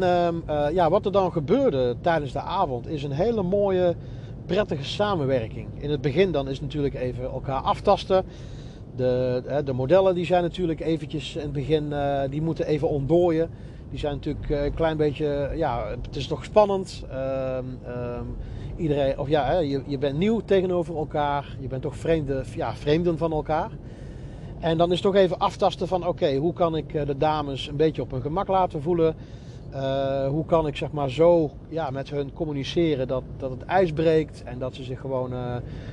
ja, 0.73 0.91
wat 0.91 1.07
er 1.07 1.13
dan 1.13 1.33
gebeurde 1.33 1.97
tijdens 2.01 2.33
de 2.33 2.41
avond 2.41 2.89
is 2.89 3.03
een 3.03 3.13
hele 3.13 3.43
mooie, 3.43 3.95
prettige 4.47 4.85
samenwerking. 4.85 5.69
In 5.79 5.91
het 5.91 6.01
begin 6.01 6.33
dan 6.33 6.49
is 6.49 6.61
natuurlijk 6.61 6.95
even 6.95 7.25
elkaar 7.25 7.61
aftasten. 7.61 8.25
De, 9.01 9.63
de 9.65 9.73
modellen 9.73 10.15
die 10.15 10.25
zijn 10.25 10.43
natuurlijk 10.43 10.81
eventjes 10.81 11.37
in 11.37 11.43
het 11.43 11.53
begin, 11.53 11.85
uh, 11.91 12.21
die 12.31 12.43
moeten 12.43 12.67
even 12.67 12.89
ontdooien. 12.89 13.51
Die 13.91 13.99
zijn 13.99 14.15
natuurlijk 14.15 14.51
eh, 14.51 14.65
een 14.65 14.75
klein 14.75 14.97
beetje, 14.97 15.51
ja, 15.55 15.87
het 16.03 16.17
is 16.17 16.27
toch 16.27 16.45
spannend. 16.45 17.05
Uh, 17.11 17.59
iedereen, 18.77 19.19
of 19.19 19.29
ja, 19.29 19.59
je, 19.59 19.83
je 19.87 19.99
bent 19.99 20.19
nieuw 20.19 20.41
tegenover 20.45 20.97
elkaar. 20.97 21.57
Je 21.61 21.69
bent 21.69 21.83
toch 21.83 21.97
vreemde, 21.97 22.43
ja, 22.57 22.75
vreemden 22.75 23.19
van 23.19 23.33
elkaar. 23.33 23.71
En 24.61 24.79
dan 24.79 24.93
is 24.93 25.01
toch 25.01 25.15
even 25.15 25.39
aftasten 25.39 25.89
van, 25.89 26.07
oké, 26.07 26.35
hoe 26.37 26.53
kan 26.53 26.77
ik 26.77 26.95
eh, 26.95 27.07
de 27.07 27.17
dames 27.17 27.69
een 27.69 27.77
beetje 27.77 28.03
op 28.03 28.11
hun 28.11 28.23
gemak 28.23 28.49
laten 28.49 28.83
voelen? 28.83 29.15
Hoe 30.31 30.45
kan 30.47 30.67
ik 30.67 30.77
zeg 30.77 30.93
maar 30.93 31.11
zo 31.11 31.51
ja, 31.69 31.91
met 31.91 32.11
hun 32.11 32.33
communiceren 32.33 33.09
dat, 33.09 33.23
dat 33.37 33.51
het 33.51 33.65
ijs 33.65 33.93
breekt 33.93 34.43
en 34.45 34.59
dat 34.59 34.75
ze 34.75 34.83
zich 34.83 35.01
gewoon, 35.01 35.33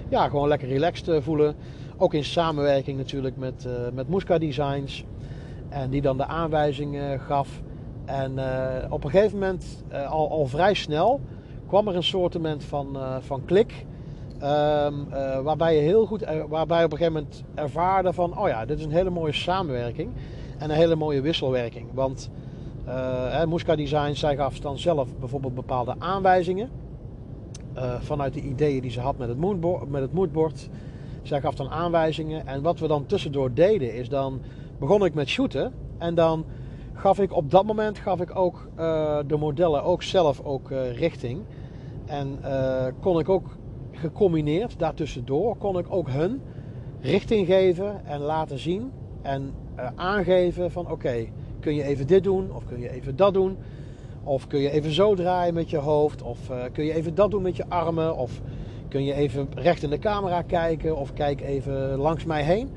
ja, 0.10 0.30
gewoon 0.30 0.48
lekker 0.48 0.67
relaxed 0.67 1.24
voelen. 1.24 1.56
Ook 1.99 2.13
in 2.13 2.23
samenwerking 2.23 2.97
natuurlijk 2.97 3.38
met, 3.38 3.65
uh, 3.67 3.73
met 3.93 4.10
Muska 4.10 4.38
Designs. 4.38 5.05
En 5.69 5.89
die 5.89 6.01
dan 6.01 6.17
de 6.17 6.25
aanwijzingen 6.25 7.19
gaf. 7.19 7.62
En 8.05 8.33
uh, 8.36 8.65
op 8.89 9.03
een 9.03 9.10
gegeven 9.10 9.39
moment, 9.39 9.83
al, 10.10 10.29
al 10.29 10.45
vrij 10.45 10.73
snel, 10.73 11.19
kwam 11.67 11.88
er 11.88 11.95
een 11.95 12.03
soortement 12.03 12.63
van, 12.63 12.97
van 13.19 13.45
klik. 13.45 13.86
Um, 14.33 15.10
waarbij 15.43 15.75
je 15.75 15.81
heel 15.81 16.05
goed, 16.05 16.25
waarbij 16.49 16.83
op 16.83 16.91
een 16.91 16.97
gegeven 16.97 17.13
moment 17.13 17.43
ervaarde 17.55 18.13
van, 18.13 18.39
oh 18.39 18.47
ja, 18.47 18.65
dit 18.65 18.79
is 18.79 18.86
een 18.86 18.91
hele 18.91 19.10
mooie 19.10 19.33
samenwerking. 19.33 20.10
En 20.57 20.69
een 20.69 20.75
hele 20.75 20.95
mooie 20.95 21.21
wisselwerking. 21.21 21.88
Want 21.93 22.29
uh, 22.88 23.45
Muska 23.45 23.75
Designs, 23.75 24.19
zij 24.19 24.36
gaf 24.36 24.60
dan 24.60 24.77
zelf 24.77 25.17
bijvoorbeeld 25.19 25.55
bepaalde 25.55 25.95
aanwijzingen. 25.99 26.69
vanuit 27.99 28.33
de 28.33 28.41
ideeën 28.41 28.81
die 28.81 28.91
ze 28.91 28.99
had 28.99 29.17
met 29.17 29.27
het 29.27 29.38
moodboard. 29.38 29.89
Met 29.89 30.01
het 30.01 30.13
moodboard. 30.13 30.69
Zij 31.28 31.42
gaf 31.42 31.56
dan 31.56 31.70
aanwijzingen. 31.70 32.48
En 32.48 32.62
wat 32.62 32.80
we 32.80 32.88
dan 32.88 33.06
tussendoor 33.06 33.54
deden 33.54 33.94
is 33.94 34.10
dan 34.10 34.42
begon 34.80 35.06
ik 35.06 35.13
met 35.13 35.28
shooten. 35.28 35.74
En 35.98 36.16
dan 36.16 36.46
gaf 36.94 37.20
ik 37.20 37.34
op 37.34 37.52
dat 37.52 37.66
moment 37.66 37.98
gaf 37.98 38.22
ik 38.22 38.36
ook 38.36 38.68
uh, 38.80 39.20
de 39.28 39.38
modellen 39.38 39.84
ook 39.84 40.04
zelf 40.04 40.42
ook 40.42 40.70
uh, 40.70 40.98
richting. 40.98 41.42
En 42.06 42.40
kon 43.00 43.20
ik 43.20 43.30
ook 43.30 43.46
gecombineerd 43.92 44.80
daartussendoor, 44.80 45.58
kon 45.58 45.78
ik 45.78 45.86
ook 45.90 46.10
hun 46.10 46.42
richting 47.02 47.46
geven 47.46 48.06
en 48.06 48.20
laten 48.20 48.60
zien 48.60 48.92
en 49.22 49.54
aangeven 49.96 50.72
van 50.72 50.92
oké, 50.92 51.26
kun 51.60 51.76
je 51.76 51.84
even 51.84 52.08
dit 52.08 52.24
doen 52.24 52.54
of 52.54 52.66
kun 52.66 52.80
je 52.80 52.90
even 52.90 53.16
dat 53.16 53.34
doen. 53.34 53.58
Of 54.24 54.48
kun 54.48 54.60
je 54.60 54.70
even 54.70 54.92
zo 54.92 55.16
draaien 55.16 55.54
met 55.54 55.70
je 55.70 55.78
hoofd. 55.78 56.22
Of 56.22 56.52
kun 56.72 56.86
je 56.86 56.94
even 56.94 57.16
dat 57.16 57.32
doen 57.32 57.42
met 57.42 57.56
je 57.56 57.66
armen. 57.70 58.18
Of 58.18 58.42
kun 58.89 59.04
je 59.04 59.13
even 59.13 59.47
recht 59.56 59.84
in 59.84 59.89
de 59.89 60.00
camera 60.00 60.41
kijken. 60.41 60.97
Of 60.97 61.13
kijk 61.13 61.41
even 61.41 61.97
langs 61.97 62.26
mij 62.26 62.43
heen 62.43 62.69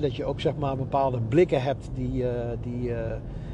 dat 0.00 0.16
je 0.16 0.24
ook 0.24 0.40
zeg 0.40 0.56
maar 0.56 0.76
bepaalde 0.76 1.20
blikken 1.28 1.62
hebt 1.62 1.90
die, 1.94 2.22
uh, 2.22 2.28
die, 2.62 2.88
uh, 2.88 2.96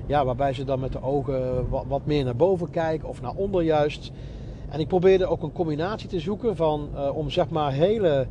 ja, 0.07 0.25
waarbij 0.25 0.53
ze 0.53 0.65
dan 0.65 0.81
met 0.81 0.93
de 0.93 1.03
ogen 1.03 1.69
wat, 1.69 1.85
wat, 1.89 2.07
meer 2.07 2.25
naar 2.25 2.37
boven 2.37 2.71
kijken 2.71 3.09
of 3.09 3.21
naar 3.21 3.35
onder 3.35 3.63
juist. 3.63 4.13
En 4.69 4.81
ik 4.81 4.89
probeerde 4.89 5.27
ook 5.27 5.43
een 5.43 5.53
combinatie 5.53 6.09
te 6.09 6.21
zoeken 6.21 6.57
van 6.57 6.89
uh, 6.95 7.17
om 7.17 7.31
zeg 7.31 7.49
maar 7.49 7.73
hele, 7.73 8.27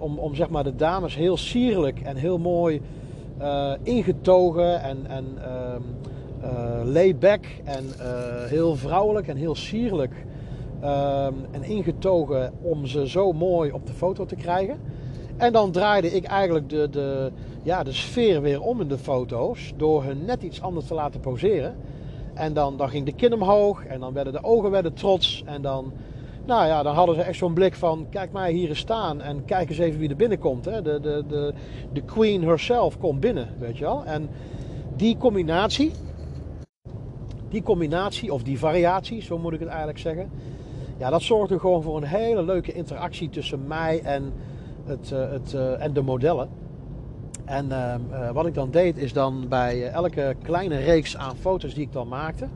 om, 0.00 0.18
om 0.18 0.34
zeg 0.34 0.48
maar 0.48 0.64
de 0.64 0.76
dames 0.76 1.16
heel 1.16 1.36
sierlijk 1.36 2.00
en 2.00 2.16
heel 2.16 2.38
mooi 2.38 2.80
ingetogen 3.82 4.82
en, 4.82 5.06
en 5.06 5.24
ehm, 5.44 5.82
layback 6.88 7.44
en 7.64 7.84
heel 8.48 8.76
vrouwelijk 8.76 9.28
en 9.28 9.36
heel 9.36 9.54
sierlijk 9.54 10.12
ehm, 10.82 11.34
en 11.50 11.62
ingetogen 11.62 12.52
om 12.62 12.86
ze 12.86 13.08
zo 13.08 13.32
mooi 13.32 13.70
op 13.72 13.86
de 13.86 13.92
foto 13.92 14.24
te 14.24 14.36
krijgen. 14.36 14.78
En 15.36 15.52
dan 15.52 15.70
draaide 15.70 16.10
ik 16.10 16.24
eigenlijk 16.24 16.68
de, 16.68 16.88
de, 16.90 17.32
ja, 17.62 17.82
de 17.82 17.92
sfeer 17.92 18.42
weer 18.42 18.60
om 18.60 18.80
in 18.80 18.88
de 18.88 18.98
foto's. 18.98 19.72
Door 19.76 20.04
hun 20.04 20.24
net 20.24 20.42
iets 20.42 20.62
anders 20.62 20.86
te 20.86 20.94
laten 20.94 21.20
poseren. 21.20 21.76
En 22.34 22.52
dan, 22.52 22.76
dan 22.76 22.88
ging 22.88 23.06
de 23.06 23.12
kin 23.12 23.32
omhoog. 23.32 23.84
En 23.84 24.00
dan 24.00 24.12
werden 24.12 24.32
de 24.32 24.44
ogen 24.44 24.70
werden 24.70 24.92
trots. 24.92 25.42
En 25.46 25.62
dan, 25.62 25.92
nou 26.44 26.66
ja, 26.66 26.82
dan 26.82 26.94
hadden 26.94 27.14
ze 27.14 27.22
echt 27.22 27.38
zo'n 27.38 27.54
blik 27.54 27.74
van... 27.74 28.06
Kijk 28.10 28.32
mij 28.32 28.52
hier 28.52 28.76
staan. 28.76 29.20
En 29.20 29.44
kijk 29.44 29.68
eens 29.68 29.78
even 29.78 30.00
wie 30.00 30.08
er 30.08 30.16
binnenkomt. 30.16 30.64
Hè. 30.64 30.82
De, 30.82 31.00
de, 31.00 31.24
de, 31.28 31.52
de 31.92 32.02
queen 32.02 32.44
herself 32.44 32.98
komt 32.98 33.20
binnen, 33.20 33.48
weet 33.58 33.78
je 33.78 33.84
wel. 33.84 34.04
En 34.04 34.28
die 34.96 35.16
combinatie... 35.16 35.92
Die 37.48 37.62
combinatie, 37.62 38.32
of 38.32 38.42
die 38.42 38.58
variatie, 38.58 39.22
zo 39.22 39.38
moet 39.38 39.52
ik 39.52 39.60
het 39.60 39.68
eigenlijk 39.68 39.98
zeggen... 39.98 40.30
Ja, 40.98 41.10
dat 41.10 41.22
zorgde 41.22 41.58
gewoon 41.58 41.82
voor 41.82 41.96
een 41.96 42.04
hele 42.04 42.42
leuke 42.42 42.72
interactie 42.72 43.28
tussen 43.28 43.66
mij 43.66 44.00
en 44.02 44.32
het, 44.84 45.12
eh, 45.12 45.30
het, 45.30 45.54
eh, 45.54 45.82
en 45.82 45.92
de 45.92 46.02
modellen. 46.02 46.48
En 47.44 47.72
ehm, 47.72 48.00
eh, 48.10 48.30
wat 48.30 48.46
ik 48.46 48.54
dan 48.54 48.70
deed 48.70 48.96
is 48.96 49.12
dan 49.12 49.48
bij 49.48 49.88
elke 49.88 50.36
kleine 50.42 50.76
reeks 50.76 51.16
aan 51.16 51.36
foto's 51.36 51.74
die 51.74 51.82
ik 51.82 51.92
dan 51.92 52.08
maakte, 52.08 52.46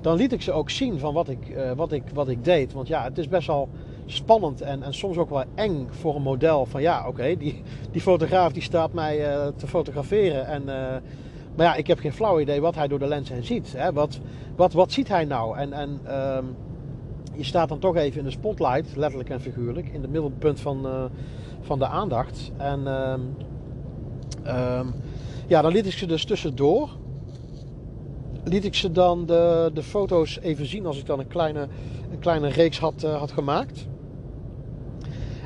dan 0.00 0.16
liet 0.16 0.32
ik 0.32 0.42
ze 0.42 0.52
ook 0.52 0.70
zien 0.70 0.98
van 0.98 1.14
wat 1.14 1.28
ik, 1.28 1.56
wat 1.76 1.92
ik, 1.92 2.02
wat 2.14 2.28
ik 2.28 2.44
deed. 2.44 2.72
Want 2.72 2.88
ja, 2.88 3.04
het 3.04 3.18
is 3.18 3.28
best 3.28 3.46
wel 3.46 3.68
spannend 4.06 4.60
en, 4.60 4.82
en 4.82 4.94
soms 4.94 5.16
ook 5.16 5.30
wel 5.30 5.44
eng 5.54 5.86
voor 5.90 6.16
een 6.16 6.22
model. 6.22 6.66
Van 6.66 6.82
ja, 6.82 7.08
oké, 7.08 7.36
die, 7.36 7.62
die 7.90 8.00
fotograaf 8.00 8.52
die 8.52 8.62
staat 8.62 8.92
mij 8.92 9.16
te 9.56 9.66
fotograferen. 9.66 10.46
En, 10.46 10.64
maar 11.56 11.66
ja, 11.66 11.74
ik 11.74 11.86
heb 11.86 11.98
geen 11.98 12.12
flauw 12.12 12.40
idee 12.40 12.60
wat 12.60 12.74
hij 12.74 12.88
door 12.88 12.98
de 12.98 13.06
lens 13.06 13.28
heen 13.28 13.44
ziet. 13.44 13.72
Hè? 13.76 13.92
Wat, 13.92 14.20
wat, 14.56 14.72
wat 14.72 14.92
ziet 14.92 15.08
hij 15.08 15.24
nou? 15.24 15.56
En, 15.56 15.72
en 15.72 16.00
ehm, 16.04 16.44
je 17.40 17.46
staat 17.46 17.68
dan 17.68 17.78
toch 17.78 17.96
even 17.96 18.18
in 18.18 18.24
de 18.24 18.30
spotlight, 18.30 18.96
letterlijk 18.96 19.30
en 19.30 19.40
figuurlijk, 19.40 19.88
in 19.88 20.02
het 20.02 20.10
middelpunt 20.10 20.60
van, 20.60 20.86
van 21.60 21.78
de 21.78 21.86
aandacht. 21.86 22.52
En 22.56 22.86
ehm, 22.86 23.20
ehm, 24.42 24.86
ja, 25.46 25.62
dan 25.62 25.72
liet 25.72 25.86
ik 25.86 25.92
ze 25.92 26.06
dus 26.06 26.24
tussendoor. 26.24 26.90
Liet 28.44 28.64
ik 28.64 28.74
ze 28.74 28.92
dan 28.92 29.26
de, 29.26 29.70
de 29.74 29.82
foto's 29.82 30.38
even 30.40 30.66
zien 30.66 30.86
als 30.86 30.98
ik 30.98 31.06
dan 31.06 31.18
een 31.18 31.28
kleine, 31.28 31.68
een 32.10 32.18
kleine 32.18 32.48
reeks 32.48 32.78
had, 32.78 33.02
uh, 33.04 33.18
had 33.18 33.32
gemaakt. 33.32 33.86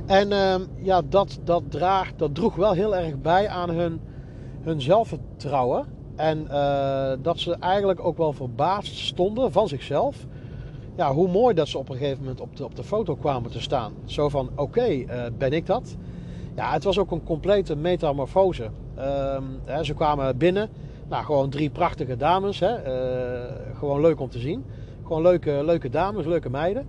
En 0.06 0.32
ehm, 0.32 0.62
ja, 0.76 1.02
dat, 1.08 1.38
dat, 1.44 1.62
draagt, 1.68 2.18
dat 2.18 2.34
droeg 2.34 2.54
wel 2.54 2.72
heel 2.72 2.96
erg 2.96 3.20
bij 3.20 3.48
aan 3.48 3.70
hun, 3.70 4.00
hun 4.60 4.80
zelfvertrouwen. 4.80 5.86
En 6.16 6.46
uh, 6.50 7.12
dat 7.22 7.38
ze 7.38 7.56
eigenlijk 7.60 8.04
ook 8.04 8.16
wel 8.16 8.32
verbaasd 8.32 8.96
stonden 8.96 9.52
van 9.52 9.68
zichzelf. 9.68 10.26
Ja, 10.96 11.12
hoe 11.12 11.28
mooi 11.28 11.54
dat 11.54 11.68
ze 11.68 11.78
op 11.78 11.88
een 11.88 11.96
gegeven 11.96 12.22
moment 12.22 12.40
op 12.40 12.56
de, 12.56 12.64
op 12.64 12.76
de 12.76 12.84
foto 12.84 13.14
kwamen 13.14 13.50
te 13.50 13.60
staan. 13.60 13.92
Zo 14.04 14.28
van, 14.28 14.50
oké, 14.56 14.88
uh, 14.88 15.24
ben 15.38 15.52
ik 15.52 15.66
dat? 15.66 15.96
Ja, 16.54 16.72
het 16.72 16.84
was 16.84 16.98
ook 16.98 17.10
een 17.10 17.24
complete 17.24 17.76
metamorfose. 17.76 18.70
Uh, 18.98 19.36
hè, 19.64 19.84
ze 19.84 19.94
kwamen 19.94 20.36
binnen. 20.36 20.68
Nou, 21.08 21.24
gewoon 21.24 21.50
drie 21.50 21.70
prachtige 21.70 22.16
dames. 22.16 22.60
Hè. 22.60 22.68
Uh, 22.68 23.76
gewoon 23.78 24.00
leuk 24.00 24.20
om 24.20 24.28
te 24.28 24.38
zien. 24.38 24.64
Gewoon 25.02 25.22
leuke, 25.22 25.62
leuke 25.64 25.88
dames, 25.88 26.26
leuke 26.26 26.50
meiden. 26.50 26.86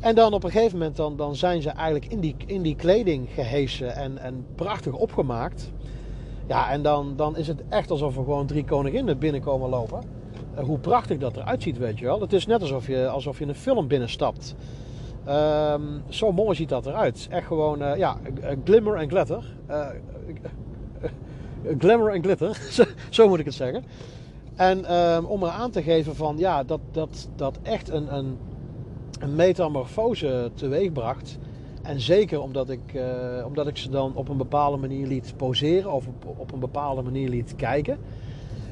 En 0.00 0.14
dan 0.14 0.32
op 0.32 0.44
een 0.44 0.50
gegeven 0.50 0.78
moment 0.78 0.96
dan, 0.96 1.16
dan 1.16 1.36
zijn 1.36 1.62
ze 1.62 1.70
eigenlijk 1.70 2.12
in 2.12 2.20
die, 2.20 2.34
in 2.46 2.62
die 2.62 2.76
kleding 2.76 3.28
gehesen 3.34 3.94
en, 3.94 4.18
en 4.18 4.46
prachtig 4.54 4.92
opgemaakt. 4.92 5.72
Ja, 6.46 6.70
en 6.70 6.82
dan, 6.82 7.12
dan 7.16 7.36
is 7.36 7.46
het 7.46 7.62
echt 7.68 7.90
alsof 7.90 8.16
er 8.16 8.24
gewoon 8.24 8.46
drie 8.46 8.64
koninginnen 8.64 9.18
binnenkomen 9.18 9.68
lopen. 9.68 10.19
Uh, 10.58 10.64
hoe 10.64 10.78
prachtig 10.78 11.18
dat 11.18 11.36
eruit 11.36 11.62
ziet, 11.62 11.78
weet 11.78 11.98
je 11.98 12.04
wel. 12.04 12.20
Het 12.20 12.32
is 12.32 12.46
net 12.46 12.60
alsof 12.60 12.86
je, 12.86 13.08
alsof 13.08 13.38
je 13.38 13.46
een 13.46 13.54
film 13.54 13.88
binnenstapt. 13.88 14.54
Um, 15.28 16.02
zo 16.08 16.32
mooi 16.32 16.56
ziet 16.56 16.68
dat 16.68 16.86
eruit. 16.86 17.26
Echt 17.30 17.46
gewoon, 17.46 17.82
uh, 17.82 17.96
ja, 17.96 18.16
glimmer 18.64 18.94
en 18.94 19.08
glitter. 19.08 19.44
Uh, 19.70 19.86
glamour 21.78 22.12
en 22.12 22.22
glitter, 22.22 22.58
zo, 23.10 23.28
moet 23.28 23.38
ik 23.38 23.44
het 23.44 23.54
zeggen. 23.54 23.84
En 24.54 24.94
um, 24.96 25.24
om 25.24 25.42
er 25.42 25.50
aan 25.50 25.70
te 25.70 25.82
geven 25.82 26.16
van, 26.16 26.38
ja, 26.38 26.64
dat, 26.64 26.80
dat, 26.90 27.28
dat 27.36 27.58
echt 27.62 27.88
een, 27.88 28.14
een, 28.14 28.38
een 29.20 29.34
metamorfose 29.34 30.50
teweegbracht. 30.54 31.38
En 31.82 32.00
zeker 32.00 32.40
omdat 32.40 32.70
ik, 32.70 33.00
omdat 33.46 33.66
ik 33.66 33.76
ze 33.76 33.90
dan 33.90 34.14
op 34.14 34.28
een 34.28 34.36
bepaalde 34.36 34.76
manier 34.76 35.06
liet 35.06 35.34
poseren 35.36 35.92
of 35.92 36.06
op, 36.06 36.38
op 36.38 36.52
een 36.52 36.58
bepaalde 36.58 37.02
manier 37.02 37.28
liet 37.28 37.56
kijken. 37.56 37.98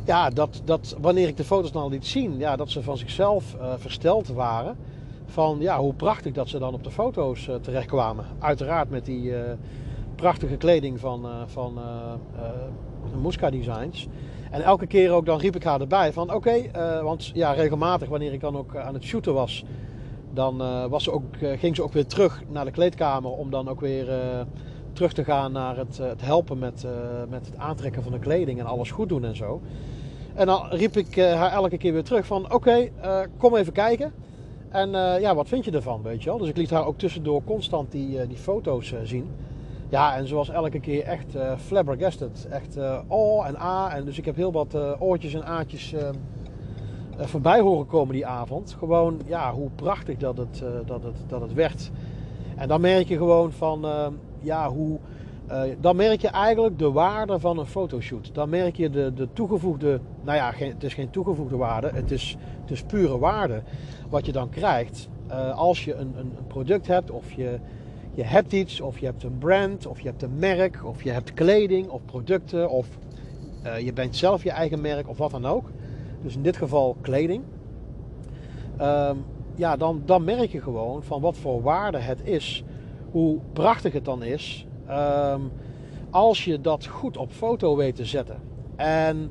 Ja, 0.09 0.31
dat, 0.31 0.63
dat 0.65 0.97
wanneer 1.01 1.29
ik 1.29 1.37
de 1.37 1.45
foto's 1.45 1.73
dan 1.73 1.91
liet 1.91 2.07
zien, 2.07 2.39
ja, 2.39 2.57
dat 2.57 2.71
ze 2.71 2.83
van 2.83 2.97
zichzelf 2.97 3.57
versteld 3.77 4.29
waren 4.29 4.77
van 5.27 5.57
ja, 5.61 5.79
hoe 5.79 5.95
prachtig 5.95 6.33
dat 6.33 6.49
ze 6.49 6.59
dan 6.59 6.75
op 6.75 6.85
de 6.85 6.91
foto's 6.91 7.49
uh, 7.49 7.55
terechtkwamen. 7.55 8.25
Uiteraard 8.39 8.91
met 8.91 9.05
die 9.05 9.23
uh, 9.23 9.41
prachtige 10.15 10.57
kleding 10.57 11.01
van, 11.01 11.27
van 11.47 11.79
Muska 13.23 13.51
Designs. 13.51 14.07
En 14.51 14.63
elke 14.63 14.87
keer 14.87 15.13
ook 15.13 15.27
dan 15.27 15.39
riep 15.39 15.57
ik 15.57 15.65
haar 15.65 15.81
erbij 15.81 16.13
van 16.13 16.35
oké, 16.35 16.71
want 17.03 17.31
ja, 17.35 17.53
regelmatig 17.53 18.09
wanneer 18.09 18.33
ik 18.33 18.41
dan 18.41 18.57
ook 18.57 18.77
aan 18.77 18.95
het 18.95 19.05
shooten 19.05 19.35
was, 19.35 19.65
dan 20.33 20.57
was 20.89 21.05
ze 21.05 21.13
ook, 21.13 21.25
ging 21.41 21.77
ze 21.77 21.83
ook 21.83 21.93
weer 21.93 22.07
terug 22.07 22.43
naar 22.49 22.65
de 22.65 22.71
kleedkamer 22.71 23.31
om 23.31 23.51
dan 23.51 23.69
ook 23.69 23.81
weer 23.81 24.09
terug 24.93 25.13
te 25.13 25.25
gaan 25.25 25.53
naar 25.53 25.77
het, 25.77 25.99
het 25.99 26.21
helpen 26.21 26.59
met, 26.59 26.87
met 27.29 27.47
het 27.47 27.57
aantrekken 27.57 28.03
van 28.03 28.13
de 28.13 28.19
kleding 28.19 28.59
en 28.59 28.67
alles 28.67 28.91
goed 28.91 29.09
doen 29.09 29.25
en 29.25 29.37
zo. 29.37 29.61
En 30.39 30.47
dan 30.47 30.67
riep 30.71 30.97
ik 30.97 31.17
haar 31.17 31.53
elke 31.53 31.77
keer 31.77 31.93
weer 31.93 32.05
terug 32.05 32.27
van 32.27 32.45
oké, 32.45 32.55
okay, 32.55 32.93
kom 33.39 33.57
even 33.57 33.73
kijken. 33.73 34.13
En 34.69 34.89
uh, 34.89 35.21
ja, 35.21 35.35
wat 35.35 35.49
vind 35.49 35.65
je 35.65 35.71
ervan, 35.71 36.03
weet 36.03 36.23
je 36.23 36.29
wel? 36.29 36.39
Dus 36.39 36.49
ik 36.49 36.57
liet 36.57 36.71
haar 36.71 36.87
ook 36.87 36.99
tussendoor 36.99 37.45
constant 37.45 37.93
die, 37.93 38.17
uh, 38.17 38.29
die 38.29 38.37
foto's 38.37 38.93
uh, 38.93 38.99
zien. 39.03 39.31
Ja, 39.89 40.17
en 40.17 40.27
ze 40.27 40.35
was 40.35 40.49
elke 40.49 40.81
keer 40.81 41.05
echt 41.05 41.35
flabbergasted. 41.57 42.47
Echt 42.51 42.79
oh 43.07 43.47
en 43.47 43.57
a. 43.57 43.95
En 43.95 44.05
dus 44.05 44.19
ik 44.19 44.25
heb 44.25 44.37
heel 44.37 44.53
wat 44.53 44.77
oortjes 44.99 45.35
en 45.35 45.45
aatjes 45.45 45.95
voorbij 47.17 47.61
horen 47.61 47.87
komen 47.87 48.15
die 48.15 48.27
avond. 48.27 48.77
Gewoon, 48.79 49.21
ja, 49.27 49.53
hoe 49.53 49.71
prachtig 49.75 50.17
dat 50.17 50.37
het, 50.37 50.63
dat 50.87 51.03
het, 51.03 51.17
dat 51.27 51.41
het 51.41 51.53
werd. 51.55 51.91
En 52.57 52.69
dan 52.69 52.81
merk 52.81 53.09
je 53.09 53.17
gewoon 53.17 53.53
van, 53.53 53.87
ja, 54.41 54.71
hoe... 54.71 54.99
dan 55.81 55.97
merk 55.97 56.21
je 56.21 56.29
eigenlijk 56.29 56.79
de 56.79 56.91
waarde 56.91 57.41
van 57.41 57.59
een 57.59 57.67
fotoshoot. 57.67 58.31
Dan 58.35 58.49
merk 58.49 58.77
je 58.77 58.91
de, 58.91 59.15
de 59.15 59.29
toegevoegde, 59.33 60.01
nou 60.25 60.37
ja, 60.37 60.53
het 60.57 60.85
is 60.85 60.95
geen 60.95 61.11
toegevoegde 61.11 61.57
waarde, 61.57 61.91
het 61.95 62.11
is, 62.11 62.37
pure 62.87 63.19
waarde 63.19 63.63
wat 64.09 64.27
je 64.27 64.33
dan 64.33 64.49
krijgt 64.49 65.09
uh, 65.31 65.59
als 65.59 65.85
je 65.85 65.95
een, 65.95 66.13
een, 66.17 66.33
product 66.47 66.87
hebt 66.87 67.11
of 67.11 67.33
je, 67.33 67.59
je 68.15 68.23
hebt 68.23 68.53
iets 68.53 68.81
of 68.81 68.99
je 68.99 69.07
hebt 69.07 69.23
een 69.23 69.39
brand 69.39 69.87
of 69.87 70.01
je 70.01 70.09
hebt 70.09 70.23
een 70.23 70.39
merk 70.39 70.85
of 70.85 71.03
je 71.03 71.11
hebt 71.11 71.35
kleding 71.35 71.89
of 71.89 72.05
producten 72.05 72.71
of 72.71 72.87
uh, 73.65 73.79
je 73.79 73.93
bent 73.93 74.17
zelf 74.17 74.43
je 74.43 74.51
eigen 74.51 74.81
merk 74.81 75.09
of 75.09 75.19
wat 75.19 75.31
dan 75.31 75.47
ook. 75.47 75.71
Dus 76.23 76.35
in 76.35 76.43
dit 76.43 76.57
geval 76.57 76.97
kleding. 77.01 77.43
Um, 78.81 79.25
ja, 79.55 79.77
dan, 79.77 80.03
dan 80.05 80.25
merk 80.25 80.51
je 80.51 80.61
gewoon 80.61 81.03
van 81.03 81.21
wat 81.21 81.37
voor 81.37 81.63
waarde 81.63 81.99
het 81.99 82.21
is, 82.25 82.65
hoe 83.11 83.39
prachtig 83.53 83.93
het 83.93 84.05
dan 84.05 84.23
is, 84.23 84.67
um, 84.91 85.53
als 86.11 86.45
je 86.45 86.61
dat 86.61 86.87
goed 86.87 87.17
op 87.17 87.31
foto 87.31 87.77
weet 87.77 87.97
te 87.97 88.05
zetten. 88.05 88.41
En 88.77 89.31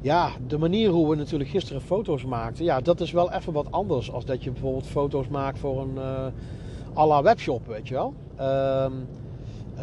ja, 0.00 0.30
de 0.46 0.58
manier 0.58 0.90
hoe 0.90 1.10
we 1.10 1.16
natuurlijk 1.16 1.50
gisteren 1.50 1.82
foto's 1.82 2.24
maakten, 2.24 2.64
ja, 2.64 2.80
dat 2.80 3.00
is 3.00 3.12
wel 3.12 3.32
even 3.32 3.52
wat 3.52 3.66
anders 3.70 4.12
als 4.12 4.24
dat 4.24 4.44
je 4.44 4.50
bijvoorbeeld 4.50 4.86
foto's 4.86 5.28
maakt 5.28 5.58
voor 5.58 5.80
een 5.80 5.94
uh, 5.94 6.26
à 6.96 7.06
la 7.06 7.22
webshop, 7.22 7.66
weet 7.66 7.88
je 7.88 7.94
wel. 7.94 8.14
Um, 8.40 9.06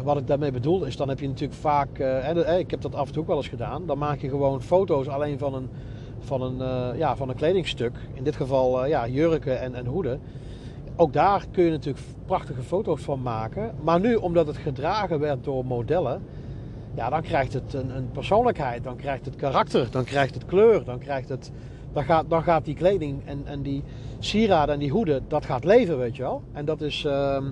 wat 0.02 0.16
ik 0.16 0.26
daarmee 0.26 0.50
bedoel 0.50 0.84
is, 0.84 0.96
dan 0.96 1.08
heb 1.08 1.20
je 1.20 1.28
natuurlijk 1.28 1.60
vaak, 1.60 1.98
uh, 1.98 2.28
en, 2.28 2.58
ik 2.58 2.70
heb 2.70 2.80
dat 2.80 2.94
af 2.94 3.06
en 3.06 3.12
toe 3.12 3.22
ook 3.22 3.28
wel 3.28 3.36
eens 3.36 3.48
gedaan, 3.48 3.86
dan 3.86 3.98
maak 3.98 4.20
je 4.20 4.28
gewoon 4.28 4.62
foto's 4.62 5.08
alleen 5.08 5.38
van 5.38 5.54
een, 5.54 5.68
van 6.18 6.42
een, 6.42 6.96
ja, 6.96 7.16
van 7.16 7.28
een 7.28 7.34
kledingstuk. 7.34 7.92
In 8.12 8.24
dit 8.24 8.36
geval 8.36 8.86
ja, 8.86 9.08
jurken 9.08 9.60
en, 9.60 9.74
en 9.74 9.86
hoeden. 9.86 10.20
Ook 11.00 11.12
daar 11.12 11.46
kun 11.50 11.64
je 11.64 11.70
natuurlijk 11.70 12.06
prachtige 12.26 12.62
foto's 12.62 13.02
van 13.02 13.22
maken. 13.22 13.74
Maar 13.82 14.00
nu, 14.00 14.14
omdat 14.14 14.46
het 14.46 14.56
gedragen 14.56 15.18
werd 15.18 15.44
door 15.44 15.64
modellen, 15.64 16.22
ja, 16.94 17.10
dan 17.10 17.22
krijgt 17.22 17.52
het 17.52 17.74
een, 17.74 17.96
een 17.96 18.10
persoonlijkheid, 18.10 18.84
dan 18.84 18.96
krijgt 18.96 19.24
het 19.24 19.36
karakter, 19.36 19.90
dan 19.90 20.04
krijgt 20.04 20.34
het 20.34 20.44
kleur, 20.44 20.84
dan 20.84 20.98
krijgt 20.98 21.28
het. 21.28 21.50
Dan 21.92 22.04
gaat, 22.04 22.24
dan 22.28 22.42
gaat 22.42 22.64
die 22.64 22.74
kleding 22.74 23.20
en, 23.24 23.42
en 23.44 23.62
die 23.62 23.82
sieraden 24.18 24.74
en 24.74 24.80
die 24.80 24.90
hoeden, 24.90 25.24
dat 25.28 25.44
gaat 25.44 25.64
leven, 25.64 25.98
weet 25.98 26.16
je 26.16 26.22
wel. 26.22 26.42
En 26.52 26.64
dat 26.64 26.80
is, 26.80 27.04
ehm, 27.04 27.44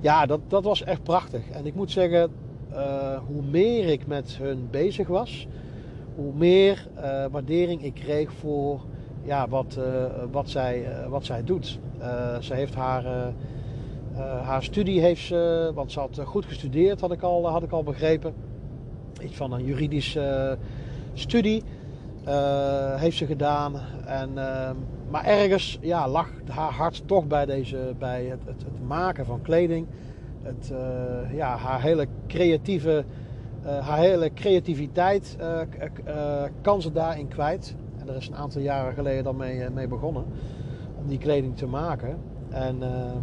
ja, 0.00 0.26
dat, 0.26 0.40
dat 0.48 0.64
was 0.64 0.82
echt 0.82 1.02
prachtig. 1.02 1.48
En 1.52 1.66
ik 1.66 1.74
moet 1.74 1.90
zeggen, 1.90 2.30
uh, 2.72 3.18
hoe 3.26 3.42
meer 3.42 3.88
ik 3.88 4.06
met 4.06 4.36
hun 4.40 4.68
bezig 4.70 5.08
was, 5.08 5.46
hoe 6.14 6.32
meer 6.34 6.86
uh, 6.96 7.24
waardering 7.30 7.84
ik 7.84 7.94
kreeg 7.94 8.32
voor 8.32 8.80
ja, 9.26 9.48
wat, 9.48 9.76
uh, 9.78 9.84
wat, 10.30 10.50
zij, 10.50 10.86
wat 11.08 11.24
zij 11.24 11.44
doet. 11.44 11.78
ze 12.40 12.54
heeft 12.54 12.74
haar, 12.74 13.32
haar 14.42 14.62
studie, 14.62 15.00
heeft 15.00 15.22
ze, 15.22 15.70
want 15.74 15.92
ze 15.92 16.00
had 16.00 16.20
goed 16.24 16.44
gestudeerd, 16.44 17.00
had 17.00 17.12
ik 17.12 17.22
al, 17.22 17.48
had 17.50 17.62
ik 17.62 17.72
al 17.72 17.82
begrepen. 17.82 18.34
Iets 19.22 19.36
van 19.36 19.52
een 19.52 19.64
juridische 19.64 20.58
studie 21.14 21.62
heeft 22.96 23.16
ze 23.16 23.26
gedaan. 23.26 23.74
En, 24.06 24.32
maar 25.10 25.24
ergens 25.24 25.78
ja, 25.80 26.08
lag 26.08 26.30
haar 26.48 26.72
hart 26.72 27.02
toch 27.06 27.26
bij, 27.26 27.46
deze, 27.46 27.94
bij 27.98 28.24
het, 28.24 28.40
het, 28.44 28.62
het 28.62 28.86
maken 28.86 29.26
van 29.26 29.42
kleding 29.42 29.86
het, 30.46 30.72
ja, 31.32 31.56
haar 31.56 31.82
hele 31.82 32.06
creatieve, 32.26 33.04
haar 33.62 33.98
hele 33.98 34.32
creativiteit 34.34 35.36
kan 36.60 36.82
ze 36.82 36.92
daarin 36.92 37.28
kwijt. 37.28 37.74
Er 38.06 38.16
is 38.16 38.28
een 38.28 38.36
aantal 38.36 38.60
jaren 38.60 38.94
geleden 38.94 39.24
dan 39.24 39.36
mee, 39.36 39.70
mee 39.70 39.88
begonnen 39.88 40.24
om 40.98 41.08
die 41.08 41.18
kleding 41.18 41.56
te 41.56 41.66
maken. 41.66 42.18
En 42.48 42.82
ehm, 42.82 43.22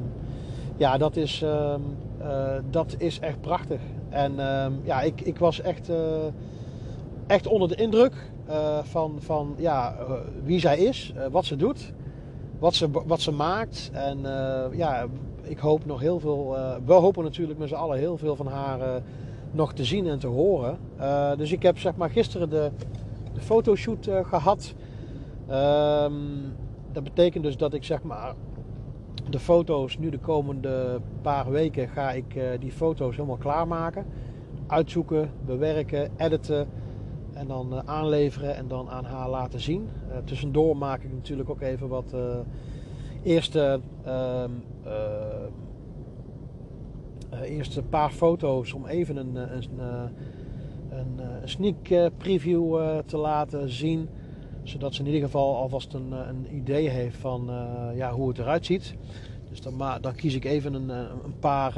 ja, 0.77 0.97
dat 0.97 1.15
is, 1.15 1.41
ehm, 1.41 1.81
dat 2.69 2.95
is 2.97 3.19
echt 3.19 3.41
prachtig. 3.41 3.79
En 4.09 4.39
ehm, 4.39 4.71
ja, 4.83 5.01
ik, 5.01 5.21
ik 5.21 5.37
was 5.37 5.61
echt, 5.61 5.91
echt 7.27 7.47
onder 7.47 7.67
de 7.67 7.75
indruk 7.75 8.13
van, 8.83 9.15
van 9.19 9.55
ja, 9.57 9.95
wie 10.43 10.59
zij 10.59 10.77
is, 10.77 11.13
wat 11.31 11.45
ze 11.45 11.55
doet, 11.55 11.93
wat 12.59 12.73
ze, 12.73 12.89
wat 13.05 13.21
ze 13.21 13.31
maakt. 13.31 13.89
En 13.93 14.19
ja, 14.71 15.05
ik 15.41 15.57
hoop 15.57 15.85
nog 15.85 15.99
heel 15.99 16.19
veel. 16.19 16.57
We 16.85 16.93
hopen 16.93 17.23
natuurlijk 17.23 17.59
met 17.59 17.69
z'n 17.69 17.75
allen 17.75 17.97
heel 17.97 18.17
veel 18.17 18.35
van 18.35 18.47
haar 18.47 19.01
nog 19.51 19.73
te 19.73 19.83
zien 19.83 20.07
en 20.07 20.19
te 20.19 20.27
horen. 20.27 20.77
Dus 21.37 21.51
ik 21.51 21.63
heb 21.63 21.79
zeg 21.79 21.95
maar 21.95 22.09
gisteren 22.09 22.49
de, 22.49 22.71
de 23.33 23.41
fotoshoot 23.41 24.09
gehad. 24.23 24.73
Um, 25.51 26.55
dat 26.91 27.03
betekent 27.03 27.43
dus 27.43 27.57
dat 27.57 27.73
ik 27.73 27.83
zeg 27.83 28.03
maar 28.03 28.33
de 29.29 29.39
foto's 29.39 29.97
nu 29.97 30.09
de 30.09 30.19
komende 30.19 30.99
paar 31.21 31.51
weken 31.51 31.87
ga 31.87 32.11
ik 32.11 32.39
die 32.59 32.71
foto's 32.71 33.15
helemaal 33.15 33.37
klaarmaken. 33.37 34.05
Uitzoeken, 34.67 35.29
bewerken, 35.45 36.11
editen 36.17 36.67
en 37.33 37.47
dan 37.47 37.87
aanleveren 37.87 38.55
en 38.55 38.67
dan 38.67 38.89
aan 38.89 39.05
haar 39.05 39.29
laten 39.29 39.59
zien. 39.59 39.89
tussendoor 40.23 40.77
maak 40.77 41.03
ik 41.03 41.13
natuurlijk 41.13 41.49
ook 41.49 41.61
even 41.61 41.87
wat 41.87 42.15
eerste, 43.23 43.79
uh, 44.05 44.43
uh, 47.33 47.41
eerste 47.41 47.83
paar 47.83 48.09
foto's 48.09 48.73
om 48.73 48.85
even 48.85 49.17
een, 49.17 49.35
een, 49.35 49.69
een, 50.97 51.19
een 51.41 51.49
sneak 51.49 52.17
preview 52.17 52.79
te 53.05 53.17
laten 53.17 53.69
zien. 53.69 54.09
Zodat 54.63 54.93
ze 54.93 54.99
in 54.99 55.05
ieder 55.05 55.21
geval 55.21 55.55
alvast 55.55 55.93
een, 55.93 56.11
een 56.11 56.55
idee 56.55 56.89
heeft 56.89 57.17
van 57.17 57.51
ja, 57.95 58.11
hoe 58.11 58.27
het 58.27 58.37
eruit 58.37 58.65
ziet. 58.65 58.95
Dus 59.49 59.61
dan, 59.61 59.83
dan 60.01 60.15
kies 60.15 60.35
ik 60.35 60.45
even 60.45 60.73
een, 60.73 60.89
een 60.89 61.39
paar, 61.39 61.77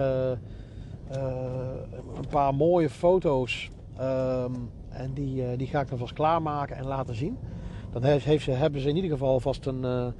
een 2.15 2.27
paar 2.29 2.55
mooie 2.55 2.89
foto's. 2.89 3.69
Um, 4.01 4.69
en 4.89 5.13
die, 5.13 5.55
die 5.55 5.67
ga 5.67 5.81
ik 5.81 5.89
dan 5.89 5.97
vast 5.97 6.13
klaarmaken 6.13 6.75
en 6.75 6.85
laten 6.85 7.15
zien. 7.15 7.37
Dan 7.91 8.03
heeft, 8.03 8.25
heeft 8.25 8.43
ze, 8.43 8.51
hebben 8.51 8.81
ze 8.81 8.89
in 8.89 8.95
ieder 8.95 9.11
geval 9.11 9.39
vast 9.39 9.65
een, 9.65 9.83
een, 9.83 10.13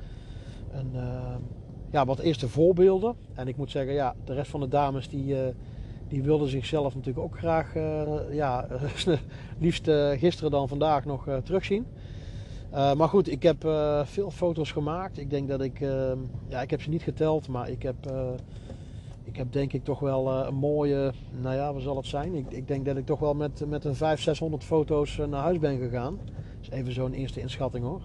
ja, 1.92 2.06
wat 2.06 2.20
eerste 2.20 2.48
voorbeelden. 2.48 3.16
En 3.34 3.48
ik 3.48 3.58
moet 3.58 3.72
zeggen, 3.72 3.94
ja, 3.94 4.16
de 4.24 4.34
rest 4.34 4.52
van 4.52 4.60
de 4.60 4.68
dames 4.68 5.10
die, 5.10 5.36
die 6.08 6.24
wilden 6.24 6.50
zichzelf 6.50 6.96
natuurlijk 6.96 7.26
ook 7.26 7.38
graag, 7.38 7.76
uh, 7.76 8.12
ja, 8.32 8.68
liefst 9.60 9.90
gisteren 10.18 10.52
dan 10.52 10.68
vandaag 10.68 11.06
nog 11.06 11.28
terugzien. 11.44 11.86
maar 12.72 13.10
goed, 13.10 13.32
ik 13.32 13.44
heb 13.44 13.62
veel 14.04 14.32
foto's 14.32 14.72
gemaakt. 14.72 15.18
Ik 15.18 15.30
denk 15.30 15.48
dat 15.48 15.62
ik, 15.62 15.82
ehm, 15.82 16.18
ja, 16.48 16.62
ik 16.62 16.70
heb 16.70 16.82
ze 16.82 16.90
niet 16.90 17.04
geteld, 17.04 17.48
maar 17.48 17.70
ik 17.70 17.84
heb, 17.84 17.96
ik 19.24 19.38
heb 19.38 19.52
denk 19.52 19.74
ik 19.74 19.84
toch 19.84 20.00
wel 20.00 20.32
een 20.32 20.56
mooie, 20.56 21.12
nou 21.42 21.56
ja, 21.56 21.74
wat 21.74 21.82
zal 21.82 21.96
het 21.98 22.06
zijn? 22.06 22.36
Ik, 22.36 22.52
ik 22.52 22.68
denk 22.68 22.86
dat 22.86 22.98
ik 22.98 23.06
toch 23.06 23.20
wel 23.20 23.34
met, 23.34 23.64
met 23.68 23.86
een 23.86 23.96
500, 23.96 24.22
600 24.22 24.64
foto's 24.64 25.18
naar 25.18 25.42
huis 25.42 25.60
ben 25.60 25.78
gegaan. 25.78 26.20
Dat 26.26 26.62
is 26.62 26.70
even 26.70 26.94
zo'n 26.94 27.14
eerste 27.14 27.42
inschatting 27.42 27.86
hoor. 27.86 28.02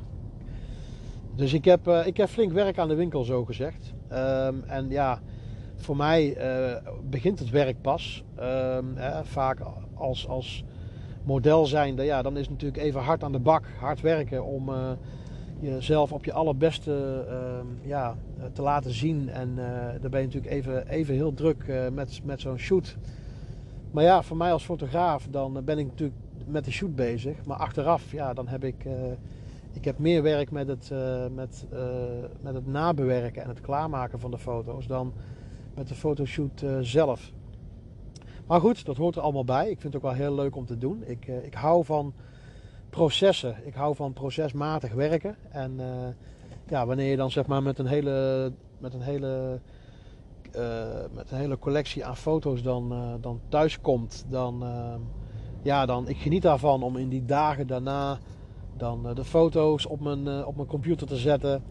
Dus 1.35 1.53
ik 1.53 1.65
heb, 1.65 1.89
ik 1.89 2.17
heb 2.17 2.29
flink 2.29 2.53
werk 2.53 2.79
aan 2.79 2.89
de 2.89 2.95
winkel, 2.95 3.25
zo 3.25 3.45
gezegd. 3.45 3.93
Um, 4.13 4.63
en 4.67 4.89
ja, 4.89 5.21
voor 5.81 5.97
mij 5.97 6.37
uh, 6.37 6.77
begint 7.11 7.39
het 7.39 7.51
werk 7.51 7.81
pas. 7.81 8.25
Hè, 8.95 9.25
vaak 9.25 9.59
als, 9.95 10.29
als 10.29 10.65
model 11.25 11.67
zijnde, 11.67 12.03
ja, 12.03 12.23
dan 12.23 12.37
is 12.37 12.41
het 12.41 12.51
natuurlijk 12.51 12.83
even 12.83 13.01
hard 13.01 13.25
aan 13.25 13.33
de 13.33 13.39
bak, 13.39 13.65
hard 13.79 14.01
werken 14.01 14.45
om 14.45 14.69
uh, 14.69 14.91
jezelf 15.61 16.13
op 16.13 16.25
je 16.25 16.33
allerbeste 16.33 17.25
uh, 17.29 17.89
ja, 17.89 18.17
te 18.53 18.63
laten 18.63 18.93
zien. 18.93 19.29
En 19.29 19.55
dan 20.01 20.11
ben 20.11 20.21
je 20.21 20.27
natuurlijk 20.27 20.53
even, 20.53 20.89
even 20.89 21.15
heel 21.15 21.35
druk 21.35 21.91
met, 21.93 22.21
met 22.25 22.41
zo'n 22.41 22.59
shoot. 22.59 22.97
Maar 23.91 24.05
ja, 24.05 24.23
voor 24.23 24.37
mij 24.37 24.53
als 24.53 24.65
fotograaf, 24.65 25.27
dan 25.31 25.65
ben 25.65 25.79
ik 25.79 25.87
natuurlijk 25.87 26.19
met 26.47 26.65
de 26.65 26.71
shoot 26.71 26.95
bezig. 26.95 27.45
Maar 27.45 27.57
achteraf, 27.57 28.13
ja, 28.13 28.35
dan 28.35 28.49
heb 28.49 28.65
ik 28.65 28.85
ik 29.73 29.85
heb 29.85 29.99
meer 29.99 30.23
werk 30.23 30.51
met 30.51 30.69
het, 30.69 30.91
uh, 30.93 31.25
met, 31.35 31.67
uh, 31.73 31.81
met 32.41 32.55
het 32.55 32.67
nabewerken 32.67 33.43
en 33.43 33.49
het 33.49 33.61
klaarmaken 33.61 34.21
van 34.21 34.31
de 34.31 34.39
foto's 34.39 34.87
dan 34.87 35.13
met 35.75 35.89
de 35.89 35.95
fotoshoot 35.95 36.63
uh, 36.63 36.79
zelf. 36.81 37.33
Maar 38.47 38.61
goed, 38.61 38.85
dat 38.85 38.97
hoort 38.97 39.17
er 39.17 39.23
allemaal 39.23 39.45
bij. 39.45 39.71
Ik 39.71 39.81
vind 39.81 39.93
het 39.93 39.97
ook 39.97 40.09
wel 40.11 40.21
heel 40.21 40.35
leuk 40.35 40.57
om 40.57 40.67
te 40.67 40.79
doen. 40.79 41.03
Ik, 41.07 41.27
ik 41.27 41.55
hou 41.55 41.85
van 41.85 42.13
processen. 42.91 43.57
Ik 43.65 43.75
hou 43.75 43.95
van 43.95 44.13
procesmatig 44.13 44.93
werken. 44.93 45.37
En 45.51 45.81
ja, 46.69 46.87
wanneer 46.87 47.11
je 47.11 47.17
dan 47.17 47.31
zeg 47.31 47.47
maar 47.47 47.63
met 47.63 47.79
een 47.79 47.87
hele, 47.87 48.53
met 48.79 48.95
een 48.95 49.01
hele, 49.01 49.61
met 51.13 51.31
een 51.31 51.39
hele 51.39 51.59
collectie 51.59 52.05
aan 52.05 52.17
foto's 52.17 52.63
dan, 52.63 53.19
dan 53.21 53.41
thuis 53.49 53.81
komt, 53.81 54.25
dan, 54.29 54.65
ja, 55.63 55.87
dan 55.87 56.09
ik 56.09 56.17
geniet 56.17 56.43
daarvan 56.43 56.83
om 56.83 56.97
in 56.97 57.09
die 57.09 57.25
dagen 57.25 57.67
daarna 57.67 58.19
dan 58.81 59.09
eh, 59.09 59.15
de 59.15 59.25
foto's 59.25 59.87
op 59.87 60.01
mijn, 60.01 60.29
eh, 60.29 60.47
op 60.47 60.57
mijn 60.57 60.69
computer 60.69 61.07
te 61.07 61.17
zetten. 61.17 61.63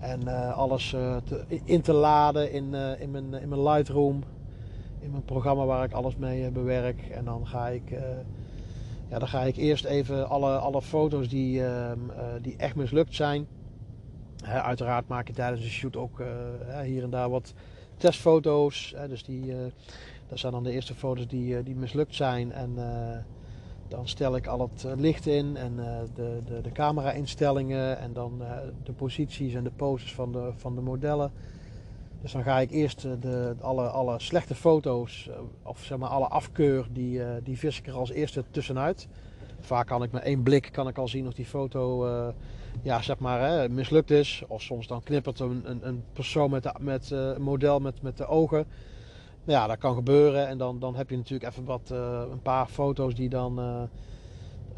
En 0.00 0.28
eh, 0.28 0.58
alles 0.58 0.90
te, 1.24 1.44
in 1.64 1.80
te 1.80 1.92
laden 1.92 2.52
in, 2.52 2.74
in, 2.74 3.10
mijn, 3.10 3.34
in 3.34 3.48
mijn 3.48 3.62
Lightroom. 3.62 4.22
In 5.00 5.10
mijn 5.10 5.24
programma 5.24 5.64
waar 5.64 5.84
ik 5.84 5.92
alles 5.92 6.16
mee 6.16 6.50
bewerk. 6.50 7.00
En 7.02 7.24
dan 7.24 7.46
ga 7.46 7.68
ik, 7.68 7.90
ja, 9.08 9.18
dan 9.18 9.28
ga 9.28 9.42
ik 9.42 9.56
eerst 9.56 9.84
even 9.84 10.28
alle, 10.28 10.56
alle 10.58 10.82
foto's 10.82 11.28
die, 11.28 11.64
ehm, 11.64 11.98
die 12.42 12.56
echt 12.56 12.74
mislukt 12.74 13.14
zijn. 13.14 13.46
Hè, 14.44 14.62
uiteraard 14.62 15.08
maak 15.08 15.26
je 15.26 15.32
tijdens 15.32 15.62
de 15.62 15.68
shoot 15.68 15.96
ook 15.96 16.22
hier 16.82 17.02
en 17.02 17.10
daar 17.10 17.30
wat 17.30 17.54
testfoto's. 17.96 18.92
Hè, 18.96 19.08
dus 19.08 19.24
die, 19.24 19.52
dat 20.28 20.38
zijn 20.38 20.52
dan 20.52 20.62
de 20.62 20.72
eerste 20.72 20.94
foto's 20.94 21.26
die, 21.26 21.62
die 21.62 21.76
mislukt 21.76 22.14
zijn. 22.14 22.52
En 22.52 22.74
dan 23.88 24.08
stel 24.08 24.36
ik 24.36 24.46
al 24.46 24.60
het 24.60 24.84
eh, 24.84 24.92
licht 24.96 25.26
in 25.26 25.56
en 25.56 25.72
uh, 25.76 25.98
de, 26.14 26.38
de, 26.44 26.60
de 26.60 26.72
camera-instellingen 26.72 27.98
en 27.98 28.12
dan 28.12 28.38
uh, 28.40 28.50
de 28.82 28.92
posities 28.92 29.54
en 29.54 29.64
de 29.64 29.70
poses 29.70 30.14
van 30.14 30.32
de, 30.32 30.50
van 30.56 30.74
de 30.74 30.80
modellen. 30.80 31.32
Dus 32.22 32.32
dan 32.32 32.42
ga 32.42 32.58
ik 32.58 32.70
eerst 32.70 33.02
de, 33.02 33.54
alle, 33.60 33.88
alle 33.88 34.20
slechte 34.20 34.54
foto's, 34.54 35.30
of 35.62 35.84
zeg 35.84 35.98
maar 35.98 36.08
alle 36.08 36.26
afkeur, 36.26 36.86
die, 36.92 37.20
die 37.42 37.58
vis 37.58 37.78
ik 37.78 37.86
er 37.86 37.94
als 37.94 38.10
eerste 38.10 38.44
tussenuit. 38.50 39.08
Vaak 39.60 39.86
kan 39.86 40.02
ik 40.02 40.12
met 40.12 40.22
één 40.22 40.42
blik 40.42 40.68
kan 40.72 40.88
ik 40.88 40.98
al 40.98 41.08
zien 41.08 41.26
of 41.26 41.34
die 41.34 41.44
foto 41.44 42.06
ja, 42.82 43.02
zeg 43.02 43.18
maar, 43.18 43.40
hè, 43.40 43.68
mislukt 43.68 44.10
is. 44.10 44.42
Of 44.48 44.62
soms 44.62 44.86
dan 44.86 45.02
knippert 45.02 45.40
een, 45.40 45.62
een, 45.64 45.88
een 45.88 46.04
persoon 46.12 46.50
met, 46.50 46.62
de, 46.62 46.72
met 46.80 47.10
een 47.10 47.42
model 47.42 47.80
met, 47.80 48.02
met 48.02 48.16
de 48.16 48.26
ogen 48.26 48.66
ja, 49.52 49.66
dat 49.66 49.78
kan 49.78 49.94
gebeuren. 49.94 50.48
En 50.48 50.58
dan, 50.58 50.78
dan 50.78 50.96
heb 50.96 51.10
je 51.10 51.16
natuurlijk 51.16 51.50
even 51.50 51.64
wat, 51.64 51.90
uh, 51.92 52.22
een 52.30 52.42
paar 52.42 52.66
foto's 52.66 53.14
die 53.14 53.28
dan, 53.28 53.60
uh, 53.60 53.82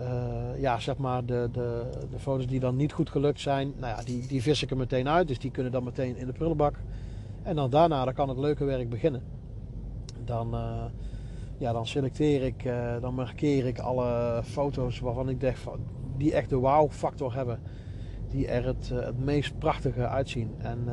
uh, 0.01 0.61
ja, 0.61 0.79
zeg 0.79 0.97
maar, 0.97 1.25
de, 1.25 1.49
de, 1.53 1.91
de 2.11 2.19
foto's 2.19 2.47
die 2.47 2.61
dan 2.61 2.77
niet 2.77 2.93
goed 2.93 3.11
gelukt 3.11 3.41
zijn. 3.41 3.73
Nou 3.77 3.97
ja, 3.97 4.05
die, 4.05 4.27
die 4.27 4.43
vis 4.43 4.63
ik 4.63 4.71
er 4.71 4.77
meteen 4.77 5.09
uit. 5.09 5.29
Dus 5.29 5.39
die 5.39 5.51
kunnen 5.51 5.73
dan 5.73 5.85
meteen 5.85 6.17
in 6.17 6.27
de 6.27 6.33
prullenbak. 6.33 6.75
En 7.43 7.57
dan 7.57 7.71
daarna 7.71 8.13
kan 8.13 8.29
het 8.29 8.39
leuke 8.39 8.65
werk 8.65 8.89
beginnen. 8.89 9.23
Dan, 10.25 10.57
ja, 11.59 11.73
dan 11.73 11.87
selecteer 11.87 12.43
ik, 12.43 12.69
dan 13.01 13.15
markeer 13.15 13.67
ik 13.67 13.79
alle 13.79 14.41
foto's 14.45 14.99
waarvan 15.01 15.29
ik 15.29 15.41
denk 15.41 15.57
van, 15.57 15.79
die 16.17 16.35
echt 16.35 16.51
de 16.51 16.57
wow 16.57 16.91
factor 16.91 17.35
hebben. 17.35 17.61
Die 18.31 18.47
er 18.47 18.65
het, 18.65 18.89
het 18.89 19.25
meest 19.25 19.59
prachtige 19.59 20.07
uitzien. 20.07 20.55
En 20.59 20.89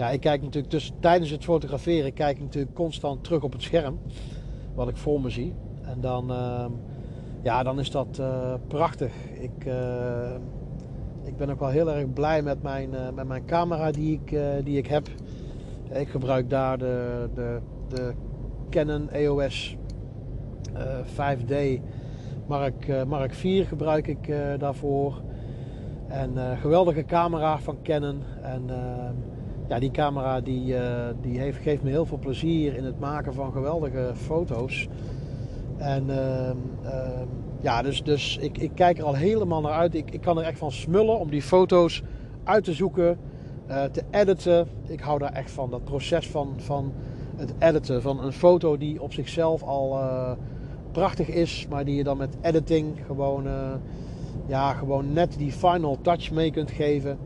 ja, 0.00 0.10
ik 0.10 0.20
kijk 0.20 0.42
natuurlijk 0.42 0.72
dus 0.72 0.92
tijdens 1.00 1.30
het 1.30 1.44
fotograferen 1.44 2.12
kijk 2.12 2.36
ik 2.36 2.42
natuurlijk 2.42 2.74
constant 2.74 3.24
terug 3.24 3.42
op 3.42 3.52
het 3.52 3.62
scherm. 3.62 3.98
Wat 4.74 4.88
ik 4.88 4.96
voor 4.96 5.20
me 5.20 5.30
zie. 5.30 5.54
En 5.82 6.00
dan, 6.00 6.30
ehm, 6.30 6.70
ja, 7.42 7.62
dan 7.62 7.78
is 7.78 7.90
dat 7.90 8.18
uh, 8.20 8.54
prachtig. 8.68 9.12
Ik, 9.40 9.64
uh, 9.66 10.34
ik 11.24 11.36
ben 11.36 11.50
ook 11.50 11.58
wel 11.58 11.68
heel 11.68 11.90
erg 11.90 12.12
blij 12.12 12.42
met 12.42 12.62
mijn, 12.62 12.92
uh, 12.92 13.10
met 13.14 13.26
mijn 13.26 13.44
camera 13.44 13.90
die 13.90 14.20
ik, 14.22 14.38
die 14.64 14.78
ik 14.78 14.86
heb. 14.86 15.08
Ik 15.90 16.08
gebruik 16.08 16.50
daar 16.50 16.78
de, 16.78 17.28
de, 17.34 17.60
de 17.88 18.12
Canon 18.70 19.10
EOS 19.10 19.76
5D 21.04 21.54
Mark, 22.46 23.06
Mark 23.06 23.34
4 23.34 23.66
gebruik 23.66 24.06
ik 24.06 24.32
daarvoor. 24.58 25.22
En 26.08 26.58
geweldige 26.60 27.04
camera 27.04 27.58
van 27.58 27.82
Canon. 27.82 28.22
En 28.42 28.70
ehm, 28.70 29.14
ja, 29.70 29.78
die 29.78 29.90
camera 29.90 30.40
die, 30.40 30.74
uh, 30.74 31.06
die 31.20 31.52
geeft 31.52 31.82
me 31.82 31.90
heel 31.90 32.06
veel 32.06 32.18
plezier 32.18 32.76
in 32.76 32.84
het 32.84 32.98
maken 32.98 33.34
van 33.34 33.52
geweldige 33.52 34.12
foto's. 34.14 34.88
En 35.76 36.04
uh, 36.08 36.50
uh, 36.84 37.20
ja, 37.60 37.82
dus, 37.82 38.02
dus 38.02 38.36
ik, 38.40 38.58
ik 38.58 38.70
kijk 38.74 38.98
er 38.98 39.04
al 39.04 39.14
helemaal 39.14 39.60
naar 39.60 39.72
uit. 39.72 39.94
Ik, 39.94 40.10
ik 40.10 40.20
kan 40.20 40.38
er 40.38 40.44
echt 40.44 40.58
van 40.58 40.72
smullen 40.72 41.18
om 41.18 41.30
die 41.30 41.42
foto's 41.42 42.02
uit 42.44 42.64
te 42.64 42.72
zoeken, 42.72 43.18
eh, 43.66 43.84
te 43.84 44.02
editen. 44.10 44.68
Ik 44.86 45.00
hou 45.00 45.18
daar 45.18 45.32
echt 45.32 45.50
van, 45.50 45.70
dat 45.70 45.84
proces 45.84 46.28
van, 46.28 46.54
van 46.56 46.92
het 47.36 47.52
editen. 47.58 48.02
Van 48.02 48.24
een 48.24 48.32
foto 48.32 48.76
die 48.76 49.02
op 49.02 49.12
zichzelf 49.12 49.62
al 49.62 49.98
eh, 49.98 50.32
prachtig 50.92 51.28
is, 51.28 51.66
maar 51.68 51.84
die 51.84 51.96
je 51.96 52.04
dan 52.04 52.16
met 52.16 52.36
editing 52.40 52.96
gewoon, 53.06 53.46
ja, 54.46 54.72
gewoon 54.72 55.12
net 55.12 55.34
die 55.38 55.52
final 55.52 55.98
touch 56.02 56.30
mee 56.30 56.50
kunt 56.50 56.70
geven. 56.70 57.18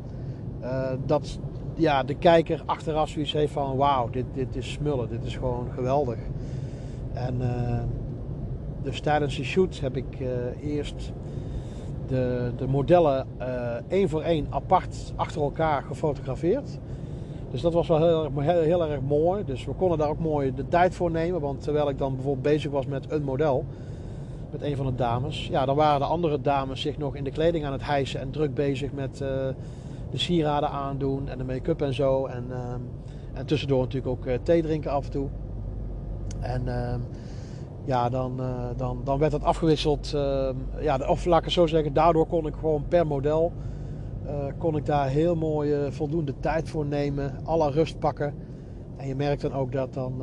dat, 1.06 1.38
ja, 1.76 2.02
de 2.02 2.14
kijker 2.14 2.62
achteraf 2.66 3.08
zoiets 3.08 3.32
heeft 3.32 3.52
van 3.52 3.76
wauw, 3.76 4.10
dit, 4.10 4.24
dit 4.34 4.56
is 4.56 4.72
smullen, 4.72 5.08
dit 5.08 5.24
is 5.24 5.36
gewoon 5.36 5.68
geweldig. 5.74 6.18
En 7.12 7.34
uh, 7.40 7.82
dus 8.82 9.00
tijdens 9.00 9.36
de 9.36 9.44
shoot 9.44 9.80
heb 9.80 9.96
ik 9.96 10.20
uh, 10.20 10.28
eerst 10.60 11.12
de, 12.06 12.52
de 12.56 12.66
modellen 12.66 13.26
uh, 13.40 13.46
één 13.88 14.08
voor 14.08 14.22
één 14.22 14.46
apart 14.50 15.12
achter 15.16 15.42
elkaar 15.42 15.82
gefotografeerd. 15.82 16.78
Dus 17.50 17.60
dat 17.60 17.72
was 17.72 17.88
wel 17.88 17.98
heel, 17.98 18.40
heel, 18.40 18.60
heel, 18.60 18.84
erg 18.84 19.00
mooi. 19.00 19.44
Dus 19.44 19.64
we 19.64 19.72
konden 19.72 19.98
daar 19.98 20.08
ook 20.08 20.18
mooi 20.18 20.54
de 20.54 20.68
tijd 20.68 20.94
voor 20.94 21.10
nemen. 21.10 21.40
Want 21.40 21.62
terwijl 21.62 21.88
ik 21.88 21.98
dan 21.98 22.14
bijvoorbeeld 22.14 22.44
bezig 22.44 22.70
was 22.70 22.86
met 22.86 23.12
een 23.12 23.22
model, 23.22 23.64
met 24.50 24.62
een 24.62 24.76
van 24.76 24.86
de 24.86 24.94
dames, 24.94 25.46
ja, 25.46 25.64
dan 25.64 25.76
waren 25.76 26.00
de 26.00 26.06
andere 26.06 26.40
dames 26.40 26.80
zich 26.80 26.98
nog 26.98 27.16
in 27.16 27.24
de 27.24 27.30
kleding 27.30 27.64
aan 27.64 27.72
het 27.72 27.86
hijsen 27.86 28.20
en 28.20 28.30
druk 28.30 28.54
bezig 28.54 28.92
met 28.92 29.24
de 30.14 30.20
sieraden 30.20 30.70
aandoen 30.70 31.28
en 31.28 31.38
de 31.38 31.44
make-up 31.44 31.82
en 31.82 31.94
zo. 31.94 32.26
En, 32.26 32.44
ehm, 32.50 32.80
en 33.32 33.46
tussendoor 33.46 33.80
natuurlijk 33.80 34.06
ook 34.06 34.26
uh, 34.26 34.34
thee 34.42 34.62
drinken 34.62 34.90
af 34.90 35.04
en 35.04 35.10
toe. 35.10 35.28
En 36.40 36.68
ehm, 36.68 37.00
ja, 37.84 38.08
dan, 38.08 38.40
uh, 38.40 38.66
dan, 38.76 39.00
dan 39.04 39.18
werd 39.18 39.32
dat 39.32 39.42
afgewisseld. 39.42 40.12
Ehm, 40.14 40.56
ja, 40.80 40.98
of 41.08 41.24
laat 41.24 41.50
zo 41.50 41.66
zeggen, 41.66 41.92
daardoor 41.92 42.26
kon 42.26 42.46
ik 42.46 42.54
gewoon 42.54 42.84
per 42.88 43.06
model... 43.06 43.52
Uh, 44.26 44.46
kon 44.58 44.76
ik 44.76 44.86
daar 44.86 45.08
heel 45.08 45.34
mooi 45.34 45.92
voldoende 45.92 46.34
tijd 46.40 46.68
voor 46.68 46.86
nemen. 46.86 47.34
Alle 47.44 47.70
rust 47.70 47.98
pakken. 47.98 48.34
En 48.96 49.06
je 49.06 49.14
merkt 49.14 49.42
dan 49.42 49.52
ook 49.52 49.72
dat 49.72 49.94
dan... 49.94 50.22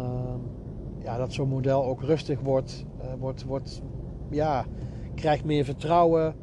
ja, 1.03 1.17
dat 1.17 1.33
zo'n 1.33 1.47
model 1.47 1.85
ook 1.85 2.01
rustig 2.01 2.39
wordt. 2.39 2.85
wordt, 3.19 3.43
wordt 3.43 3.81
ja, 4.29 4.65
krijgt 5.15 5.45
meer 5.45 5.65
vertrouwen 5.65 6.35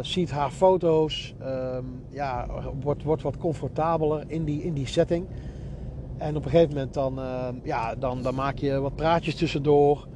ziet 0.00 0.30
haar 0.30 0.50
foto's, 0.50 1.34
um, 1.42 2.02
ja, 2.08 2.46
wordt, 2.80 3.02
wordt 3.02 3.22
wat 3.22 3.36
comfortabeler 3.36 4.24
in 4.26 4.44
die, 4.44 4.62
in 4.62 4.74
die 4.74 4.86
setting. 4.86 5.26
En 6.16 6.36
op 6.36 6.44
een 6.44 6.50
gegeven 6.50 6.74
moment 6.74 6.94
dan, 6.94 7.18
uh, 7.18 7.48
ja, 7.62 7.94
dan, 7.94 8.22
dan 8.22 8.34
maak 8.34 8.58
je 8.58 8.80
wat 8.80 8.94
praatjes 8.94 9.34
tussendoor. 9.34 10.06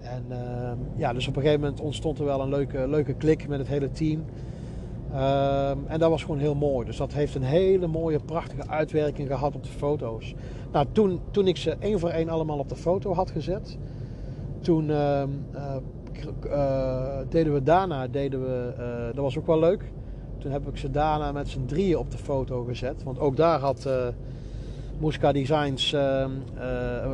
En 0.00 0.24
uh, 0.28 0.72
ja, 0.96 1.12
dus 1.12 1.28
op 1.28 1.36
een 1.36 1.42
gegeven 1.42 1.62
moment 1.62 1.80
ontstond 1.80 2.18
er 2.18 2.24
wel 2.24 2.40
een 2.40 2.48
leuke, 2.48 2.88
leuke 2.88 3.14
klik 3.14 3.48
met 3.48 3.58
het 3.58 3.68
hele 3.68 3.90
team. 3.90 4.24
Ehm, 5.12 5.78
en 5.86 5.98
dat 5.98 6.10
was 6.10 6.22
gewoon 6.22 6.38
heel 6.38 6.54
mooi. 6.54 6.86
Dus 6.86 6.96
dat 6.96 7.12
heeft 7.12 7.34
een 7.34 7.42
hele 7.42 7.86
mooie, 7.86 8.20
prachtige 8.20 8.68
uitwerking 8.68 9.28
gehad 9.28 9.54
op 9.54 9.62
de 9.62 9.68
foto's. 9.68 10.34
Nou, 10.72 10.86
toen, 10.92 11.20
toen 11.30 11.46
ik 11.46 11.56
ze 11.56 11.76
één 11.78 11.98
voor 11.98 12.08
één 12.08 12.28
allemaal 12.28 12.58
op 12.58 12.68
de 12.68 12.76
foto 12.76 13.14
had 13.14 13.30
gezet, 13.30 13.78
toen 14.60 14.88
uh, 14.88 15.22
uh, 16.46 17.18
deden 17.28 17.52
we 17.52 17.62
daarna, 17.62 18.08
deden 18.08 18.42
we, 18.42 18.72
uh, 18.78 19.06
dat 19.06 19.24
was 19.24 19.38
ook 19.38 19.46
wel 19.46 19.58
leuk. 19.58 19.92
Toen 20.38 20.50
heb 20.50 20.68
ik 20.68 20.76
ze 20.76 20.90
daarna 20.90 21.32
met 21.32 21.48
z'n 21.48 21.64
drieën 21.64 21.98
op 21.98 22.10
de 22.10 22.18
foto 22.18 22.64
gezet. 22.64 23.02
Want 23.02 23.18
ook 23.18 23.36
daar 23.36 23.58
had 23.60 23.84
uh, 23.86 24.06
Muska 24.98 25.32
Designs 25.32 25.92
ehm, 25.92 26.30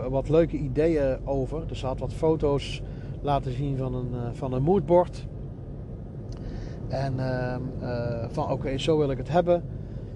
wat 0.08 0.28
leuke 0.28 0.56
ideeën 0.56 1.16
over. 1.24 1.66
Dus 1.66 1.78
ze 1.78 1.86
had 1.86 1.98
wat 1.98 2.12
foto's 2.12 2.82
laten 3.20 3.52
zien 3.52 3.76
van 3.76 3.94
een, 3.94 4.34
van 4.34 4.52
een 4.52 4.62
moodboard. 4.62 5.26
En 6.88 7.14
ehm, 7.18 7.60
van 8.30 8.50
oké, 8.50 8.78
zo 8.78 8.98
wil 8.98 9.10
ik 9.10 9.18
het 9.18 9.28
hebben. 9.28 9.64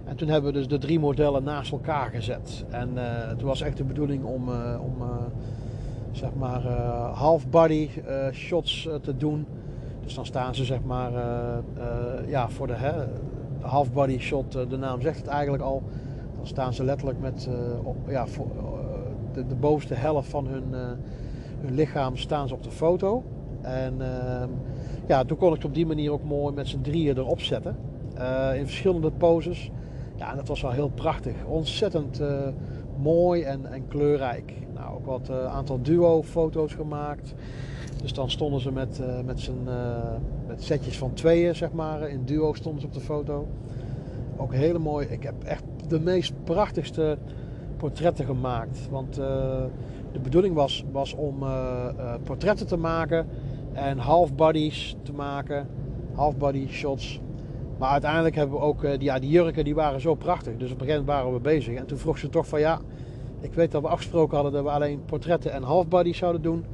En 0.05 0.17
toen 0.17 0.29
hebben 0.29 0.53
we 0.53 0.59
dus 0.59 0.69
de 0.69 0.79
drie 0.79 0.99
modellen 1.01 1.45
naast 1.45 1.73
elkaar 1.73 2.11
gezet. 2.11 2.65
En 2.71 2.91
toen 3.37 3.49
was 3.49 3.61
echt 3.61 3.77
de 3.77 3.85
bedoeling 3.85 4.25
om, 4.25 4.49
om 4.81 5.03
zeg 6.17 6.35
maar 6.35 6.65
uh, 6.65 7.19
half 7.19 7.49
body 7.49 7.89
uh, 8.09 8.33
shots 8.33 8.87
uh, 8.87 8.95
te 8.95 9.17
doen. 9.17 9.47
Dus 10.05 10.15
dan 10.15 10.27
staan 10.27 10.55
ze 10.55 10.65
zeg 10.65 10.83
maar 10.85 11.13
ja, 12.27 12.49
voor 12.49 12.67
de, 12.67 12.73
hè, 12.73 12.93
half 13.61 13.93
body 13.93 14.19
shot, 14.19 14.53
de 14.53 14.77
naam 14.77 15.01
zegt 15.01 15.19
het 15.19 15.27
eigenlijk 15.27 15.63
al. 15.63 15.83
Dan 16.37 16.47
staan 16.47 16.73
ze 16.73 16.85
letterlijk 16.85 17.21
met 17.21 17.49
op, 17.83 17.97
ja, 18.09 18.27
voor, 18.27 18.47
de, 19.33 19.47
de, 19.47 19.55
bovenste 19.55 19.95
helft 19.95 20.29
van 20.29 20.47
hun, 20.47 20.65
hun 21.61 21.75
lichaam 21.75 22.17
staan 22.17 22.49
ze 22.49 22.55
op 22.55 22.63
de 22.63 22.71
foto. 22.71 23.25
En 23.61 23.95
ehm, 24.01 24.49
ja, 25.07 25.25
toen 25.25 25.37
kon 25.37 25.49
ik 25.49 25.55
het 25.55 25.65
op 25.65 25.75
die 25.75 25.87
manier 25.87 26.13
ook 26.13 26.25
mooi 26.25 26.55
met 26.55 26.69
z'n 26.69 26.81
drieën 26.81 27.17
erop 27.17 27.41
zetten. 27.41 27.77
in 28.55 28.67
verschillende 28.67 29.11
poses. 29.11 29.71
Ja, 30.17 30.31
en 30.31 30.37
dat 30.37 30.49
was 30.49 30.63
wel 30.63 30.71
heel 30.71 30.91
prachtig. 30.95 31.35
Ontzettend 31.45 32.23
mooi 32.97 33.43
en, 33.43 33.73
en 33.73 33.89
kleurrijk. 33.89 34.66
Wat 35.07 35.29
uh, 35.31 35.55
aantal 35.55 35.83
duo-foto's 35.83 36.75
gemaakt. 36.75 37.35
Dus 38.03 38.13
dan 38.13 38.31
stonden 38.31 38.61
ze 38.61 38.73
met, 38.73 39.01
uh, 39.01 39.21
met, 39.25 39.41
zijn, 39.41 39.59
uh, 39.67 40.13
met 40.47 40.63
setjes 40.63 40.99
van 40.99 41.13
tweeën, 41.13 41.55
zeg 41.55 41.73
maar. 41.73 42.09
In 42.09 42.25
duo 42.25 42.53
stonden 42.53 42.81
ze 42.81 42.87
op 42.87 42.93
de 42.93 43.01
foto. 43.01 43.47
Ook 44.37 44.55
hele 44.55 44.79
mooi. 44.79 45.07
Ik 45.07 45.23
heb 45.23 45.45
echt 45.45 45.65
de 45.89 46.01
meest 46.01 46.33
prachtigste 46.45 47.19
portretten 47.77 48.25
gemaakt. 48.25 48.89
Want 48.91 49.15
de 50.13 50.21
bedoeling 50.23 50.55
was, 50.55 50.85
was 50.93 51.15
om 51.15 51.45
portretten 52.23 52.67
te 52.67 52.77
maken 52.77 53.27
en 53.73 53.99
half 53.99 54.35
bodies 54.35 54.97
te 55.03 55.13
maken. 55.13 55.69
Half 56.15 56.37
body 56.37 56.69
shots. 56.69 57.21
Maar 57.79 57.91
uiteindelijk 57.91 58.35
hebben 58.35 58.57
we 58.57 58.63
ook, 58.63 58.87
ja, 58.99 59.19
die 59.19 59.31
jurken 59.31 59.65
die 59.65 59.75
waren 59.75 60.01
zo 60.01 60.15
prachtig. 60.15 60.57
Dus 60.57 60.73
op 60.73 60.81
een 60.81 60.87
gegeven 60.87 61.05
moment 61.05 61.07
waren 61.07 61.33
we 61.33 61.41
bezig. 61.41 61.75
En 61.75 61.87
toen 61.87 61.99
vroeg 61.99 62.19
ze 62.19 62.29
toch 62.29 62.47
van 62.47 62.61
ja, 62.61 62.81
ik 63.47 63.55
weet 63.55 63.71
dat 63.71 63.83
we 63.83 63.89
afgesproken 63.89 64.35
hadden 64.35 64.53
dat 64.53 64.63
we 64.63 64.71
alleen 64.71 65.05
portretten 65.05 65.53
en 65.53 65.63
halfbodies 65.63 66.19
zouden 66.19 66.43
doen. 66.43 66.65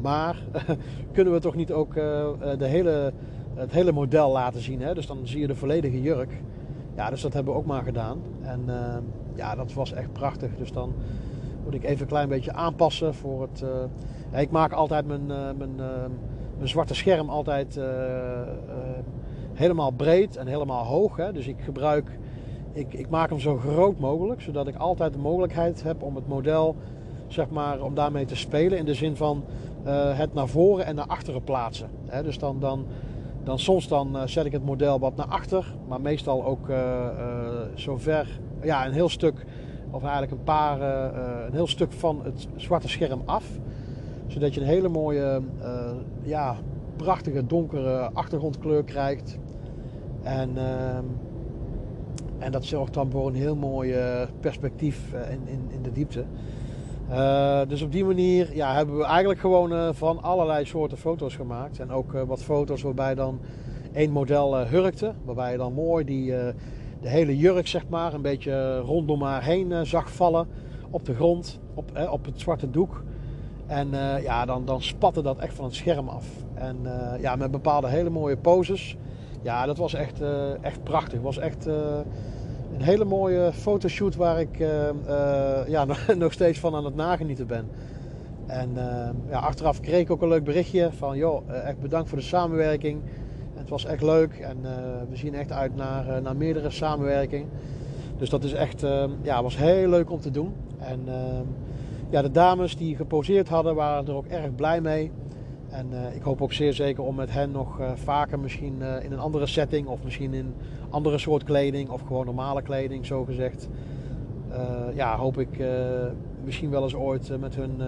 Maar 0.00 0.42
kunnen 1.12 1.32
we 1.32 1.40
toch 1.40 1.54
niet 1.54 1.72
ook 1.72 1.96
uh, 1.96 2.28
de 2.58 2.66
hele, 2.66 3.12
het 3.54 3.72
hele 3.72 3.92
model 3.92 4.30
laten 4.30 4.60
zien? 4.60 4.82
Hè? 4.82 4.94
Dus 4.94 5.06
dan 5.06 5.18
zie 5.22 5.40
je 5.40 5.46
de 5.46 5.54
volledige 5.54 6.02
jurk. 6.02 6.42
Ja, 6.96 7.10
dus 7.10 7.20
dat 7.20 7.32
hebben 7.32 7.52
we 7.52 7.58
ook 7.58 7.66
maar 7.66 7.82
gedaan. 7.82 8.18
En 8.42 8.60
uh, 8.66 8.96
ja, 9.34 9.54
dat 9.54 9.72
was 9.72 9.92
echt 9.92 10.12
prachtig. 10.12 10.50
Dus 10.56 10.72
dan 10.72 10.92
moet 11.64 11.74
ik 11.74 11.84
even 11.84 12.00
een 12.00 12.06
klein 12.06 12.28
beetje 12.28 12.52
aanpassen 12.52 13.14
voor 13.14 13.42
het... 13.42 13.64
Ik 14.40 14.50
maak 14.50 14.72
altijd 14.72 15.06
mijn, 15.06 15.26
mijn, 15.26 15.74
mijn 16.56 16.68
zwarte 16.68 16.94
scherm 16.94 17.28
altijd 17.28 17.80
helemaal 19.52 19.90
breed 19.90 20.36
en 20.36 20.46
helemaal 20.46 20.84
hoog. 20.84 21.16
Hè? 21.16 21.32
Dus 21.32 21.46
ik 21.46 21.56
gebruik 21.60 22.18
ik, 22.72 22.94
ik 22.94 23.08
maak 23.08 23.28
hem 23.28 23.40
zo 23.40 23.56
groot 23.56 23.98
mogelijk, 23.98 24.40
zodat 24.40 24.66
ik 24.66 24.76
altijd 24.76 25.12
de 25.12 25.18
mogelijkheid 25.18 25.82
heb 25.82 26.02
om 26.02 26.14
het 26.14 26.28
model, 26.28 26.76
zeg 27.26 27.50
maar, 27.50 27.82
om 27.82 27.94
daarmee 27.94 28.24
te 28.24 28.36
spelen. 28.36 28.78
In 28.78 28.84
de 28.84 28.94
zin 28.94 29.16
van 29.16 29.44
uh, 29.86 30.18
het 30.18 30.34
naar 30.34 30.48
voren 30.48 30.84
en 30.84 30.94
naar 30.94 31.06
achteren 31.06 31.44
plaatsen. 31.44 31.88
He, 32.06 32.22
dus 32.22 32.38
dan, 32.38 32.60
dan, 32.60 32.86
dan 33.44 33.58
soms 33.58 33.88
dan 33.88 34.16
uh, 34.16 34.22
zet 34.26 34.44
ik 34.44 34.52
het 34.52 34.64
model 34.64 34.98
wat 34.98 35.16
naar 35.16 35.26
achter, 35.26 35.74
maar 35.88 36.00
meestal 36.00 36.44
ook 36.44 36.68
uh, 36.68 37.06
zo 37.74 37.96
ver, 37.96 38.40
ja, 38.62 38.86
een 38.86 38.92
heel 38.92 39.08
stuk, 39.08 39.44
of 39.90 40.02
eigenlijk 40.02 40.32
een 40.32 40.42
paar, 40.42 40.80
een 41.46 41.52
heel 41.52 41.66
stuk 41.66 41.92
van 41.92 42.20
het 42.24 42.48
zwarte 42.56 42.88
scherm 42.88 43.22
af. 43.24 43.44
Zodat 44.26 44.54
je 44.54 44.60
een 44.60 44.66
hele 44.66 44.88
mooie, 44.88 45.42
ja, 46.22 46.56
prachtige 46.96 47.46
donkere 47.46 48.10
achtergrondkleur 48.12 48.84
krijgt. 48.84 49.38
En 50.22 50.56
ehm, 50.56 51.04
en 52.42 52.52
dat 52.52 52.64
zorgt 52.64 52.94
dan 52.94 53.10
voor 53.10 53.26
een 53.26 53.34
heel 53.34 53.56
mooi 53.56 53.94
uh, 53.96 54.22
perspectief 54.40 55.12
uh, 55.14 55.30
in, 55.30 55.40
in, 55.44 55.68
in, 55.68 55.82
de 55.82 55.92
diepte. 55.92 56.24
Uh, 57.10 57.60
dus 57.68 57.82
op 57.82 57.92
die 57.92 58.04
manier 58.04 58.54
ja, 58.54 58.74
hebben 58.74 58.96
we 58.96 59.04
eigenlijk 59.04 59.40
gewoon 59.40 59.94
van 59.94 60.22
allerlei 60.22 60.64
soorten 60.64 60.98
foto's 60.98 61.36
gemaakt. 61.36 61.80
En 61.80 61.90
ook 61.90 62.12
wat 62.26 62.42
foto's 62.42 62.82
waarbij 62.82 63.14
dan 63.14 63.40
één 63.92 64.10
model 64.10 64.66
hurkte. 64.66 65.12
Waarbij 65.24 65.52
je 65.52 65.58
dan 65.58 65.72
mooi 65.72 66.04
die, 66.04 66.26
de 67.00 67.08
hele 67.08 67.36
jurk, 67.36 67.66
zeg 67.66 67.88
maar, 67.88 68.14
een 68.14 68.22
beetje 68.22 68.78
rondom 68.78 69.22
haar 69.22 69.42
heen 69.42 69.86
zag 69.86 70.12
vallen 70.12 70.48
op 70.90 71.04
de 71.04 71.14
grond, 71.14 71.60
op, 71.74 72.08
op 72.10 72.24
het 72.24 72.40
zwarte 72.40 72.70
doek. 72.70 73.02
En 73.66 73.88
ja, 74.22 74.44
dan, 74.44 74.64
dan 74.64 74.82
spatte 74.82 75.22
dat 75.22 75.38
echt 75.38 75.54
van 75.54 75.64
het 75.64 75.74
scherm 75.74 76.08
af. 76.08 76.26
En 76.54 76.76
ja, 77.20 77.36
met 77.36 77.50
bepaalde 77.50 77.88
hele 77.88 78.10
mooie 78.10 78.36
poses. 78.36 78.96
Ja, 79.42 79.66
dat 79.66 79.78
was 79.78 79.94
echt, 79.94 80.20
echt 80.60 80.82
prachtig. 80.82 81.12
Het 81.12 81.22
was 81.22 81.38
echt 81.38 81.66
een 81.66 82.82
hele 82.82 83.04
mooie 83.04 83.52
fotoshoot 83.52 84.16
waar 84.16 84.40
ik 84.40 84.58
ja, 85.66 85.86
nog 86.16 86.32
steeds 86.32 86.58
van 86.58 86.74
aan 86.74 86.84
het 86.84 86.94
nagenieten 86.94 87.46
ben. 87.46 87.68
En 88.46 88.70
ja, 89.28 89.38
achteraf 89.38 89.80
kreeg 89.80 90.00
ik 90.00 90.10
ook 90.10 90.22
een 90.22 90.28
leuk 90.28 90.44
berichtje 90.44 90.90
van, 90.92 91.16
joh, 91.16 91.50
echt 91.64 91.80
bedankt 91.80 92.08
voor 92.08 92.18
de 92.18 92.24
samenwerking 92.24 93.02
het 93.62 93.70
was 93.70 93.84
echt 93.84 94.02
leuk 94.02 94.32
en 94.34 94.56
we 95.10 95.16
zien 95.16 95.34
echt 95.34 95.52
uit 95.52 95.76
naar, 95.76 96.22
naar 96.22 96.36
meerdere 96.36 96.70
samenwerking. 96.70 97.46
Dus 98.18 98.30
dat 98.30 98.44
is 98.44 98.52
echt, 98.52 98.84
ja, 99.22 99.42
was 99.42 99.56
heel 99.56 99.88
leuk 99.88 100.10
om 100.10 100.20
te 100.20 100.30
doen. 100.30 100.54
En 100.78 101.00
ja, 102.10 102.22
de 102.22 102.30
dames 102.30 102.76
die 102.76 102.96
geposeerd 102.96 103.48
hadden, 103.48 103.74
waren 103.74 104.06
er 104.06 104.14
ook 104.14 104.26
erg 104.26 104.54
blij 104.54 104.80
mee. 104.80 105.10
En 105.72 106.14
ik 106.14 106.22
hoop 106.22 106.42
ook 106.42 106.52
zeer 106.52 106.72
zeker 106.72 107.02
om 107.02 107.14
met 107.14 107.32
hen 107.32 107.50
nog 107.50 107.80
vaker 107.94 108.38
misschien 108.38 108.82
in 109.02 109.12
een 109.12 109.18
andere 109.18 109.46
setting 109.46 109.86
of 109.86 110.04
misschien 110.04 110.34
in 110.34 110.54
andere 110.90 111.18
soort 111.18 111.44
kleding 111.44 111.88
of 111.88 112.00
gewoon 112.00 112.24
normale 112.24 112.62
kleding, 112.62 113.06
zo 113.06 113.24
gezegd. 113.24 113.68
ja, 114.94 115.16
hoop 115.16 115.38
ik 115.38 115.64
misschien 116.44 116.70
wel 116.70 116.82
eens 116.82 116.94
ooit 116.94 117.40
met 117.40 117.54
hun 117.54 117.80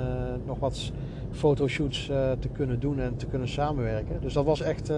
nog 0.47 0.59
wat 0.59 0.93
fotoshoots 1.30 2.07
te 2.39 2.49
kunnen 2.53 2.80
doen 2.80 3.01
en 3.01 3.16
te 3.16 3.26
kunnen 3.26 3.49
samenwerken. 3.49 4.20
Dus 4.20 4.32
dat 4.32 4.45
was 4.45 4.61
echt 4.61 4.91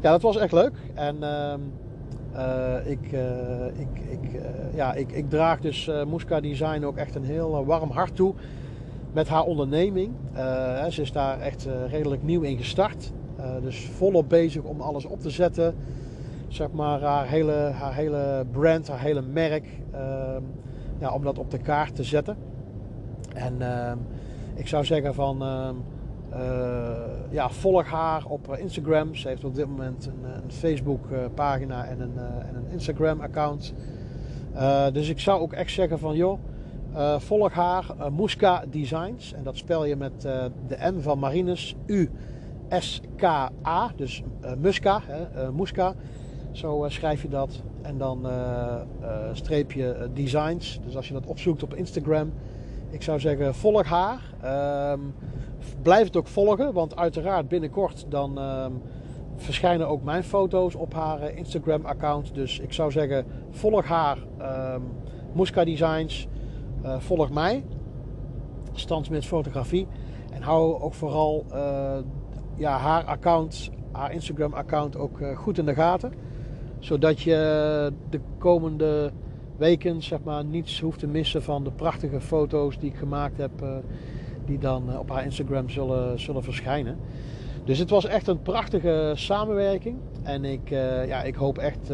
ja, 0.00 0.10
dat 0.10 0.22
was 0.22 0.36
echt 0.36 0.52
leuk. 0.52 0.72
En 0.94 1.22
ehm, 1.22 1.60
eh, 2.32 2.90
ik, 2.90 3.12
ik, 3.74 4.02
ik, 4.10 4.40
ja, 4.74 4.94
ik, 4.94 5.12
ik 5.12 5.30
draag 5.30 5.60
dus 5.60 5.90
Muska 6.06 6.40
Design 6.40 6.84
ook 6.84 6.96
echt 6.96 7.14
een 7.14 7.24
heel 7.24 7.64
warm 7.64 7.90
hart 7.90 8.16
toe 8.16 8.34
met 9.12 9.28
haar 9.28 9.42
onderneming. 9.44 10.12
ze 10.90 11.00
is 11.00 11.12
daar 11.12 11.40
echt 11.40 11.68
redelijk 11.86 12.22
nieuw 12.22 12.42
in 12.42 12.56
gestart. 12.56 13.12
dus 13.62 13.86
volop 13.86 14.28
bezig 14.28 14.62
om 14.62 14.80
alles 14.80 15.04
op 15.04 15.20
te 15.20 15.30
zetten. 15.30 15.74
Zeg 16.48 16.70
maar 16.70 17.00
haar 17.00 17.26
hele, 17.26 17.52
haar 17.52 17.94
hele 17.94 18.46
brand, 18.50 18.88
haar 18.88 19.00
hele 19.00 19.22
merk. 19.22 19.66
Ehm, 19.92 20.42
om 21.14 21.22
dat 21.22 21.38
op 21.38 21.50
de 21.50 21.58
kaart 21.58 21.94
te 21.94 22.04
zetten. 22.04 22.36
En 23.34 23.62
ehm, 23.62 23.98
ik 24.54 24.68
zou 24.68 24.84
zeggen 24.84 25.14
van 25.14 25.42
uh, 26.32 26.90
ja, 27.30 27.48
volg 27.50 27.86
haar 27.86 28.24
op 28.26 28.56
Instagram. 28.56 29.14
Ze 29.14 29.28
heeft 29.28 29.44
op 29.44 29.54
dit 29.54 29.66
moment 29.66 30.06
een, 30.06 30.42
een 30.44 30.52
Facebook 30.52 31.06
pagina 31.34 31.84
en 31.84 32.00
een, 32.00 32.18
en 32.18 32.54
een 32.54 32.72
Instagram 32.72 33.20
account. 33.20 33.74
Uh, 34.54 34.86
dus 34.92 35.08
ik 35.08 35.20
zou 35.20 35.40
ook 35.40 35.52
echt 35.52 35.72
zeggen 35.72 35.98
van 35.98 36.16
joh, 36.16 36.38
uh, 36.94 37.18
volg 37.18 37.52
haar 37.52 37.84
Muska 38.16 38.64
Designs. 38.70 39.32
En 39.32 39.42
dat 39.42 39.56
spel 39.56 39.84
je 39.84 39.96
met 39.96 40.20
de 40.66 40.92
M 40.92 41.00
van 41.00 41.18
Marines 41.18 41.76
U 41.86 42.10
S 42.68 43.00
K 43.16 43.24
A. 43.66 43.90
Dus 43.96 44.22
Muska, 44.58 45.00
hè, 45.06 45.52
Muska. 45.52 45.94
Zo 46.52 46.84
schrijf 46.88 47.22
je 47.22 47.28
dat. 47.28 47.62
En 47.82 47.98
dan 47.98 48.26
streep 49.32 49.72
je 49.72 50.10
designs. 50.14 50.80
Dus 50.84 50.96
als 50.96 51.08
je 51.08 51.14
dat 51.14 51.26
opzoekt 51.26 51.62
op 51.62 51.74
Instagram. 51.74 52.32
Ik 52.90 53.02
zou 53.02 53.20
zeggen 53.20 53.54
volg 53.54 53.86
haar. 53.86 54.20
Ehm, 54.40 55.00
blijf 55.82 56.06
het 56.06 56.16
ook 56.16 56.26
volgen, 56.26 56.72
want 56.72 56.96
uiteraard 56.96 57.48
binnenkort 57.48 58.06
dan 58.08 58.38
ehm, 58.38 58.72
verschijnen 59.36 59.88
ook 59.88 60.02
mijn 60.02 60.24
foto's 60.24 60.74
op 60.74 60.94
haar 60.94 61.20
eh, 61.20 61.36
Instagram 61.36 61.84
account. 61.84 62.34
Dus 62.34 62.58
ik 62.58 62.72
zou 62.72 62.90
zeggen, 62.90 63.24
volg 63.50 63.84
haar 63.84 64.18
um, 64.74 64.82
Muska 65.32 65.64
Designs, 65.64 66.28
volg 66.82 67.30
mij, 67.30 67.64
Stansmits 68.72 69.26
Fotografie. 69.26 69.86
En 70.32 70.42
hou 70.42 70.80
ook 70.80 70.94
vooral 70.94 71.44
uh, 71.52 71.96
ja, 72.56 72.76
haar 72.76 73.04
account, 73.04 73.70
haar 73.92 74.12
Instagram 74.12 74.52
account 74.52 74.96
ook 74.96 75.20
uh, 75.20 75.36
goed 75.36 75.58
in 75.58 75.66
de 75.66 75.74
gaten. 75.74 76.12
Zodat 76.78 77.20
je 77.20 77.92
de 78.10 78.20
komende 78.38 79.12
weken 79.56 80.02
zeg 80.02 80.18
maar, 80.22 80.44
niets 80.44 80.80
hoeft 80.80 80.98
te 80.98 81.06
missen 81.06 81.42
van 81.42 81.64
de 81.64 81.70
prachtige 81.70 82.20
foto's 82.20 82.78
die 82.78 82.90
ik 82.90 82.96
gemaakt 82.96 83.38
heb 83.38 83.50
die 84.44 84.58
dan 84.58 84.90
eh, 84.90 84.98
op 84.98 85.10
haar 85.10 85.24
Instagram 85.24 85.68
zullen, 85.68 86.20
zullen 86.20 86.42
verschijnen. 86.42 86.98
Dus 87.64 87.78
het 87.78 87.90
was 87.90 88.04
echt 88.04 88.26
een 88.26 88.42
prachtige 88.42 89.12
samenwerking. 89.14 89.96
En 90.22 90.44
ik, 90.44 90.68
ja, 91.06 91.22
ik 91.22 91.34
hoop 91.34 91.58
echt 91.58 91.92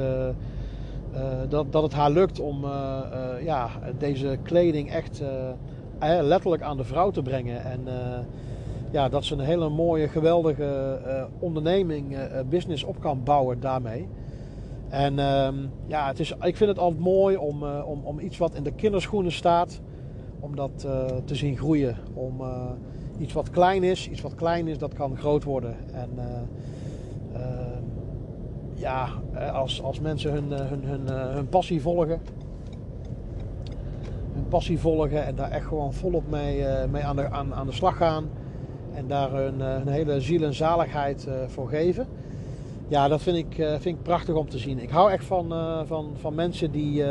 dat, 1.49 1.73
dat 1.73 1.83
het 1.83 1.93
haar 1.93 2.11
lukt 2.11 2.41
om 2.41 2.65
ja, 3.45 3.69
deze 3.99 4.39
kleding 4.43 4.91
echt 4.91 5.23
letterlijk 6.01 6.63
aan 6.63 6.77
de 6.77 6.85
vrouw 6.85 7.11
te 7.11 7.23
brengen. 7.23 7.65
En 7.65 7.81
ja, 8.91 9.09
dat 9.09 9.25
ze 9.25 9.35
een 9.35 9.41
hele 9.41 9.69
mooie, 9.69 10.09
geweldige 10.09 10.99
onderneming, 11.39 12.17
business 12.49 12.85
op 12.85 13.01
kan 13.01 13.23
bouwen 13.25 13.61
daarmee. 13.61 14.09
En 14.89 15.19
ehm, 15.19 15.55
ja, 15.87 16.07
het 16.07 16.21
is, 16.21 16.31
ik 16.31 16.57
vind 16.57 16.71
het 16.71 16.79
altijd 16.79 17.01
mooi 17.01 17.37
om, 17.37 17.65
om, 17.65 18.01
om 18.05 18.19
iets 18.19 18.39
wat 18.39 18.55
in 18.55 18.63
de 18.63 18.73
kinderschoenen 18.73 19.33
staat 19.33 19.81
om 20.41 20.57
dat 20.57 20.87
te 21.25 21.35
zien 21.35 21.57
groeien. 21.57 21.97
Om 22.15 22.43
iets 23.19 23.33
wat 23.33 23.51
klein 23.51 23.83
is, 23.83 24.09
iets 24.09 24.21
wat 24.21 24.35
klein 24.35 24.69
is, 24.69 24.79
dat 24.79 24.95
kan 24.95 25.17
groot 25.17 25.45
worden. 25.45 25.77
En 25.93 26.11
ja, 28.85 29.09
als, 29.53 29.83
als 29.83 30.01
mensen 30.01 30.33
hun, 30.33 30.51
hun, 30.51 30.85
hun, 30.85 31.09
hun 31.09 31.49
passie 31.49 31.81
volgen, 31.81 32.21
hun 34.35 34.49
passie 34.49 34.79
volgen 34.79 35.25
en 35.25 35.35
daar 35.35 35.51
echt 35.51 35.67
gewoon 35.67 35.93
volop 35.93 36.31
mee, 36.31 36.65
mee 36.91 37.03
aan, 37.03 37.17
de, 37.17 37.31
aan, 37.31 37.55
aan 37.55 37.67
de 37.67 37.73
slag 37.73 37.97
gaan 37.97 38.29
en 38.95 39.09
daar 39.09 39.31
hun, 39.33 39.89
hele 39.89 40.21
ziel 40.21 40.43
en 40.43 40.55
zaligheid 40.55 41.29
voor 41.47 41.69
geven. 41.69 42.07
Ja, 42.89 43.09
dat 43.09 43.23
vind 43.23 43.37
ik, 43.37 43.55
vind 43.55 43.97
ik 43.97 44.03
prachtig 44.03 44.35
om 44.35 44.49
te 44.49 44.59
zien. 44.59 44.79
Ik 44.79 44.91
hou 44.91 45.11
echt 45.11 45.25
van, 45.25 45.49
van, 45.87 46.11
van 46.21 46.35
mensen 46.35 46.71
die 46.71 47.05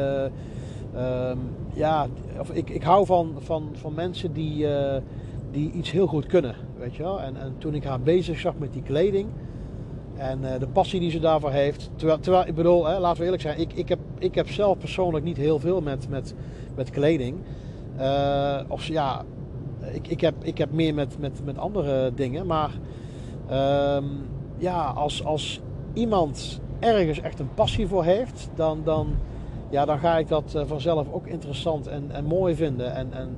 Um, 1.32 1.40
ja, 1.74 2.08
of 2.40 2.52
ik, 2.52 2.70
ik 2.70 2.84
hou 2.84 3.06
van, 3.06 3.36
van, 3.38 3.70
van 3.74 3.94
mensen 3.94 4.34
die, 4.34 4.68
die 5.52 5.72
iets 5.72 5.92
heel 5.92 6.08
goed 6.08 6.26
kunnen. 6.26 6.56
Weet 6.78 6.96
je 6.96 7.04
wel? 7.04 7.22
En, 7.22 7.36
en 7.38 7.56
toen 7.58 7.74
ik 7.74 7.84
haar 7.84 8.00
bezig 8.00 8.40
zag 8.40 8.54
met 8.58 8.74
die 8.74 8.82
kleding 8.82 9.28
en 10.18 10.40
uh, 10.42 10.60
de 10.60 10.68
passie 10.68 11.00
die 11.00 11.12
ze 11.12 11.20
daarvoor 11.20 11.52
heeft. 11.52 11.90
Terwijl, 11.96 12.20
terwijl 12.20 12.48
ik 12.48 12.56
bedoel, 12.56 12.86
hè, 12.86 13.00
laten 13.00 13.18
we 13.18 13.24
eerlijk 13.24 13.42
zijn, 13.42 13.60
ik, 13.60 13.74
ik, 13.74 13.90
heb, 13.90 14.00
ik 14.20 14.36
heb 14.36 14.50
zelf 14.50 14.78
persoonlijk 14.78 15.26
niet 15.26 15.38
heel 15.38 15.60
veel 15.60 15.82
met, 15.82 16.10
met, 16.10 16.34
met 16.76 16.90
kleding. 16.90 17.38
Uh, 18.00 18.60
of 18.68 18.86
ja, 18.86 19.24
ik, 19.94 20.08
ik, 20.08 20.22
heb, 20.22 20.34
ik 20.44 20.58
heb 20.58 20.72
meer 20.72 20.94
met, 20.94 21.20
met, 21.20 21.46
met 21.46 21.58
andere 21.58 22.14
dingen. 22.16 22.46
Maar 22.46 22.72
um, 23.96 24.26
ja, 24.58 24.84
als, 24.86 25.26
als 25.26 25.62
iemand 25.94 26.62
ergens 26.80 27.22
echt 27.22 27.40
een 27.40 27.54
passie 27.54 27.88
voor 27.88 28.04
heeft, 28.04 28.50
dan. 28.56 28.82
dan 28.84 29.16
ja, 29.70 29.86
dan 29.86 30.00
ga 30.00 30.18
ik 30.18 30.28
dat 30.28 30.56
eh, 30.56 30.62
vanzelf 30.66 31.08
ook 31.12 31.28
interessant 31.28 31.88
en, 31.88 32.12
en 32.12 32.26
mooi 32.26 32.56
vinden. 32.56 32.96
En, 32.96 33.14
en 33.14 33.38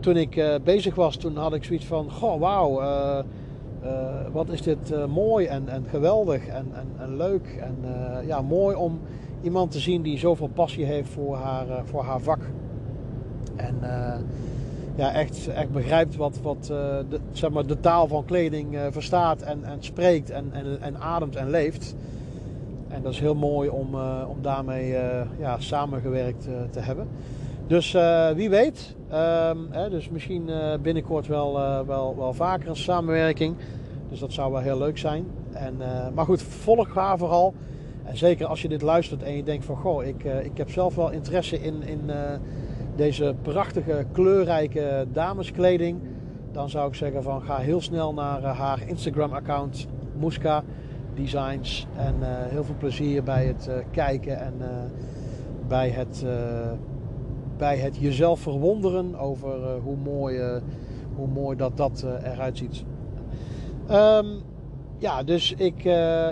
toen 0.00 0.16
ik 0.16 0.60
bezig 0.64 0.94
was, 0.94 1.16
toen 1.16 1.36
had 1.36 1.54
ik 1.54 1.64
zoiets 1.64 1.84
van, 1.84 2.10
goh, 2.10 2.40
wauw, 2.40 2.80
wat 4.32 4.48
is 4.48 4.62
dit 4.62 5.06
mooi 5.08 5.46
en, 5.46 5.68
en 5.68 5.84
geweldig 5.88 6.46
en, 6.46 6.66
en, 6.74 6.88
en 6.98 7.16
leuk. 7.16 7.58
En 7.60 7.76
ja, 8.26 8.42
mooi 8.42 8.76
om 8.76 9.00
iemand 9.42 9.70
te 9.70 9.78
zien 9.78 10.02
die 10.02 10.18
zoveel 10.18 10.48
passie 10.48 10.84
heeft 10.84 11.08
voor 11.08 11.36
haar, 11.36 11.66
voor 11.84 12.02
haar 12.02 12.20
vak. 12.20 12.40
En 13.56 13.76
ja, 14.96 15.12
echt, 15.12 15.48
echt 15.48 15.70
begrijpt 15.70 16.16
wat, 16.16 16.40
wat 16.42 16.64
de, 17.08 17.20
zeg 17.32 17.50
maar, 17.50 17.66
de 17.66 17.80
taal 17.80 18.08
van 18.08 18.24
kleding 18.24 18.78
verstaat 18.90 19.42
en, 19.42 19.64
en 19.64 19.76
spreekt 19.80 20.30
en, 20.30 20.52
en, 20.80 21.00
ademt 21.00 21.36
en 21.36 21.50
leeft. 21.50 21.94
En 22.88 23.02
dat 23.02 23.12
is 23.12 23.20
heel 23.20 23.34
mooi 23.34 23.68
om, 23.68 23.94
om 24.28 24.42
daarmee 24.42 24.96
ja, 25.38 25.58
samengewerkt 25.58 26.48
te 26.70 26.80
hebben. 26.80 27.08
Dus 27.66 27.96
wie 28.34 28.50
weet, 28.50 28.96
um, 29.12 29.66
hè, 29.70 29.90
dus 29.90 30.08
misschien 30.08 30.50
binnenkort 30.82 31.26
wel, 31.26 31.52
wel, 31.86 32.16
wel 32.16 32.32
vaker 32.32 32.68
een 32.68 32.76
samenwerking. 32.76 33.56
Dus 34.08 34.18
dat 34.18 34.32
zou 34.32 34.52
wel 34.52 34.60
heel 34.60 34.78
leuk 34.78 34.98
zijn. 34.98 35.26
En, 35.52 35.76
maar 36.14 36.24
goed, 36.24 36.42
volg 36.42 36.94
haar 36.94 37.18
vooral. 37.18 37.54
En 38.04 38.16
zeker 38.16 38.46
als 38.46 38.62
je 38.62 38.68
dit 38.68 38.82
luistert 38.82 39.22
en 39.22 39.36
je 39.36 39.42
denkt 39.42 39.64
van 39.64 39.76
goh, 39.76 40.04
ik, 40.04 40.24
ik 40.24 40.56
heb 40.56 40.70
zelf 40.70 40.94
wel 40.94 41.10
interesse 41.10 41.60
in, 41.60 41.82
in 41.82 42.10
deze 42.96 43.34
prachtige 43.42 44.04
kleurrijke 44.12 45.06
dameskleding. 45.12 46.00
Dan 46.52 46.70
zou 46.70 46.88
ik 46.88 46.94
zeggen 46.94 47.22
van 47.22 47.42
ga 47.42 47.56
heel 47.56 47.80
snel 47.80 48.14
naar 48.14 48.42
haar 48.42 48.82
Instagram 48.86 49.32
account 49.32 49.86
Muska 50.18 50.62
designs. 51.14 51.86
En 51.96 52.14
heel 52.48 52.64
veel 52.64 52.74
plezier 52.78 53.22
bij 53.22 53.46
het 53.46 53.70
kijken 53.90 54.40
en 54.40 54.54
bij, 55.68 55.88
het, 55.88 56.24
bij 57.58 57.76
het 57.76 57.96
jezelf 57.96 58.40
verwonderen 58.40 59.18
over 59.18 59.78
hoe, 59.82 59.96
mooi, 59.96 60.40
hoe 61.16 61.26
mooi 61.26 61.56
dat 61.56 61.76
dat 61.76 62.06
eruit 62.22 62.58
ziet. 62.58 62.84
Um, 63.90 64.26
ja, 64.98 65.22
dus 65.22 65.52
ik, 65.52 65.84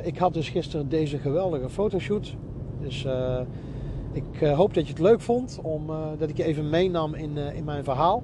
ik 0.02 0.18
had 0.18 0.34
dus 0.34 0.48
gisteren 0.48 0.88
deze 0.88 1.18
geweldige 1.18 1.68
fotoshoot. 1.68 2.36
Dus 2.80 3.06
ik 4.12 4.48
hoop 4.48 4.74
dat 4.74 4.86
je 4.86 4.92
het 4.92 5.02
leuk 5.02 5.20
vond 5.20 5.58
om, 5.62 5.86
dat 6.18 6.28
ik 6.28 6.36
je 6.36 6.44
even 6.44 6.70
meenam 6.70 7.14
in, 7.14 7.36
in 7.36 7.64
mijn 7.64 7.84
verhaal. 7.84 8.22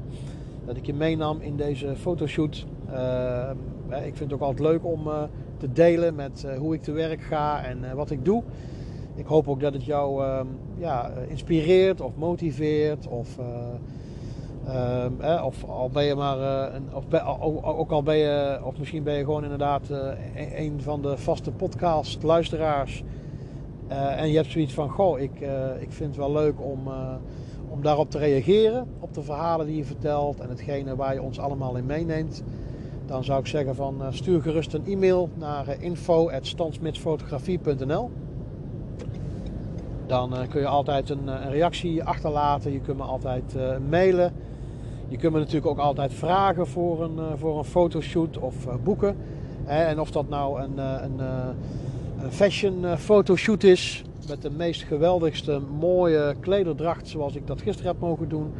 Dat 0.66 0.76
ik 0.76 0.86
je 0.86 0.94
meenam 0.94 1.40
in 1.40 1.56
deze 1.56 1.96
fotoshoot. 1.96 2.66
ik 3.88 4.16
vind 4.16 4.18
het 4.18 4.32
ook 4.32 4.40
altijd 4.40 4.68
leuk 4.68 4.84
om 4.84 5.08
te 5.56 5.72
delen 5.72 6.14
met 6.14 6.46
hoe 6.58 6.74
ik 6.74 6.82
te 6.82 6.92
werk 6.92 7.22
ga 7.22 7.64
en 7.64 7.96
wat 7.96 8.10
ik 8.10 8.24
doe. 8.24 8.42
Ik 9.22 9.28
hoop 9.28 9.48
ook 9.48 9.60
dat 9.60 9.72
het 9.72 9.84
jou 9.84 10.24
ehm, 10.24 10.46
ja, 10.76 11.10
inspireert 11.28 12.00
of 12.00 12.16
motiveert. 12.16 13.08
Of, 13.08 13.38
eh, 14.64 15.42
of 15.44 15.64
al 15.64 15.90
ben 15.90 16.04
je 16.04 16.14
maar, 16.14 16.38
een, 16.74 16.94
of 16.94 17.04
ook 17.62 17.90
al 17.90 18.02
ben 18.02 18.16
je, 18.16 18.60
of 18.64 18.78
misschien 18.78 19.02
ben 19.02 19.14
je 19.14 19.24
gewoon 19.24 19.42
inderdaad 19.42 19.90
uh, 19.90 19.98
een 20.56 20.80
van 20.80 21.02
de 21.02 21.18
vaste 21.18 21.50
podcast 21.50 22.22
luisteraars. 22.22 23.02
en 23.88 24.28
je 24.28 24.36
hebt 24.36 24.50
zoiets 24.50 24.74
van, 24.74 24.90
goh, 24.90 25.20
ik, 25.20 25.40
ik 25.80 25.92
vind 25.92 26.08
het 26.08 26.16
wel 26.16 26.32
leuk 26.32 26.60
om, 26.60 26.80
om 27.68 27.82
daarop 27.82 28.10
te 28.10 28.18
reageren. 28.18 28.86
Op 29.00 29.14
de 29.14 29.22
verhalen 29.22 29.66
die 29.66 29.76
je 29.76 29.84
vertelt 29.84 30.40
en 30.40 30.48
hetgene 30.48 30.96
waar 30.96 31.14
je 31.14 31.22
ons 31.22 31.38
allemaal 31.38 31.76
in 31.76 31.86
meeneemt. 31.86 32.42
Dan 33.06 33.24
zou 33.24 33.40
ik 33.40 33.46
zeggen 33.46 33.74
van 33.74 34.02
stuur 34.10 34.42
gerust 34.42 34.74
een 34.74 34.86
e-mail 34.86 35.28
naar 35.34 35.82
info.stansmitsfotografie.nl 35.82 38.10
dan 40.12 40.48
kun 40.48 40.60
je 40.60 40.66
altijd 40.66 41.10
een, 41.10 41.26
een, 41.26 41.50
reactie 41.50 42.04
achterlaten. 42.04 42.72
Je 42.72 42.80
kunt 42.80 42.96
me 42.96 43.02
altijd 43.02 43.56
mailen. 43.90 44.32
Je 45.08 45.16
kunt 45.16 45.32
me 45.32 45.38
natuurlijk 45.38 45.66
ook 45.66 45.78
altijd 45.78 46.14
vragen 46.14 46.66
voor 46.66 47.02
een, 47.02 47.38
voor 47.38 47.58
een 47.58 47.64
fotoshoot 47.64 48.38
of 48.38 48.54
boeken. 48.84 49.16
En 49.64 50.00
of 50.00 50.10
dat 50.10 50.28
nou 50.28 50.62
een, 50.62 50.78
een, 50.78 51.18
een 52.22 52.32
fashion 52.32 52.96
fotoshoot 52.98 53.62
is 53.62 54.04
met 54.28 54.42
de 54.42 54.50
meest 54.50 54.82
geweldigste 54.82 55.60
mooie 55.78 56.34
klederdracht 56.40 57.08
zoals 57.08 57.34
ik 57.34 57.46
dat 57.46 57.62
gisteren 57.62 57.92
heb 57.92 58.00
mogen 58.00 58.28
doen. 58.28 58.52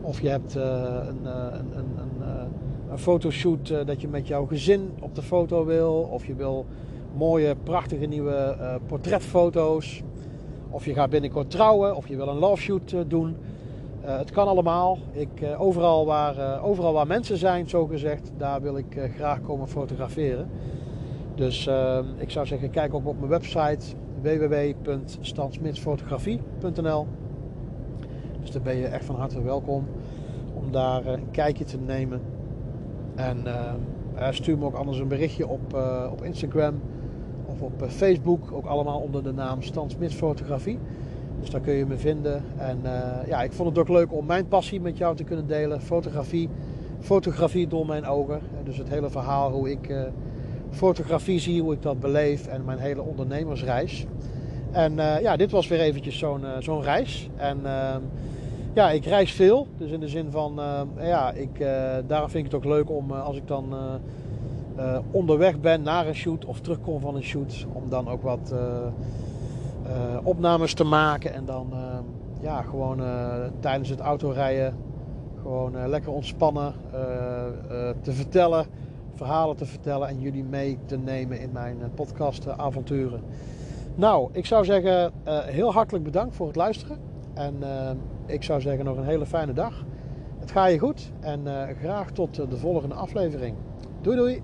Of 0.00 0.20
je 0.20 0.28
hebt 0.28 0.54
een, 0.54 1.26
een, 1.26 1.76
een, 1.76 2.22
een, 2.90 2.98
fotoshoot 2.98 3.86
dat 3.86 4.00
je 4.00 4.08
met 4.08 4.26
jouw 4.26 4.46
gezin 4.46 4.90
op 5.00 5.14
de 5.14 5.22
foto 5.22 5.64
wil. 5.64 6.08
Of 6.10 6.26
je 6.26 6.34
wil 6.34 6.66
mooie, 7.16 7.54
prachtige 7.64 8.06
nieuwe 8.06 8.56
portretfoto's. 8.86 10.02
Of 10.70 10.84
je 10.84 10.94
gaat 10.94 11.10
binnenkort 11.10 11.50
trouwen. 11.50 11.96
Of 11.96 12.08
je 12.08 12.16
wil 12.16 12.28
een 12.28 12.38
love 12.38 12.62
shoot 12.62 12.94
doen. 13.06 13.36
Uh, 14.04 14.18
het 14.18 14.30
kan 14.30 14.46
allemaal. 14.46 14.98
Ik, 15.12 15.40
uh, 15.42 15.60
overal, 15.60 16.06
waar, 16.06 16.62
overal 16.62 16.92
waar 16.92 17.06
mensen 17.06 17.36
zijn, 17.36 17.68
zo 17.68 17.86
gezegd, 17.86 18.30
daar 18.36 18.62
wil 18.62 18.76
ik 18.76 19.10
graag 19.16 19.40
komen 19.40 19.68
fotograferen. 19.68 20.48
Dus 21.34 21.70
ik 22.16 22.30
zou 22.30 22.46
zeggen, 22.46 22.70
kijk 22.70 22.94
ook 22.94 23.06
op 23.06 23.18
mijn 23.18 23.30
website 23.30 23.86
www.stansmitsfotografie.nl 24.22 27.06
Dus 28.40 28.50
daar 28.50 28.62
ben 28.62 28.76
je 28.76 28.86
echt 28.86 29.04
van 29.04 29.16
harte 29.16 29.42
welkom 29.42 29.86
om 30.54 30.72
daar 30.72 31.06
een 31.06 31.30
kijkje 31.30 31.64
te 31.64 31.78
nemen. 31.78 32.20
En 33.14 33.44
stuur 34.30 34.58
me 34.58 34.64
ook 34.64 34.74
anders 34.74 34.98
een 34.98 35.08
berichtje 35.08 35.48
op, 35.48 35.74
op 36.10 36.24
Instagram 36.24 36.80
op 37.60 37.84
Facebook, 37.88 38.52
ook 38.52 38.66
allemaal 38.66 39.00
onder 39.00 39.22
de 39.22 39.32
naam 39.32 39.62
Stan 39.62 39.90
Fotografie. 40.08 40.78
Dus 41.40 41.50
daar 41.50 41.60
kun 41.60 41.74
je 41.74 41.86
me 41.86 41.96
vinden. 41.96 42.44
En 42.56 42.78
uh, 42.84 43.28
ja, 43.28 43.42
ik 43.42 43.52
vond 43.52 43.68
het 43.68 43.78
ook 43.78 43.88
leuk 43.88 44.12
om 44.12 44.26
mijn 44.26 44.48
passie 44.48 44.80
met 44.80 44.98
jou 44.98 45.16
te 45.16 45.24
kunnen 45.24 45.46
delen. 45.46 45.80
Fotografie. 45.80 46.48
Fotografie 47.00 47.66
door 47.66 47.86
mijn 47.86 48.06
ogen. 48.06 48.40
Dus 48.64 48.76
het 48.76 48.88
hele 48.88 49.10
verhaal 49.10 49.52
hoe 49.52 49.70
ik 49.70 49.94
fotografie 50.70 51.38
zie, 51.38 51.62
hoe 51.62 51.72
ik 51.72 51.82
dat 51.82 52.00
beleef 52.00 52.46
en 52.46 52.64
mijn 52.64 52.78
hele 52.78 53.02
ondernemersreis. 53.02 54.06
En 54.70 54.94
ja, 54.96 55.36
dit 55.36 55.50
was 55.50 55.68
weer 55.68 55.80
eventjes 55.80 56.18
zo'n 56.18 56.44
zo'n 56.58 56.82
reis. 56.82 57.28
En 57.36 57.58
ehm, 57.64 58.00
ja, 58.72 58.90
ik 58.90 59.04
reis 59.04 59.32
veel. 59.32 59.66
Dus 59.76 59.90
in 59.90 60.00
de 60.00 60.08
zin 60.08 60.30
van, 60.30 60.60
ja, 61.00 61.32
ik, 61.32 61.58
daarom 62.06 62.30
vind 62.30 62.46
ik 62.46 62.52
het 62.52 62.60
ook 62.60 62.72
leuk 62.72 62.90
om 62.90 63.10
als 63.12 63.36
ik 63.36 63.46
dan 63.46 63.74
onderweg 65.10 65.60
ben 65.60 65.82
naar 65.82 66.06
een 66.06 66.14
shoot 66.14 66.44
of 66.44 66.60
terugkom 66.60 67.00
van 67.00 67.16
een 67.16 67.22
shoot, 67.22 67.66
om 67.72 67.88
dan 67.88 68.08
ook 68.08 68.22
wat 68.22 68.52
uh, 68.52 68.58
opnames 70.22 70.74
te 70.74 70.84
maken. 70.84 71.34
En 71.34 71.44
dan 71.44 71.72
ja, 72.40 72.62
gewoon 72.62 73.02
tijdens 73.60 73.88
het 73.88 74.00
autorijden 74.00 74.74
gewoon 75.42 75.88
lekker 75.88 76.12
ontspannen 76.12 76.74
te 78.00 78.12
vertellen. 78.12 78.66
Verhalen 79.14 79.56
te 79.56 79.66
vertellen 79.66 80.08
en 80.08 80.20
jullie 80.20 80.44
mee 80.44 80.78
te 80.86 80.98
nemen 80.98 81.40
in 81.40 81.52
mijn 81.52 81.76
podcast 81.94 82.48
avonturen. 82.48 83.20
Nou, 83.94 84.28
ik 84.32 84.46
zou 84.46 84.64
zeggen 84.64 85.12
heel 85.44 85.72
hartelijk 85.72 86.04
bedankt 86.04 86.36
voor 86.36 86.46
het 86.46 86.56
luisteren. 86.56 86.98
En 87.34 87.54
ik 88.26 88.42
zou 88.42 88.60
zeggen 88.60 88.84
nog 88.84 88.96
een 88.96 89.04
hele 89.04 89.26
fijne 89.26 89.52
dag. 89.52 89.84
Het 90.38 90.50
gaat 90.50 90.70
je 90.70 90.78
goed 90.78 91.12
en 91.20 91.40
graag 91.80 92.10
tot 92.10 92.34
de 92.34 92.56
volgende 92.56 92.94
aflevering. 92.94 93.56
Doei 94.00 94.16
doei! 94.16 94.42